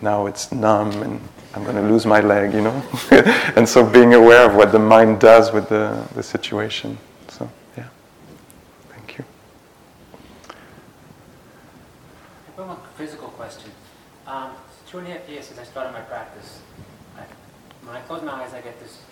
now 0.00 0.26
it's 0.26 0.52
numb 0.52 1.02
and 1.02 1.20
I'm 1.54 1.64
going 1.64 1.76
to 1.76 1.82
lose 1.82 2.06
my 2.06 2.20
leg, 2.20 2.54
you 2.54 2.62
know? 2.62 2.82
and 3.56 3.68
so 3.68 3.84
being 3.84 4.14
aware 4.14 4.48
of 4.48 4.56
what 4.56 4.72
the 4.72 4.78
mind 4.78 5.20
does 5.20 5.52
with 5.52 5.68
the, 5.68 6.02
the 6.14 6.22
situation. 6.22 6.96
So, 7.28 7.50
yeah. 7.76 7.88
Thank 8.88 9.18
you. 9.18 9.24
I 12.56 12.60
have 12.60 12.68
one 12.68 12.76
physical 12.96 13.28
question. 13.28 13.70
Um, 14.26 14.52
two 14.88 14.98
and 14.98 15.08
a 15.08 15.10
half 15.10 15.28
years 15.28 15.46
since 15.46 15.60
I 15.60 15.64
started 15.64 15.92
my 15.92 16.00
practice. 16.00 16.60
I, 17.18 17.22
when 17.84 17.96
I 17.96 18.00
close 18.00 18.22
my 18.22 18.32
eyes, 18.32 18.54
I 18.54 18.62
get 18.62 18.80
this 18.80 19.02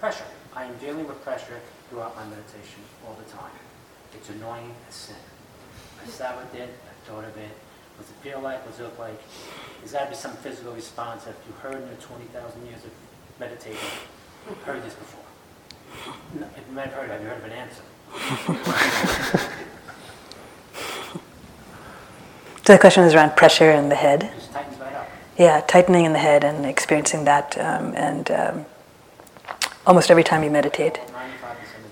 pressure. 0.00 0.24
I 0.56 0.64
am 0.64 0.76
dealing 0.78 1.06
with 1.06 1.22
pressure 1.22 1.60
throughout 1.90 2.16
my 2.16 2.24
meditation 2.24 2.80
all 3.06 3.16
the 3.24 3.30
time. 3.30 3.52
It's 4.14 4.30
annoying 4.30 4.74
as 4.88 4.94
sin. 4.94 5.16
I 6.02 6.06
sat 6.08 6.36
with 6.36 6.54
it, 6.60 6.68
I 6.68 7.08
thought 7.08 7.24
of 7.24 7.36
it. 7.36 7.50
What's 7.96 8.10
it 8.10 8.16
feel 8.22 8.40
like? 8.40 8.64
What's 8.64 8.78
it 8.78 8.84
look 8.84 8.98
like? 8.98 9.20
There's 9.80 9.92
got 9.92 10.04
to 10.04 10.10
be 10.10 10.16
some 10.16 10.32
physical 10.36 10.72
response 10.72 11.24
that 11.24 11.34
you 11.46 11.54
heard 11.60 11.80
in 11.80 11.86
your 11.88 11.96
20,000 11.96 12.66
years 12.66 12.84
of 12.84 12.90
meditating. 13.38 13.78
Heard 14.64 14.82
this 14.82 14.94
before. 14.94 15.24
No, 16.38 16.46
if 16.56 16.62
you 16.68 16.74
might 16.74 16.86
have 16.86 16.94
heard, 16.94 17.10
have 17.10 17.20
you 17.22 17.28
heard 17.28 17.38
of 17.38 17.44
an 17.44 17.52
answer? 17.52 17.82
So 22.66 22.72
the 22.72 22.78
question 22.78 23.04
is 23.04 23.12
around 23.12 23.36
pressure 23.36 23.70
in 23.70 23.90
the 23.90 23.94
head. 23.94 24.32
Just 24.34 24.50
tightens 24.50 24.78
right 24.78 24.94
up. 24.94 25.06
Yeah, 25.36 25.60
tightening 25.60 26.06
in 26.06 26.14
the 26.14 26.18
head 26.18 26.44
and 26.44 26.64
experiencing 26.64 27.24
that, 27.26 27.58
um, 27.58 27.92
and 27.94 28.30
um, 28.30 28.66
almost 29.86 30.10
every 30.10 30.24
time 30.24 30.42
you 30.42 30.50
meditate, 30.50 30.98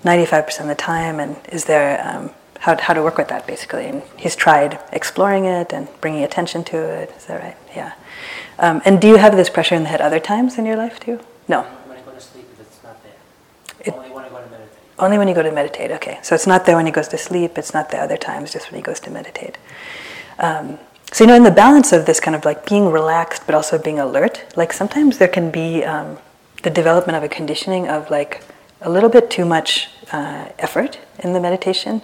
95% 0.03 0.31
of 0.31 0.47
95% 0.47 0.61
of 0.61 0.67
the 0.67 0.75
time. 0.75 1.19
And 1.19 1.35
is 1.51 1.65
there 1.65 2.01
um, 2.03 2.31
how, 2.63 2.77
how 2.79 2.93
to 2.93 3.03
work 3.03 3.17
with 3.17 3.27
that 3.27 3.45
basically? 3.45 3.85
And 3.87 4.01
he's 4.15 4.35
tried 4.37 4.79
exploring 4.93 5.43
it 5.43 5.73
and 5.73 5.87
bringing 5.99 6.23
attention 6.23 6.63
to 6.65 6.77
it. 6.77 7.11
Is 7.17 7.25
that 7.25 7.41
right? 7.41 7.57
Yeah. 7.75 7.91
Um, 8.57 8.81
and 8.85 9.01
do 9.01 9.07
you 9.09 9.17
have 9.17 9.35
this 9.35 9.49
pressure 9.49 9.75
in 9.75 9.83
the 9.83 9.89
head 9.89 9.99
other 9.99 10.19
times 10.19 10.57
in 10.57 10.65
your 10.65 10.77
life 10.77 10.97
too? 10.99 11.19
No. 11.49 11.63
When 11.63 11.97
I 11.97 12.01
go 12.01 12.11
to 12.11 12.21
sleep, 12.21 12.47
it's 12.61 12.81
not 12.81 13.03
there. 13.03 13.19
It- 13.81 13.93
Only 13.93 14.11
when 14.11 14.23
I 14.23 14.29
go 14.29 14.41
to 14.41 14.49
meditate. 14.49 14.77
Only 14.97 15.17
when 15.17 15.27
you 15.27 15.35
go 15.35 15.43
to 15.43 15.51
meditate, 15.51 15.91
okay. 15.91 16.19
So 16.21 16.35
it's 16.35 16.47
not 16.47 16.65
there 16.65 16.77
when 16.77 16.85
he 16.85 16.91
goes 16.93 17.09
to 17.09 17.17
sleep, 17.17 17.57
it's 17.57 17.73
not 17.73 17.91
the 17.91 17.97
other 17.97 18.15
times, 18.15 18.53
just 18.53 18.71
when 18.71 18.79
he 18.79 18.83
goes 18.83 19.01
to 19.01 19.11
meditate. 19.11 19.57
Um, 20.39 20.79
so, 21.11 21.25
you 21.25 21.27
know, 21.27 21.35
in 21.35 21.43
the 21.43 21.51
balance 21.51 21.91
of 21.91 22.05
this 22.05 22.21
kind 22.21 22.33
of 22.35 22.45
like 22.45 22.65
being 22.65 22.89
relaxed 22.89 23.45
but 23.45 23.55
also 23.55 23.77
being 23.77 23.99
alert, 23.99 24.45
like 24.55 24.71
sometimes 24.71 25.17
there 25.17 25.27
can 25.27 25.51
be 25.51 25.83
um, 25.83 26.17
the 26.63 26.69
development 26.69 27.17
of 27.17 27.23
a 27.23 27.27
conditioning 27.29 27.89
of 27.89 28.09
like 28.09 28.41
a 28.81 28.89
little 28.89 29.09
bit 29.09 29.29
too 29.29 29.43
much 29.43 29.89
uh, 30.13 30.47
effort 30.59 30.99
in 31.19 31.33
the 31.33 31.41
meditation. 31.41 32.01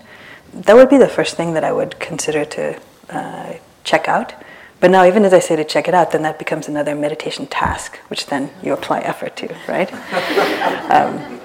That 0.54 0.76
would 0.76 0.90
be 0.90 0.98
the 0.98 1.08
first 1.08 1.36
thing 1.36 1.54
that 1.54 1.64
I 1.64 1.72
would 1.72 2.00
consider 2.00 2.46
to 2.46 2.80
uh, 3.10 3.54
check 3.84 4.08
out. 4.08 4.34
But 4.80 4.92
now, 4.92 5.06
even 5.06 5.26
as 5.26 5.34
I 5.34 5.40
say 5.40 5.56
to 5.58 5.64
check 5.66 5.88
it 5.88 5.94
out, 5.94 6.12
then 6.12 6.22
that 6.22 6.40
becomes 6.40 6.68
another 6.68 6.96
meditation 6.96 7.48
task, 7.48 7.98
which 8.08 8.28
then 8.28 8.50
you 8.64 8.74
apply 8.74 9.00
effort 9.00 9.36
to, 9.38 9.56
right? 9.68 9.92
Um, 10.90 11.40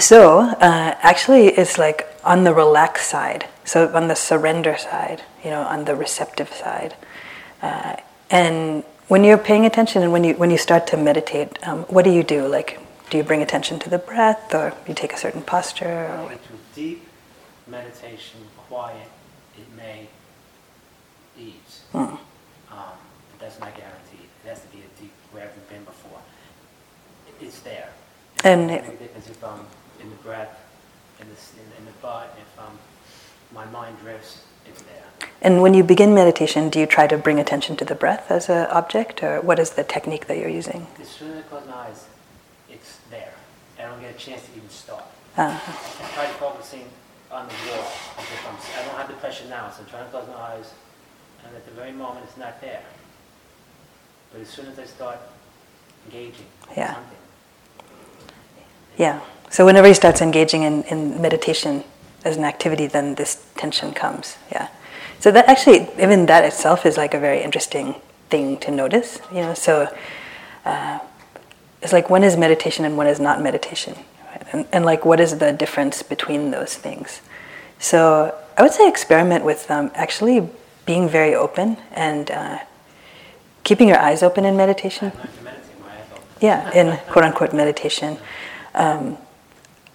so 0.00 0.40
uh, 0.40 0.96
actually, 1.00 1.46
it's 1.46 1.78
like 1.78 2.08
on 2.24 2.42
the 2.42 2.52
relaxed 2.52 3.08
side, 3.08 3.46
so 3.64 3.94
on 3.94 4.08
the 4.08 4.16
surrender 4.16 4.76
side, 4.76 5.22
you 5.44 5.50
know, 5.50 5.62
on 5.62 5.84
the 5.84 5.94
receptive 5.94 6.52
side. 6.52 6.96
Uh, 7.62 7.96
and 8.30 8.82
when 9.06 9.22
you're 9.22 9.38
paying 9.38 9.66
attention 9.66 10.02
and 10.02 10.10
when 10.10 10.24
you 10.24 10.34
when 10.34 10.50
you 10.50 10.58
start 10.58 10.88
to 10.88 10.96
meditate, 10.96 11.56
um, 11.66 11.82
what 11.84 12.04
do 12.04 12.10
you 12.10 12.24
do? 12.24 12.48
Like, 12.48 12.80
do 13.10 13.18
you 13.18 13.22
bring 13.22 13.42
attention 13.42 13.78
to 13.80 13.90
the 13.90 13.98
breath, 13.98 14.54
or 14.54 14.74
you 14.88 14.94
take 14.94 15.12
a 15.12 15.18
certain 15.18 15.42
posture? 15.42 16.06
Or 16.06 16.24
what? 16.24 16.32
Into 16.32 16.48
deep 16.74 17.09
meditation, 17.70 18.40
quiet, 18.68 19.08
it 19.56 19.66
may 19.76 20.08
ease. 21.38 21.82
Um, 21.94 22.18
it 22.70 23.40
does 23.40 23.58
not 23.60 23.74
guaranteed. 23.76 24.28
It 24.44 24.48
has 24.48 24.60
to 24.62 24.68
be 24.68 24.78
a 24.78 25.00
deep 25.00 25.12
where 25.32 25.44
I've 25.44 25.68
been 25.68 25.84
before. 25.84 26.18
It's 27.40 27.60
there. 27.60 27.88
And 28.44 28.70
It's 28.70 28.88
it- 28.88 29.14
as 29.16 29.28
if 29.28 29.42
I'm 29.44 29.66
in 30.00 30.10
the 30.10 30.16
breath, 30.16 30.58
in 31.20 31.26
the, 31.28 31.60
in, 31.60 31.78
in 31.78 31.84
the 31.86 31.92
butt, 32.02 32.36
if 32.40 32.58
um, 32.64 32.78
my 33.54 33.64
mind 33.66 33.96
drifts, 34.02 34.44
it's 34.66 34.82
there. 34.82 35.04
And 35.42 35.62
when 35.62 35.72
you 35.74 35.82
begin 35.82 36.14
meditation, 36.14 36.68
do 36.70 36.78
you 36.78 36.86
try 36.86 37.06
to 37.06 37.16
bring 37.16 37.38
attention 37.38 37.76
to 37.78 37.84
the 37.84 37.94
breath 37.94 38.30
as 38.30 38.48
an 38.48 38.66
object, 38.70 39.22
or 39.22 39.40
what 39.40 39.58
is 39.58 39.70
the 39.70 39.84
technique 39.84 40.26
that 40.26 40.36
you're 40.38 40.50
using? 40.50 40.86
As 41.00 41.08
soon 41.08 41.32
as 41.32 41.38
I 41.38 41.48
close 41.48 41.66
my 41.66 41.74
eyes, 41.74 42.06
it's 42.70 42.98
there. 43.10 43.32
I 43.78 43.82
don't 43.82 44.00
get 44.00 44.14
a 44.14 44.18
chance 44.18 44.42
to 44.46 44.56
even 44.56 44.68
start. 44.68 45.04
Uh, 45.36 45.58
I 45.66 46.08
try 46.14 46.26
focusing 46.38 46.84
on 47.30 47.46
the 47.48 47.54
wall. 47.70 47.86
As 48.18 48.24
if 48.24 48.46
I'm, 48.48 48.56
I 48.82 48.86
don't 48.86 48.96
have 48.98 49.08
the 49.08 49.14
pressure 49.14 49.46
now, 49.48 49.70
so 49.70 49.82
I'm 49.82 49.88
trying 49.88 50.04
to 50.04 50.10
close 50.10 50.28
my 50.28 50.34
eyes, 50.34 50.72
and 51.44 51.56
at 51.56 51.64
the 51.64 51.72
very 51.90 52.02
moment, 52.02 52.24
it's 52.26 52.36
not 52.36 52.60
there. 52.60 52.82
But 54.32 54.42
as 54.42 54.48
soon 54.48 54.66
as 54.66 54.78
I 54.78 54.84
start 54.84 55.18
engaging 56.06 56.46
Yeah. 56.76 56.94
something, 56.94 57.16
yeah. 58.96 59.20
So 59.50 59.64
whenever 59.66 59.88
he 59.88 59.94
starts 59.94 60.22
engaging 60.22 60.62
in, 60.62 60.84
in 60.84 61.20
meditation 61.20 61.84
as 62.24 62.36
an 62.36 62.44
activity, 62.44 62.86
then 62.86 63.16
this 63.16 63.44
tension 63.56 63.92
comes. 63.92 64.36
Yeah. 64.52 64.68
So 65.18 65.30
that 65.32 65.48
actually, 65.48 65.88
even 66.00 66.26
that 66.26 66.44
itself 66.44 66.86
is 66.86 66.96
like 66.96 67.14
a 67.14 67.18
very 67.18 67.42
interesting 67.42 67.96
thing 68.28 68.58
to 68.58 68.70
notice. 68.70 69.18
You 69.32 69.40
know, 69.40 69.54
so 69.54 69.88
uh, 70.64 70.98
it's 71.82 71.92
like 71.92 72.08
when 72.10 72.22
is 72.22 72.36
meditation 72.36 72.84
and 72.84 72.96
when 72.96 73.06
is 73.06 73.18
not 73.18 73.42
meditation, 73.42 73.96
right? 74.26 74.46
and, 74.52 74.66
and 74.72 74.84
like 74.84 75.04
what 75.04 75.18
is 75.18 75.38
the 75.38 75.52
difference 75.52 76.02
between 76.02 76.52
those 76.52 76.76
things? 76.76 77.20
So 77.78 78.34
I 78.56 78.62
would 78.62 78.72
say 78.72 78.88
experiment 78.88 79.44
with 79.44 79.68
um, 79.70 79.90
actually 79.94 80.48
being 80.90 81.08
very 81.08 81.36
open 81.36 81.76
and 81.92 82.32
uh, 82.32 82.58
keeping 83.62 83.86
your 83.86 84.00
eyes 84.00 84.24
open 84.24 84.44
in 84.44 84.56
meditation. 84.56 85.12
I 85.14 85.18
learned 85.18 85.36
to 85.38 85.44
meditate 85.44 85.80
my 85.80 85.86
eyes 85.86 86.08
open. 86.10 86.24
Yeah, 86.40 86.60
in 86.80 86.86
quote 87.12 87.24
unquote 87.24 87.52
meditation. 87.52 88.18
Um, 88.74 89.16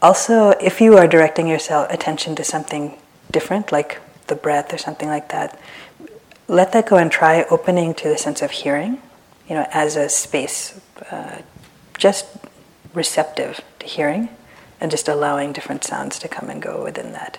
also, 0.01 0.51
if 0.69 0.79
you 0.79 0.97
are 0.97 1.07
directing 1.15 1.47
yourself 1.47 1.91
attention 1.91 2.31
to 2.37 2.45
something 2.45 2.83
different, 3.29 3.73
like 3.73 3.99
the 4.27 4.35
breath 4.35 4.73
or 4.73 4.77
something 4.77 5.09
like 5.09 5.27
that, 5.35 5.59
let 6.47 6.71
that 6.71 6.87
go 6.87 6.95
and 6.95 7.11
try 7.11 7.43
opening 7.55 7.93
to 7.95 8.07
the 8.07 8.17
sense 8.17 8.41
of 8.41 8.51
hearing, 8.51 9.01
you 9.49 9.55
know, 9.55 9.67
as 9.73 9.97
a 9.97 10.07
space, 10.07 10.79
uh, 11.11 11.41
just 11.97 12.25
receptive 12.93 13.59
to 13.79 13.85
hearing, 13.85 14.29
and 14.79 14.91
just 14.91 15.09
allowing 15.09 15.51
different 15.51 15.83
sounds 15.83 16.19
to 16.19 16.29
come 16.29 16.49
and 16.49 16.61
go 16.61 16.83
within 16.87 17.11
that. 17.11 17.37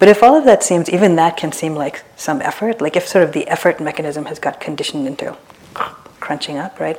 But 0.00 0.08
if 0.08 0.22
all 0.22 0.34
of 0.34 0.44
that 0.46 0.64
seems, 0.64 0.88
even 0.88 1.14
that 1.16 1.36
can 1.36 1.52
seem 1.52 1.74
like 1.74 2.02
some 2.16 2.40
effort, 2.40 2.80
like 2.80 2.96
if 2.96 3.06
sort 3.06 3.22
of 3.22 3.32
the 3.32 3.46
effort 3.46 3.80
mechanism 3.80 4.24
has 4.24 4.38
got 4.38 4.58
conditioned 4.58 5.06
into 5.06 5.36
crunching 6.20 6.56
up, 6.56 6.80
right? 6.80 6.98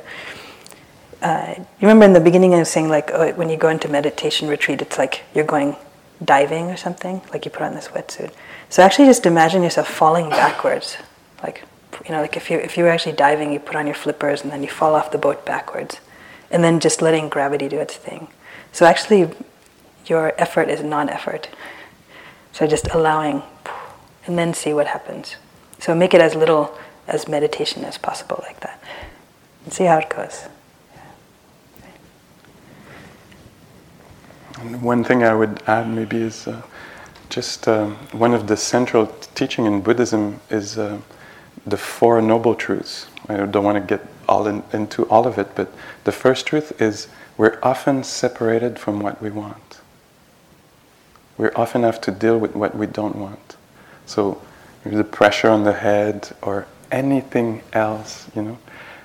Uh, 1.20 1.54
you 1.56 1.64
remember 1.80 2.04
in 2.04 2.12
the 2.12 2.20
beginning 2.20 2.54
I 2.54 2.58
was 2.58 2.70
saying 2.70 2.88
like 2.88 3.10
oh, 3.12 3.32
when 3.32 3.48
you 3.48 3.56
go 3.56 3.68
into 3.68 3.88
meditation 3.88 4.48
retreat, 4.48 4.80
it's 4.80 4.98
like 4.98 5.22
you're 5.34 5.44
going 5.44 5.76
diving 6.24 6.70
or 6.70 6.76
something, 6.76 7.20
like 7.32 7.44
you 7.44 7.50
put 7.50 7.62
on 7.62 7.74
this 7.74 7.88
wetsuit. 7.88 8.32
So 8.70 8.84
actually, 8.84 9.06
just 9.06 9.26
imagine 9.26 9.64
yourself 9.64 9.88
falling 9.88 10.30
backwards, 10.30 10.96
like 11.42 11.64
you 12.04 12.12
know, 12.12 12.20
like 12.20 12.36
if 12.36 12.50
you 12.50 12.58
if 12.58 12.76
you 12.76 12.84
were 12.84 12.90
actually 12.90 13.16
diving, 13.16 13.52
you 13.52 13.58
put 13.58 13.74
on 13.74 13.86
your 13.86 13.96
flippers 13.96 14.42
and 14.42 14.52
then 14.52 14.62
you 14.62 14.68
fall 14.68 14.94
off 14.94 15.10
the 15.10 15.18
boat 15.18 15.44
backwards, 15.44 15.98
and 16.52 16.62
then 16.62 16.78
just 16.78 17.02
letting 17.02 17.28
gravity 17.28 17.68
do 17.68 17.80
its 17.80 17.96
thing. 17.96 18.28
So 18.70 18.86
actually, 18.86 19.34
your 20.06 20.40
effort 20.40 20.68
is 20.68 20.82
non-effort. 20.84 21.48
So 22.52 22.66
just 22.66 22.88
allowing, 22.88 23.42
and 24.26 24.38
then 24.38 24.54
see 24.54 24.74
what 24.74 24.86
happens. 24.86 25.36
So 25.78 25.94
make 25.94 26.14
it 26.14 26.20
as 26.20 26.34
little 26.34 26.76
as 27.08 27.26
meditation 27.26 27.84
as 27.84 27.98
possible, 27.98 28.40
like 28.46 28.60
that, 28.60 28.82
and 29.64 29.72
see 29.72 29.84
how 29.84 29.98
it 29.98 30.08
goes. 30.08 30.44
And 34.60 34.80
one 34.82 35.02
thing 35.02 35.24
I 35.24 35.34
would 35.34 35.62
add 35.66 35.88
maybe 35.88 36.18
is 36.18 36.46
uh, 36.46 36.62
just 37.30 37.66
um, 37.66 37.96
one 38.12 38.32
of 38.32 38.46
the 38.46 38.56
central 38.56 39.06
t- 39.06 39.28
teaching 39.34 39.64
in 39.66 39.80
Buddhism 39.80 40.40
is 40.50 40.78
uh, 40.78 41.00
the 41.66 41.76
Four 41.76 42.22
Noble 42.22 42.54
Truths. 42.54 43.06
I 43.28 43.36
don't 43.46 43.64
want 43.64 43.76
to 43.76 43.80
get 43.80 44.06
all 44.28 44.46
in, 44.46 44.62
into 44.72 45.04
all 45.04 45.26
of 45.26 45.38
it, 45.38 45.54
but 45.56 45.72
the 46.04 46.12
first 46.12 46.46
truth 46.46 46.80
is 46.80 47.08
we're 47.36 47.58
often 47.62 48.04
separated 48.04 48.78
from 48.78 49.00
what 49.00 49.20
we 49.20 49.30
want. 49.30 49.81
We 51.38 51.50
often 51.50 51.82
have 51.82 52.00
to 52.02 52.10
deal 52.10 52.38
with 52.38 52.54
what 52.54 52.76
we 52.76 52.86
don't 52.86 53.16
want. 53.16 53.56
So 54.06 54.40
the 54.84 55.04
pressure 55.04 55.48
on 55.48 55.64
the 55.64 55.72
head 55.72 56.30
or 56.42 56.66
anything 56.90 57.62
else, 57.72 58.28
you 58.34 58.42
know. 58.42 58.58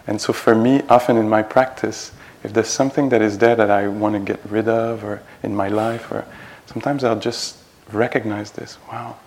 And 0.08 0.20
so 0.20 0.34
for 0.34 0.56
me, 0.56 0.82
often 0.90 1.18
in 1.18 1.30
my 1.30 1.44
practice, 1.44 2.12
if 2.44 2.54
there's 2.54 2.70
something 2.70 3.10
that 3.10 3.22
is 3.22 3.38
there 3.38 3.56
that 3.56 3.70
I 3.70 3.88
want 3.88 4.14
to 4.16 4.20
get 4.20 4.40
rid 4.50 4.68
of 4.68 5.04
or 5.04 5.22
in 5.44 5.56
my 5.56 5.68
life, 5.68 6.12
or 6.12 6.26
sometimes 6.66 7.04
I'll 7.04 7.20
just 7.20 7.58
recognize 7.92 8.52
this. 8.52 8.78
Wow, 8.92 9.18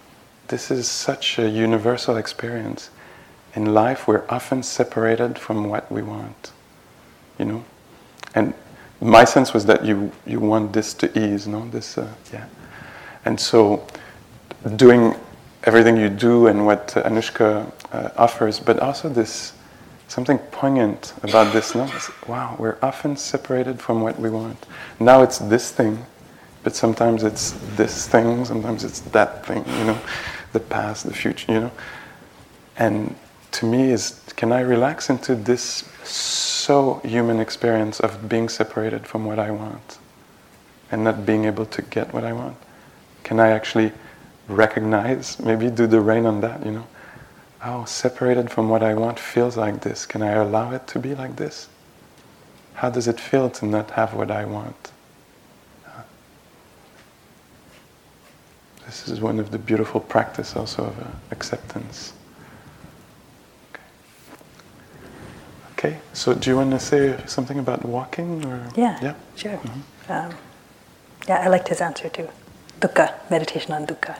this 0.48 0.70
is 0.70 0.88
such 0.88 1.38
a 1.38 1.48
universal 1.48 2.16
experience. 2.16 2.90
In 3.55 3.74
life, 3.74 4.07
we're 4.07 4.24
often 4.28 4.62
separated 4.62 5.38
from 5.38 5.68
what 5.68 5.90
we 5.90 6.03
want, 6.03 6.53
you 7.38 7.44
know. 7.44 7.64
And 8.34 8.55
my 9.01 9.24
sense 9.24 9.53
was 9.53 9.66
that 9.66 9.84
you 9.84 10.12
you 10.24 10.40
want 10.40 10.72
this 10.72 10.94
to 10.94 11.18
ease, 11.18 11.46
no? 11.46 11.68
This, 11.68 11.98
uh, 11.98 12.12
yeah. 12.32 12.46
And 13.24 13.38
so, 13.38 13.86
doing 14.76 15.14
everything 15.64 15.96
you 15.96 16.08
do 16.08 16.46
and 16.46 16.64
what 16.64 16.88
Anushka 16.88 17.70
uh, 17.92 18.10
offers, 18.16 18.58
but 18.58 18.78
also 18.80 19.08
this 19.08 19.52
something 20.08 20.38
poignant 20.50 21.14
about 21.22 21.52
this. 21.52 21.74
No, 21.74 21.88
wow, 22.26 22.56
we're 22.58 22.78
often 22.82 23.16
separated 23.16 23.80
from 23.80 24.00
what 24.00 24.18
we 24.18 24.28
want. 24.28 24.66
Now 24.98 25.22
it's 25.22 25.38
this 25.38 25.70
thing, 25.70 26.04
but 26.64 26.74
sometimes 26.74 27.22
it's 27.22 27.52
this 27.76 28.08
thing, 28.08 28.44
sometimes 28.44 28.84
it's 28.84 29.00
that 29.12 29.46
thing. 29.46 29.64
You 29.78 29.84
know, 29.84 29.98
the 30.52 30.60
past, 30.60 31.06
the 31.06 31.14
future. 31.14 31.52
You 31.52 31.60
know, 31.60 31.72
and 32.76 33.14
to 33.52 33.66
me 33.66 33.90
is 33.90 34.20
can 34.36 34.52
I 34.52 34.60
relax 34.60 35.10
into 35.10 35.34
this 35.34 35.84
so 36.04 37.00
human 37.04 37.40
experience 37.40 38.00
of 38.00 38.28
being 38.28 38.48
separated 38.48 39.06
from 39.06 39.24
what 39.24 39.38
I 39.38 39.50
want 39.50 39.98
and 40.90 41.04
not 41.04 41.24
being 41.26 41.44
able 41.44 41.66
to 41.66 41.82
get 41.82 42.12
what 42.12 42.24
I 42.24 42.32
want? 42.32 42.56
Can 43.30 43.38
I 43.38 43.50
actually 43.50 43.92
recognize, 44.48 45.38
maybe 45.38 45.70
do 45.70 45.86
the 45.86 46.00
rain 46.00 46.26
on 46.26 46.40
that, 46.40 46.66
you 46.66 46.72
know? 46.72 46.86
Oh, 47.64 47.84
separated 47.84 48.50
from 48.50 48.68
what 48.68 48.82
I 48.82 48.94
want 48.94 49.20
feels 49.20 49.56
like 49.56 49.82
this. 49.82 50.04
Can 50.04 50.20
I 50.20 50.32
allow 50.32 50.72
it 50.72 50.88
to 50.88 50.98
be 50.98 51.14
like 51.14 51.36
this? 51.36 51.68
How 52.74 52.90
does 52.90 53.06
it 53.06 53.20
feel 53.20 53.48
to 53.50 53.66
not 53.66 53.92
have 53.92 54.14
what 54.14 54.32
I 54.32 54.46
want? 54.46 54.90
This 58.84 59.06
is 59.06 59.20
one 59.20 59.38
of 59.38 59.52
the 59.52 59.58
beautiful 59.58 60.00
practice 60.00 60.56
also 60.56 60.86
of 60.86 60.98
uh, 60.98 61.04
acceptance. 61.30 62.12
Okay. 63.72 63.82
okay, 65.90 65.98
so 66.14 66.34
do 66.34 66.50
you 66.50 66.56
want 66.56 66.72
to 66.72 66.80
say 66.80 67.16
something 67.26 67.60
about 67.60 67.84
walking? 67.84 68.44
Or? 68.44 68.60
Yeah, 68.74 68.98
yeah? 69.00 69.14
sure. 69.36 69.52
Mm-hmm. 69.52 70.12
Um, 70.12 70.34
yeah, 71.28 71.36
I 71.36 71.46
liked 71.46 71.68
his 71.68 71.80
answer 71.80 72.08
too. 72.08 72.28
Dukkha, 72.80 73.12
meditation 73.30 73.72
on 73.72 73.86
dukkha. 73.86 74.16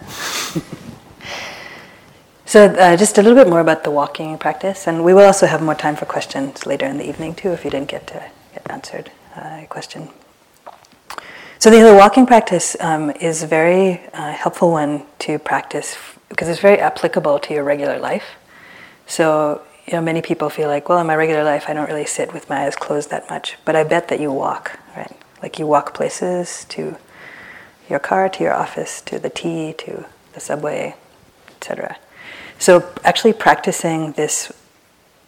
so, 2.45 2.67
uh, 2.67 2.95
just 2.95 3.17
a 3.17 3.23
little 3.23 3.37
bit 3.37 3.49
more 3.49 3.61
about 3.61 3.85
the 3.85 3.91
walking 3.91 4.37
practice, 4.37 4.87
and 4.87 5.03
we 5.03 5.15
will 5.15 5.25
also 5.25 5.47
have 5.47 5.63
more 5.63 5.75
time 5.75 5.97
for 5.97 6.05
questions 6.05 6.67
later 6.67 6.85
in 6.85 6.99
the 6.99 7.09
evening 7.09 7.35
too, 7.35 7.53
if 7.53 7.65
you 7.65 7.71
didn't 7.71 7.89
get 7.89 8.07
to 8.09 8.23
get 8.53 8.71
answered 8.71 9.11
uh, 9.35 9.63
question. 9.71 10.11
So, 11.59 11.71
the, 11.71 11.81
the 11.81 11.95
walking 11.95 12.27
practice 12.27 12.77
um, 12.81 13.11
is 13.13 13.43
a 13.43 13.47
very 13.47 14.03
uh, 14.13 14.33
helpful 14.33 14.73
one 14.73 15.05
to 15.21 15.39
practice 15.39 15.97
because 16.29 16.49
it's 16.49 16.61
very 16.61 16.79
applicable 16.79 17.39
to 17.39 17.55
your 17.55 17.65
regular 17.65 17.99
life. 17.99 18.37
So, 19.07 19.63
you 19.87 19.95
know, 19.95 20.03
many 20.03 20.21
people 20.21 20.51
feel 20.51 20.69
like, 20.69 20.89
well, 20.89 21.01
in 21.01 21.07
my 21.07 21.17
regular 21.17 21.45
life, 21.45 21.65
I 21.67 21.73
don't 21.73 21.89
really 21.89 22.07
sit 22.07 22.33
with 22.35 22.49
my 22.49 22.67
eyes 22.67 22.77
closed 22.77 23.11
that 23.11 23.29
much, 23.31 23.57
but 23.65 23.75
I 23.75 23.85
bet 23.85 24.09
that 24.09 24.21
you 24.21 24.31
walk, 24.31 24.79
right? 24.97 25.17
Like 25.43 25.59
you 25.59 25.67
walk 25.67 25.95
places 25.95 26.67
to 26.71 26.97
your 27.91 27.99
car 27.99 28.29
to 28.29 28.43
your 28.43 28.55
office 28.55 29.01
to 29.03 29.19
the 29.19 29.29
T 29.29 29.75
to 29.79 30.07
the 30.33 30.41
subway, 30.41 30.95
etc. 31.49 31.97
So 32.59 32.93
actually 33.05 33.33
practicing 33.33 34.13
this, 34.13 34.53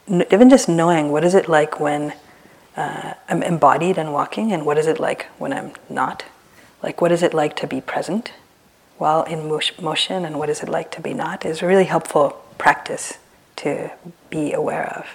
even 0.09 0.49
just 0.49 0.69
knowing 0.69 1.11
what 1.11 1.25
is 1.25 1.35
it 1.35 1.49
like 1.49 1.81
when 1.81 2.15
uh, 2.77 3.15
I'm 3.29 3.43
embodied 3.43 3.99
and 3.99 4.13
walking, 4.13 4.53
and 4.53 4.65
what 4.65 4.79
is 4.79 4.87
it 4.87 4.99
like 4.99 5.27
when 5.39 5.53
I'm 5.53 5.73
not. 5.91 6.25
Like 6.83 7.01
what 7.01 7.13
is 7.13 7.23
it 7.23 7.35
like 7.35 7.57
to 7.57 7.67
be 7.67 7.81
present 7.81 8.33
while 8.99 9.25
in 9.25 9.49
motion, 9.81 10.25
and 10.25 10.39
what 10.39 10.49
is 10.49 10.63
it 10.63 10.69
like 10.69 10.91
to 10.93 11.01
be 11.01 11.13
not 11.13 11.45
is 11.45 11.63
a 11.63 11.67
really 11.67 11.85
helpful 11.85 12.43
practice 12.59 13.19
to 13.57 13.91
be 14.31 14.53
aware 14.53 14.89
of. 14.97 15.07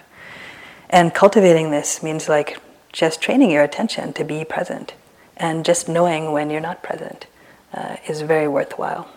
And 0.89 1.13
cultivating 1.13 1.71
this 1.71 2.03
means 2.03 2.29
like 2.29 2.59
just 2.91 3.21
training 3.21 3.51
your 3.51 3.63
attention 3.63 4.13
to 4.13 4.23
be 4.23 4.43
present 4.43 4.93
and 5.35 5.65
just 5.65 5.87
knowing 5.87 6.31
when 6.31 6.49
you're 6.49 6.61
not 6.61 6.81
present 6.81 7.27
uh, 7.73 7.97
is 8.07 8.21
very 8.21 8.47
worthwhile. 8.47 9.07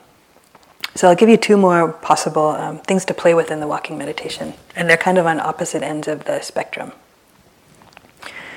So 0.94 1.08
I'll 1.08 1.16
give 1.16 1.28
you 1.28 1.36
two 1.36 1.56
more 1.56 1.92
possible 1.92 2.48
um, 2.48 2.78
things 2.78 3.04
to 3.06 3.14
play 3.14 3.34
with 3.34 3.50
in 3.50 3.60
the 3.60 3.66
walking 3.66 3.96
meditation, 3.96 4.54
and 4.74 4.88
they're 4.88 4.96
kind 4.96 5.18
of 5.18 5.26
on 5.26 5.38
opposite 5.40 5.82
ends 5.82 6.08
of 6.08 6.24
the 6.24 6.40
spectrum. 6.40 6.92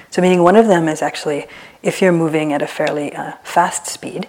So, 0.09 0.21
meaning 0.21 0.43
one 0.43 0.55
of 0.55 0.67
them 0.67 0.87
is 0.87 1.01
actually 1.01 1.47
if 1.81 2.01
you're 2.01 2.11
moving 2.11 2.53
at 2.53 2.61
a 2.61 2.67
fairly 2.67 3.15
uh, 3.15 3.33
fast 3.43 3.87
speed, 3.87 4.27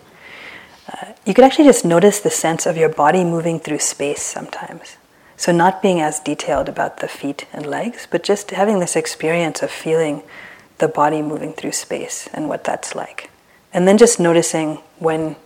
uh, 0.93 1.13
you 1.27 1.35
could 1.35 1.45
actually 1.45 1.67
just 1.67 1.85
notice 1.85 2.21
the 2.21 2.31
sense 2.31 2.67
of 2.67 2.77
your 2.77 2.89
body 2.89 3.25
moving 3.25 3.59
through 3.61 3.79
space 3.79 4.23
sometimes. 4.23 4.97
So, 5.37 5.53
not 5.53 5.83
being 5.83 6.01
as 6.01 6.21
detailed 6.21 6.69
about 6.69 6.99
the 6.99 7.09
feet 7.09 7.47
and 7.53 7.67
legs, 7.67 8.07
but 8.11 8.23
just 8.23 8.51
having 8.51 8.79
this 8.79 8.97
experience 8.97 9.63
of 9.63 9.71
feeling 9.71 10.23
the 10.79 10.89
body 10.89 11.23
moving 11.23 11.53
through 11.53 11.73
space 11.73 12.29
and 12.33 12.49
what 12.49 12.65
that's 12.65 12.95
like. 12.95 13.31
And 13.73 13.89
then 13.89 13.99
just 13.99 14.21
noticing 14.21 14.77
when 14.99 15.37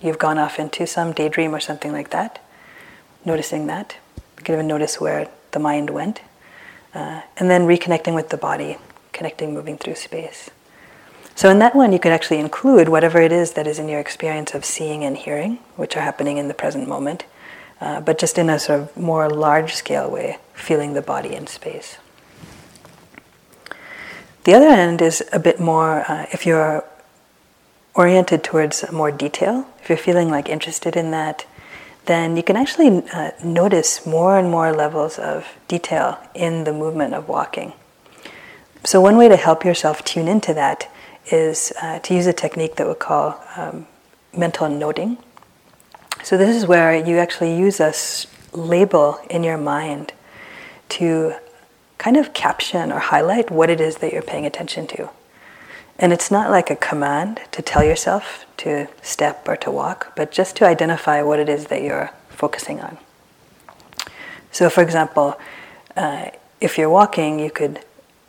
you've 0.00 0.18
gone 0.18 0.38
off 0.38 0.58
into 0.58 0.86
some 0.86 1.12
daydream 1.12 1.54
or 1.54 1.60
something 1.60 1.92
like 1.92 2.10
that, 2.10 2.42
noticing 3.24 3.66
that. 3.66 3.96
You 4.38 4.44
can 4.44 4.54
even 4.54 4.66
notice 4.66 5.00
where 5.00 5.28
the 5.52 5.58
mind 5.58 5.90
went. 5.90 6.20
Uh, 6.94 7.22
and 7.36 7.50
then 7.50 7.66
reconnecting 7.66 8.14
with 8.14 8.30
the 8.30 8.36
body, 8.36 8.76
connecting, 9.12 9.54
moving 9.54 9.76
through 9.78 9.94
space. 9.94 10.50
So, 11.36 11.48
in 11.48 11.58
that 11.60 11.76
one, 11.76 11.92
you 11.92 11.98
could 11.98 12.12
actually 12.12 12.38
include 12.38 12.88
whatever 12.88 13.20
it 13.20 13.32
is 13.32 13.52
that 13.52 13.66
is 13.66 13.78
in 13.78 13.88
your 13.88 14.00
experience 14.00 14.54
of 14.54 14.64
seeing 14.64 15.04
and 15.04 15.16
hearing, 15.16 15.58
which 15.76 15.96
are 15.96 16.02
happening 16.02 16.36
in 16.36 16.48
the 16.48 16.54
present 16.54 16.88
moment, 16.88 17.24
uh, 17.80 18.00
but 18.00 18.18
just 18.18 18.38
in 18.38 18.50
a 18.50 18.58
sort 18.58 18.80
of 18.80 18.96
more 18.96 19.30
large 19.30 19.74
scale 19.74 20.10
way, 20.10 20.38
feeling 20.52 20.94
the 20.94 21.02
body 21.02 21.34
in 21.34 21.46
space. 21.46 21.98
The 24.44 24.54
other 24.54 24.68
end 24.68 25.00
is 25.00 25.22
a 25.32 25.38
bit 25.38 25.60
more, 25.60 26.04
uh, 26.10 26.26
if 26.32 26.44
you're 26.44 26.84
oriented 28.00 28.42
towards 28.42 28.90
more 28.90 29.10
detail, 29.10 29.66
if 29.82 29.90
you're 29.90 29.98
feeling 30.08 30.30
like 30.30 30.48
interested 30.48 30.96
in 30.96 31.10
that, 31.10 31.44
then 32.06 32.34
you 32.34 32.42
can 32.42 32.56
actually 32.56 33.02
uh, 33.12 33.30
notice 33.44 34.06
more 34.06 34.38
and 34.38 34.50
more 34.50 34.72
levels 34.72 35.18
of 35.18 35.46
detail 35.68 36.18
in 36.34 36.64
the 36.64 36.72
movement 36.72 37.12
of 37.12 37.28
walking. 37.28 37.74
So, 38.84 39.02
one 39.02 39.18
way 39.18 39.28
to 39.28 39.36
help 39.36 39.66
yourself 39.66 40.02
tune 40.02 40.28
into 40.28 40.54
that 40.54 40.90
is 41.30 41.74
uh, 41.82 41.98
to 41.98 42.14
use 42.14 42.26
a 42.26 42.32
technique 42.32 42.76
that 42.76 42.88
we 42.88 42.94
call 42.94 43.38
um, 43.56 43.86
mental 44.34 44.70
noting. 44.70 45.18
So, 46.22 46.38
this 46.38 46.56
is 46.56 46.66
where 46.66 46.96
you 46.96 47.18
actually 47.18 47.54
use 47.54 47.80
a 47.80 47.92
label 48.56 49.20
in 49.28 49.44
your 49.44 49.58
mind 49.58 50.14
to 51.00 51.34
kind 51.98 52.16
of 52.16 52.32
caption 52.32 52.90
or 52.90 52.98
highlight 52.98 53.50
what 53.50 53.68
it 53.68 53.78
is 53.78 53.96
that 53.96 54.10
you're 54.10 54.30
paying 54.32 54.46
attention 54.46 54.86
to. 54.86 55.10
And 56.00 56.14
it's 56.14 56.30
not 56.30 56.50
like 56.50 56.70
a 56.70 56.76
command 56.76 57.42
to 57.52 57.60
tell 57.60 57.84
yourself 57.84 58.46
to 58.56 58.88
step 59.02 59.46
or 59.46 59.54
to 59.56 59.70
walk, 59.70 60.14
but 60.16 60.32
just 60.32 60.56
to 60.56 60.66
identify 60.66 61.20
what 61.20 61.38
it 61.38 61.48
is 61.48 61.66
that 61.66 61.82
you're 61.82 62.10
focusing 62.30 62.80
on. 62.80 62.96
So, 64.50 64.70
for 64.70 64.82
example, 64.82 65.38
uh, 65.98 66.30
if 66.58 66.78
you're 66.78 66.88
walking, 66.88 67.38
you 67.38 67.50
could 67.50 67.80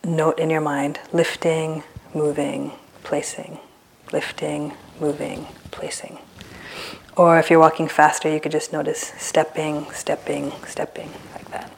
note 0.03 0.38
in 0.38 0.49
your 0.49 0.60
mind 0.60 0.99
lifting, 1.14 1.84
moving, 2.14 2.73
placing, 3.03 3.57
lifting, 4.11 4.73
moving, 4.99 5.48
placing. 5.72 6.18
Or 7.15 7.39
if 7.39 7.49
you're 7.49 7.60
walking 7.60 7.88
faster, 7.88 8.30
you 8.30 8.41
could 8.41 8.52
just 8.52 8.73
notice 8.73 9.14
stepping, 9.18 9.89
stepping, 9.91 10.52
stepping, 10.68 11.10
like 11.34 11.49
that. 11.52 11.72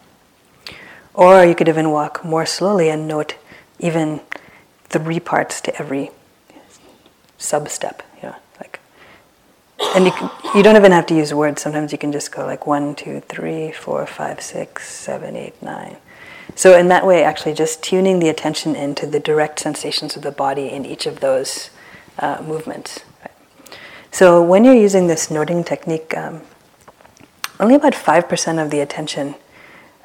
Or 1.13 1.45
you 1.45 1.53
could 1.53 1.69
even 1.69 1.91
walk 1.91 2.25
more 2.25 2.47
slowly 2.47 2.89
and 2.89 3.07
note 3.07 3.35
even 3.77 4.21
three 4.93 5.19
parts 5.19 5.59
to 5.61 5.75
every 5.81 6.11
sub 7.37 7.67
step. 7.67 8.03
Like, 8.59 8.79
and 9.95 10.05
you 10.05 10.11
can, 10.11 10.29
you 10.55 10.61
don't 10.61 10.75
even 10.75 10.91
have 10.91 11.07
to 11.07 11.15
use 11.15 11.33
words. 11.33 11.61
Sometimes 11.61 11.91
you 11.91 11.97
can 11.97 12.11
just 12.11 12.31
go 12.31 12.45
like 12.45 12.67
one, 12.67 12.93
two, 12.95 13.19
three, 13.21 13.71
four, 13.71 14.05
five, 14.05 14.39
six, 14.39 14.87
seven, 14.87 15.35
eight, 15.35 15.59
nine. 15.61 15.97
So 16.55 16.77
in 16.77 16.87
that 16.89 17.05
way, 17.05 17.23
actually, 17.23 17.53
just 17.55 17.81
tuning 17.81 18.19
the 18.19 18.29
attention 18.29 18.75
into 18.75 19.07
the 19.07 19.19
direct 19.19 19.59
sensations 19.59 20.15
of 20.15 20.21
the 20.21 20.31
body 20.31 20.69
in 20.69 20.85
each 20.85 21.07
of 21.07 21.19
those 21.19 21.71
uh, 22.19 22.43
movements. 22.45 22.99
So 24.11 24.43
when 24.43 24.63
you're 24.63 24.75
using 24.75 25.07
this 25.07 25.31
noting 25.31 25.63
technique, 25.63 26.15
um, 26.15 26.43
only 27.59 27.73
about 27.73 27.93
5% 27.93 28.63
of 28.63 28.69
the 28.69 28.79
attention 28.79 29.33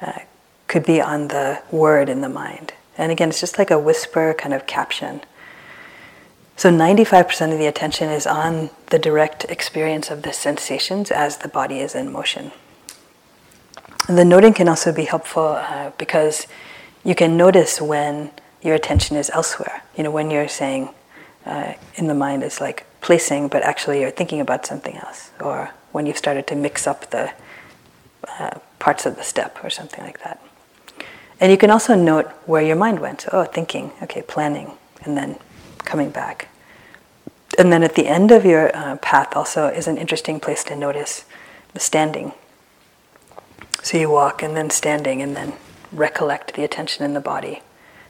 uh, 0.01 0.19
could 0.67 0.83
be 0.83 0.99
on 0.99 1.27
the 1.27 1.61
word 1.71 2.09
in 2.09 2.21
the 2.21 2.29
mind. 2.29 2.73
And 2.99 3.13
again, 3.13 3.29
it's 3.29 3.39
just 3.39 3.57
like 3.57 3.71
a 3.71 3.79
whisper 3.79 4.35
kind 4.37 4.53
of 4.53 4.67
caption. 4.67 5.21
So 6.57 6.69
95% 6.69 7.53
of 7.53 7.57
the 7.57 7.65
attention 7.65 8.09
is 8.09 8.27
on 8.27 8.71
the 8.87 8.99
direct 8.99 9.45
experience 9.45 10.11
of 10.11 10.23
the 10.23 10.33
sensations 10.33 11.09
as 11.09 11.37
the 11.37 11.47
body 11.47 11.79
is 11.79 11.95
in 11.95 12.11
motion. 12.11 12.51
And 14.09 14.17
the 14.17 14.25
noting 14.25 14.53
can 14.53 14.67
also 14.67 14.91
be 14.91 15.05
helpful 15.05 15.47
uh, 15.47 15.91
because 15.97 16.45
you 17.05 17.15
can 17.15 17.37
notice 17.37 17.79
when 17.79 18.31
your 18.61 18.75
attention 18.75 19.15
is 19.15 19.29
elsewhere. 19.29 19.81
You 19.95 20.03
know, 20.03 20.11
when 20.11 20.29
you're 20.29 20.49
saying 20.49 20.89
uh, 21.45 21.75
in 21.95 22.07
the 22.07 22.13
mind 22.13 22.43
is 22.43 22.59
like 22.59 22.85
placing, 22.99 23.47
but 23.47 23.63
actually 23.63 24.01
you're 24.01 24.11
thinking 24.11 24.41
about 24.41 24.65
something 24.65 24.97
else, 24.97 25.31
or 25.39 25.71
when 25.93 26.05
you've 26.05 26.17
started 26.17 26.47
to 26.47 26.55
mix 26.55 26.85
up 26.85 27.09
the 27.11 27.31
uh, 28.27 28.59
parts 28.79 29.05
of 29.05 29.15
the 29.15 29.23
step 29.23 29.63
or 29.63 29.69
something 29.69 30.03
like 30.03 30.21
that. 30.25 30.43
And 31.39 31.51
you 31.51 31.57
can 31.57 31.71
also 31.71 31.95
note 31.95 32.27
where 32.45 32.61
your 32.61 32.75
mind 32.75 32.99
went. 32.99 33.25
Oh, 33.31 33.45
thinking, 33.45 33.91
okay, 34.03 34.21
planning, 34.21 34.73
and 35.03 35.15
then 35.17 35.37
coming 35.79 36.09
back. 36.09 36.49
And 37.57 37.71
then 37.71 37.83
at 37.83 37.95
the 37.95 38.07
end 38.07 38.31
of 38.31 38.45
your 38.45 38.75
uh, 38.75 38.97
path 38.97 39.35
also 39.35 39.67
is 39.67 39.87
an 39.87 39.97
interesting 39.97 40.39
place 40.39 40.63
to 40.65 40.75
notice 40.75 41.25
the 41.73 41.79
standing. 41.79 42.33
So 43.81 43.97
you 43.97 44.09
walk 44.09 44.43
and 44.43 44.55
then 44.55 44.69
standing 44.69 45.21
and 45.21 45.35
then 45.35 45.53
recollect 45.91 46.53
the 46.53 46.63
attention 46.63 47.05
in 47.05 47.13
the 47.13 47.19
body. 47.19 47.61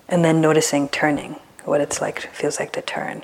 And 0.08 0.26
then 0.26 0.42
noticing 0.42 0.90
turning, 0.90 1.36
what 1.66 1.82
it's 1.82 2.02
like 2.02 2.22
feels 2.34 2.60
like 2.60 2.72
to 2.74 2.82
turn. 2.82 3.24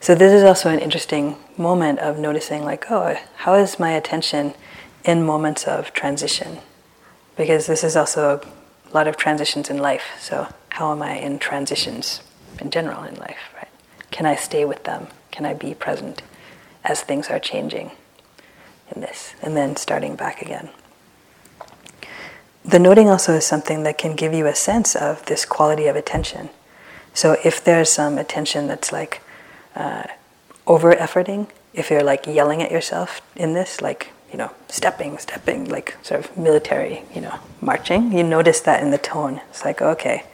So 0.00 0.14
this 0.14 0.32
is 0.32 0.42
also 0.42 0.68
an 0.68 0.80
interesting 0.80 1.36
moment 1.56 2.00
of 2.00 2.18
noticing 2.18 2.64
like, 2.64 2.90
oh, 2.90 3.16
how 3.36 3.54
is 3.54 3.78
my 3.78 3.92
attention 3.92 4.54
in 5.04 5.24
moments 5.24 5.64
of 5.64 5.92
transition? 5.92 6.58
Because 7.36 7.66
this 7.66 7.84
is 7.84 7.96
also 7.96 8.40
a 8.90 8.94
lot 8.94 9.08
of 9.08 9.16
transitions 9.16 9.70
in 9.70 9.78
life. 9.78 10.04
So 10.20 10.48
how 10.70 10.92
am 10.92 11.02
I 11.02 11.14
in 11.14 11.38
transitions 11.38 12.22
in 12.60 12.70
general 12.70 13.02
in 13.04 13.14
life, 13.16 13.38
right? 13.54 13.68
Can 14.10 14.26
I 14.26 14.36
stay 14.36 14.64
with 14.64 14.84
them? 14.84 15.08
Can 15.30 15.44
I 15.44 15.54
be 15.54 15.74
present 15.74 16.22
as 16.84 17.02
things 17.02 17.28
are 17.28 17.38
changing 17.38 17.90
in 18.94 19.00
this? 19.00 19.34
And 19.42 19.56
then 19.56 19.76
starting 19.76 20.16
back 20.16 20.42
again. 20.42 20.70
The 22.64 22.78
noting 22.78 23.08
also 23.08 23.34
is 23.34 23.44
something 23.44 23.84
that 23.84 23.98
can 23.98 24.16
give 24.16 24.32
you 24.34 24.46
a 24.46 24.54
sense 24.54 24.96
of 24.96 25.24
this 25.26 25.44
quality 25.44 25.86
of 25.86 25.94
attention. 25.94 26.50
So 27.14 27.36
if 27.44 27.62
there's 27.62 27.90
some 27.90 28.18
attention 28.18 28.66
that's 28.66 28.92
like 28.92 29.22
uh, 29.74 30.04
over 30.66 30.92
efforting, 30.92 31.48
if 31.72 31.90
you're 31.90 32.02
like 32.02 32.26
yelling 32.26 32.62
at 32.62 32.72
yourself 32.72 33.20
in 33.36 33.52
this, 33.52 33.80
like, 33.80 34.12
you 34.36 34.42
know, 34.42 34.52
stepping, 34.68 35.16
stepping, 35.16 35.64
like 35.64 35.96
sort 36.02 36.20
of 36.20 36.36
military, 36.36 37.02
you 37.14 37.22
know, 37.22 37.38
marching, 37.62 38.12
you 38.12 38.22
notice 38.22 38.60
that 38.60 38.82
in 38.82 38.90
the 38.90 38.98
tone. 38.98 39.40
It's 39.48 39.64
like, 39.64 39.80
okay, 39.80 40.24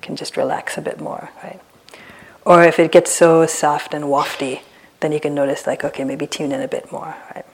can 0.00 0.16
just 0.16 0.38
relax 0.38 0.78
a 0.78 0.80
bit 0.80 0.98
more, 0.98 1.28
right? 1.42 1.60
Or 2.46 2.64
if 2.64 2.78
it 2.78 2.90
gets 2.90 3.12
so 3.12 3.44
soft 3.44 3.92
and 3.92 4.06
wafty, 4.06 4.62
then 5.00 5.12
you 5.12 5.20
can 5.20 5.34
notice, 5.34 5.66
like, 5.66 5.84
okay, 5.84 6.04
maybe 6.04 6.26
tune 6.26 6.52
in 6.52 6.62
a 6.62 6.68
bit 6.68 6.90
more, 6.90 7.16
right? 7.34 7.44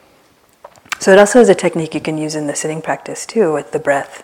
So 1.00 1.10
it 1.10 1.18
also 1.18 1.40
is 1.40 1.48
a 1.48 1.56
technique 1.56 1.92
you 1.92 2.00
can 2.00 2.18
use 2.18 2.36
in 2.36 2.46
the 2.46 2.54
sitting 2.54 2.82
practice 2.82 3.26
too, 3.26 3.52
with 3.52 3.72
the 3.72 3.80
breath. 3.80 4.22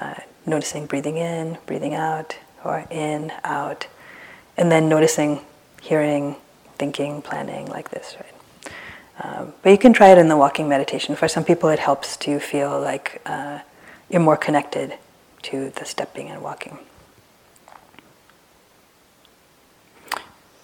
Uh, 0.00 0.14
noticing 0.46 0.86
breathing 0.86 1.18
in, 1.18 1.58
breathing 1.66 1.92
out, 1.92 2.38
or 2.64 2.86
in, 2.90 3.32
out, 3.44 3.86
and 4.56 4.72
then 4.72 4.88
noticing, 4.88 5.40
hearing, 5.82 6.36
thinking, 6.78 7.20
planning, 7.20 7.66
like 7.66 7.90
this, 7.90 8.16
right? 8.18 8.33
Um, 9.22 9.54
but 9.62 9.70
you 9.70 9.78
can 9.78 9.92
try 9.92 10.08
it 10.08 10.18
in 10.18 10.28
the 10.28 10.36
walking 10.36 10.68
meditation. 10.68 11.14
For 11.14 11.28
some 11.28 11.44
people, 11.44 11.68
it 11.68 11.78
helps 11.78 12.16
to 12.18 12.40
feel 12.40 12.80
like 12.80 13.22
uh, 13.26 13.60
you're 14.10 14.20
more 14.20 14.36
connected 14.36 14.94
to 15.42 15.70
the 15.70 15.84
stepping 15.84 16.28
and 16.28 16.42
walking. 16.42 16.78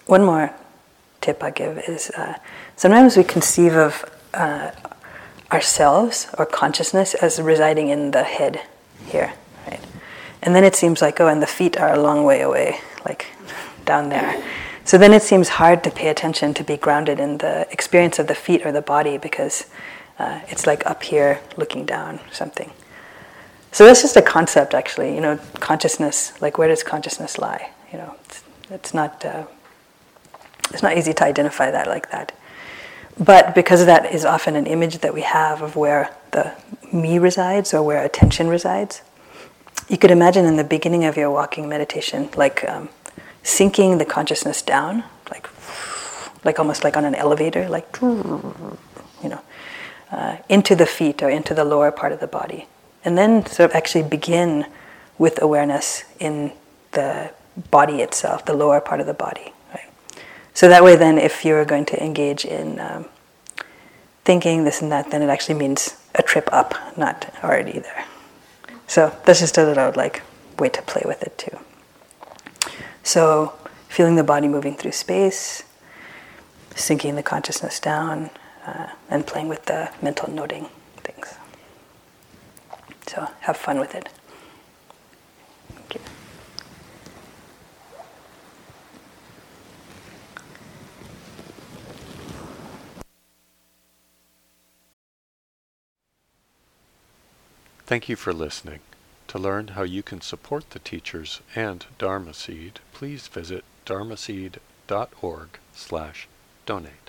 One 0.05 0.25
more 0.25 0.53
tip 1.21 1.43
I 1.43 1.51
give 1.51 1.77
is 1.87 2.09
uh, 2.11 2.37
sometimes 2.75 3.15
we 3.15 3.23
conceive 3.23 3.75
of 3.75 4.03
uh, 4.33 4.71
ourselves 5.51 6.27
or 6.37 6.45
consciousness 6.45 7.13
as 7.13 7.39
residing 7.39 7.89
in 7.89 8.11
the 8.11 8.23
head 8.23 8.61
here, 9.05 9.33
right? 9.67 9.79
And 10.41 10.55
then 10.55 10.63
it 10.63 10.75
seems 10.75 11.01
like, 11.01 11.21
oh, 11.21 11.27
and 11.27 11.41
the 11.41 11.47
feet 11.47 11.77
are 11.77 11.93
a 11.93 12.01
long 12.01 12.23
way 12.25 12.41
away, 12.41 12.79
like 13.05 13.27
down 13.85 14.09
there. 14.09 14.43
So 14.83 14.97
then 14.97 15.13
it 15.13 15.21
seems 15.21 15.49
hard 15.49 15.83
to 15.83 15.91
pay 15.91 16.09
attention 16.09 16.53
to 16.55 16.63
be 16.63 16.77
grounded 16.77 17.19
in 17.19 17.37
the 17.37 17.67
experience 17.71 18.19
of 18.19 18.27
the 18.27 18.35
feet 18.35 18.65
or 18.65 18.71
the 18.71 18.81
body 18.81 19.17
because 19.17 19.65
uh, 20.19 20.41
it's 20.47 20.65
like 20.67 20.85
up 20.85 21.03
here 21.03 21.39
looking 21.55 21.85
down 21.85 22.19
something. 22.31 22.71
So 23.71 23.85
that's 23.85 24.01
just 24.01 24.17
a 24.17 24.21
concept, 24.21 24.73
actually. 24.73 25.15
You 25.15 25.21
know, 25.21 25.39
consciousness. 25.55 26.39
Like, 26.41 26.57
where 26.57 26.67
does 26.67 26.83
consciousness 26.83 27.37
lie? 27.37 27.69
You 27.91 27.99
know, 27.99 28.15
it's, 28.25 28.43
it's 28.69 28.93
not. 28.93 29.23
Uh, 29.23 29.45
it's 30.73 30.83
not 30.83 30.97
easy 30.97 31.13
to 31.13 31.23
identify 31.23 31.69
that 31.71 31.87
like 31.87 32.11
that. 32.11 32.31
But 33.19 33.53
because 33.53 33.85
that 33.85 34.13
is 34.13 34.25
often 34.25 34.55
an 34.55 34.65
image 34.65 34.99
that 34.99 35.13
we 35.13 35.21
have 35.21 35.61
of 35.61 35.75
where 35.75 36.15
the 36.31 36.53
me 36.93 37.19
resides 37.19 37.73
or 37.73 37.83
where 37.83 38.03
attention 38.03 38.47
resides, 38.47 39.01
you 39.89 39.97
could 39.97 40.11
imagine 40.11 40.45
in 40.45 40.55
the 40.55 40.63
beginning 40.63 41.03
of 41.03 41.17
your 41.17 41.29
walking 41.29 41.67
meditation, 41.67 42.29
like 42.35 42.67
um, 42.69 42.89
sinking 43.43 43.97
the 43.97 44.05
consciousness 44.05 44.61
down, 44.61 45.03
like, 45.29 45.49
like 46.43 46.59
almost 46.59 46.83
like 46.83 46.97
on 46.97 47.05
an 47.05 47.15
elevator, 47.15 47.67
like, 47.69 47.87
you 48.01 49.29
know, 49.29 49.41
uh, 50.11 50.37
into 50.49 50.75
the 50.75 50.85
feet 50.85 51.23
or 51.23 51.29
into 51.29 51.53
the 51.53 51.63
lower 51.63 51.91
part 51.91 52.11
of 52.11 52.19
the 52.19 52.27
body. 52.27 52.67
And 53.03 53.17
then 53.17 53.45
sort 53.45 53.69
of 53.69 53.75
actually 53.75 54.03
begin 54.03 54.65
with 55.17 55.41
awareness 55.41 56.03
in 56.19 56.51
the 56.91 57.33
body 57.69 58.01
itself, 58.01 58.45
the 58.45 58.53
lower 58.53 58.81
part 58.81 58.99
of 58.99 59.07
the 59.07 59.13
body. 59.13 59.53
So 60.53 60.67
that 60.67 60.83
way, 60.83 60.95
then, 60.97 61.17
if 61.17 61.45
you're 61.45 61.63
going 61.65 61.85
to 61.85 62.03
engage 62.03 62.43
in 62.43 62.79
um, 62.79 63.05
thinking 64.25 64.65
this 64.65 64.81
and 64.81 64.91
that, 64.91 65.09
then 65.09 65.21
it 65.21 65.29
actually 65.29 65.55
means 65.55 65.95
a 66.13 66.21
trip 66.21 66.49
up, 66.51 66.75
not 66.97 67.33
already 67.43 67.79
there. 67.79 68.05
So 68.85 69.15
that's 69.25 69.39
just 69.39 69.57
a 69.57 69.63
little 69.63 69.93
like 69.95 70.21
way 70.59 70.67
to 70.69 70.81
play 70.81 71.03
with 71.05 71.23
it 71.23 71.37
too. 71.37 71.57
So 73.03 73.53
feeling 73.89 74.15
the 74.15 74.23
body 74.23 74.47
moving 74.47 74.75
through 74.75 74.93
space, 74.93 75.63
sinking 76.75 77.15
the 77.15 77.23
consciousness 77.23 77.79
down, 77.79 78.29
uh, 78.65 78.87
and 79.09 79.25
playing 79.25 79.47
with 79.49 79.65
the 79.65 79.91
mental 80.01 80.29
noting 80.29 80.67
things. 80.97 81.33
So 83.07 83.27
have 83.41 83.57
fun 83.57 83.79
with 83.79 83.95
it. 83.95 84.07
Thank 85.69 85.95
you 85.95 86.01
Thank 97.85 98.07
you 98.07 98.15
for 98.15 98.31
listening. 98.31 98.79
To 99.27 99.37
learn 99.37 99.69
how 99.69 99.83
you 99.83 100.01
can 100.03 100.21
support 100.21 100.69
the 100.69 100.79
teachers 100.79 101.41
and 101.55 101.85
Dharma 101.97 102.33
Seed, 102.33 102.79
please 103.01 103.27
visit 103.29 103.63
dharmaseed.org 103.87 105.49
slash 105.73 106.27
donate. 106.67 107.00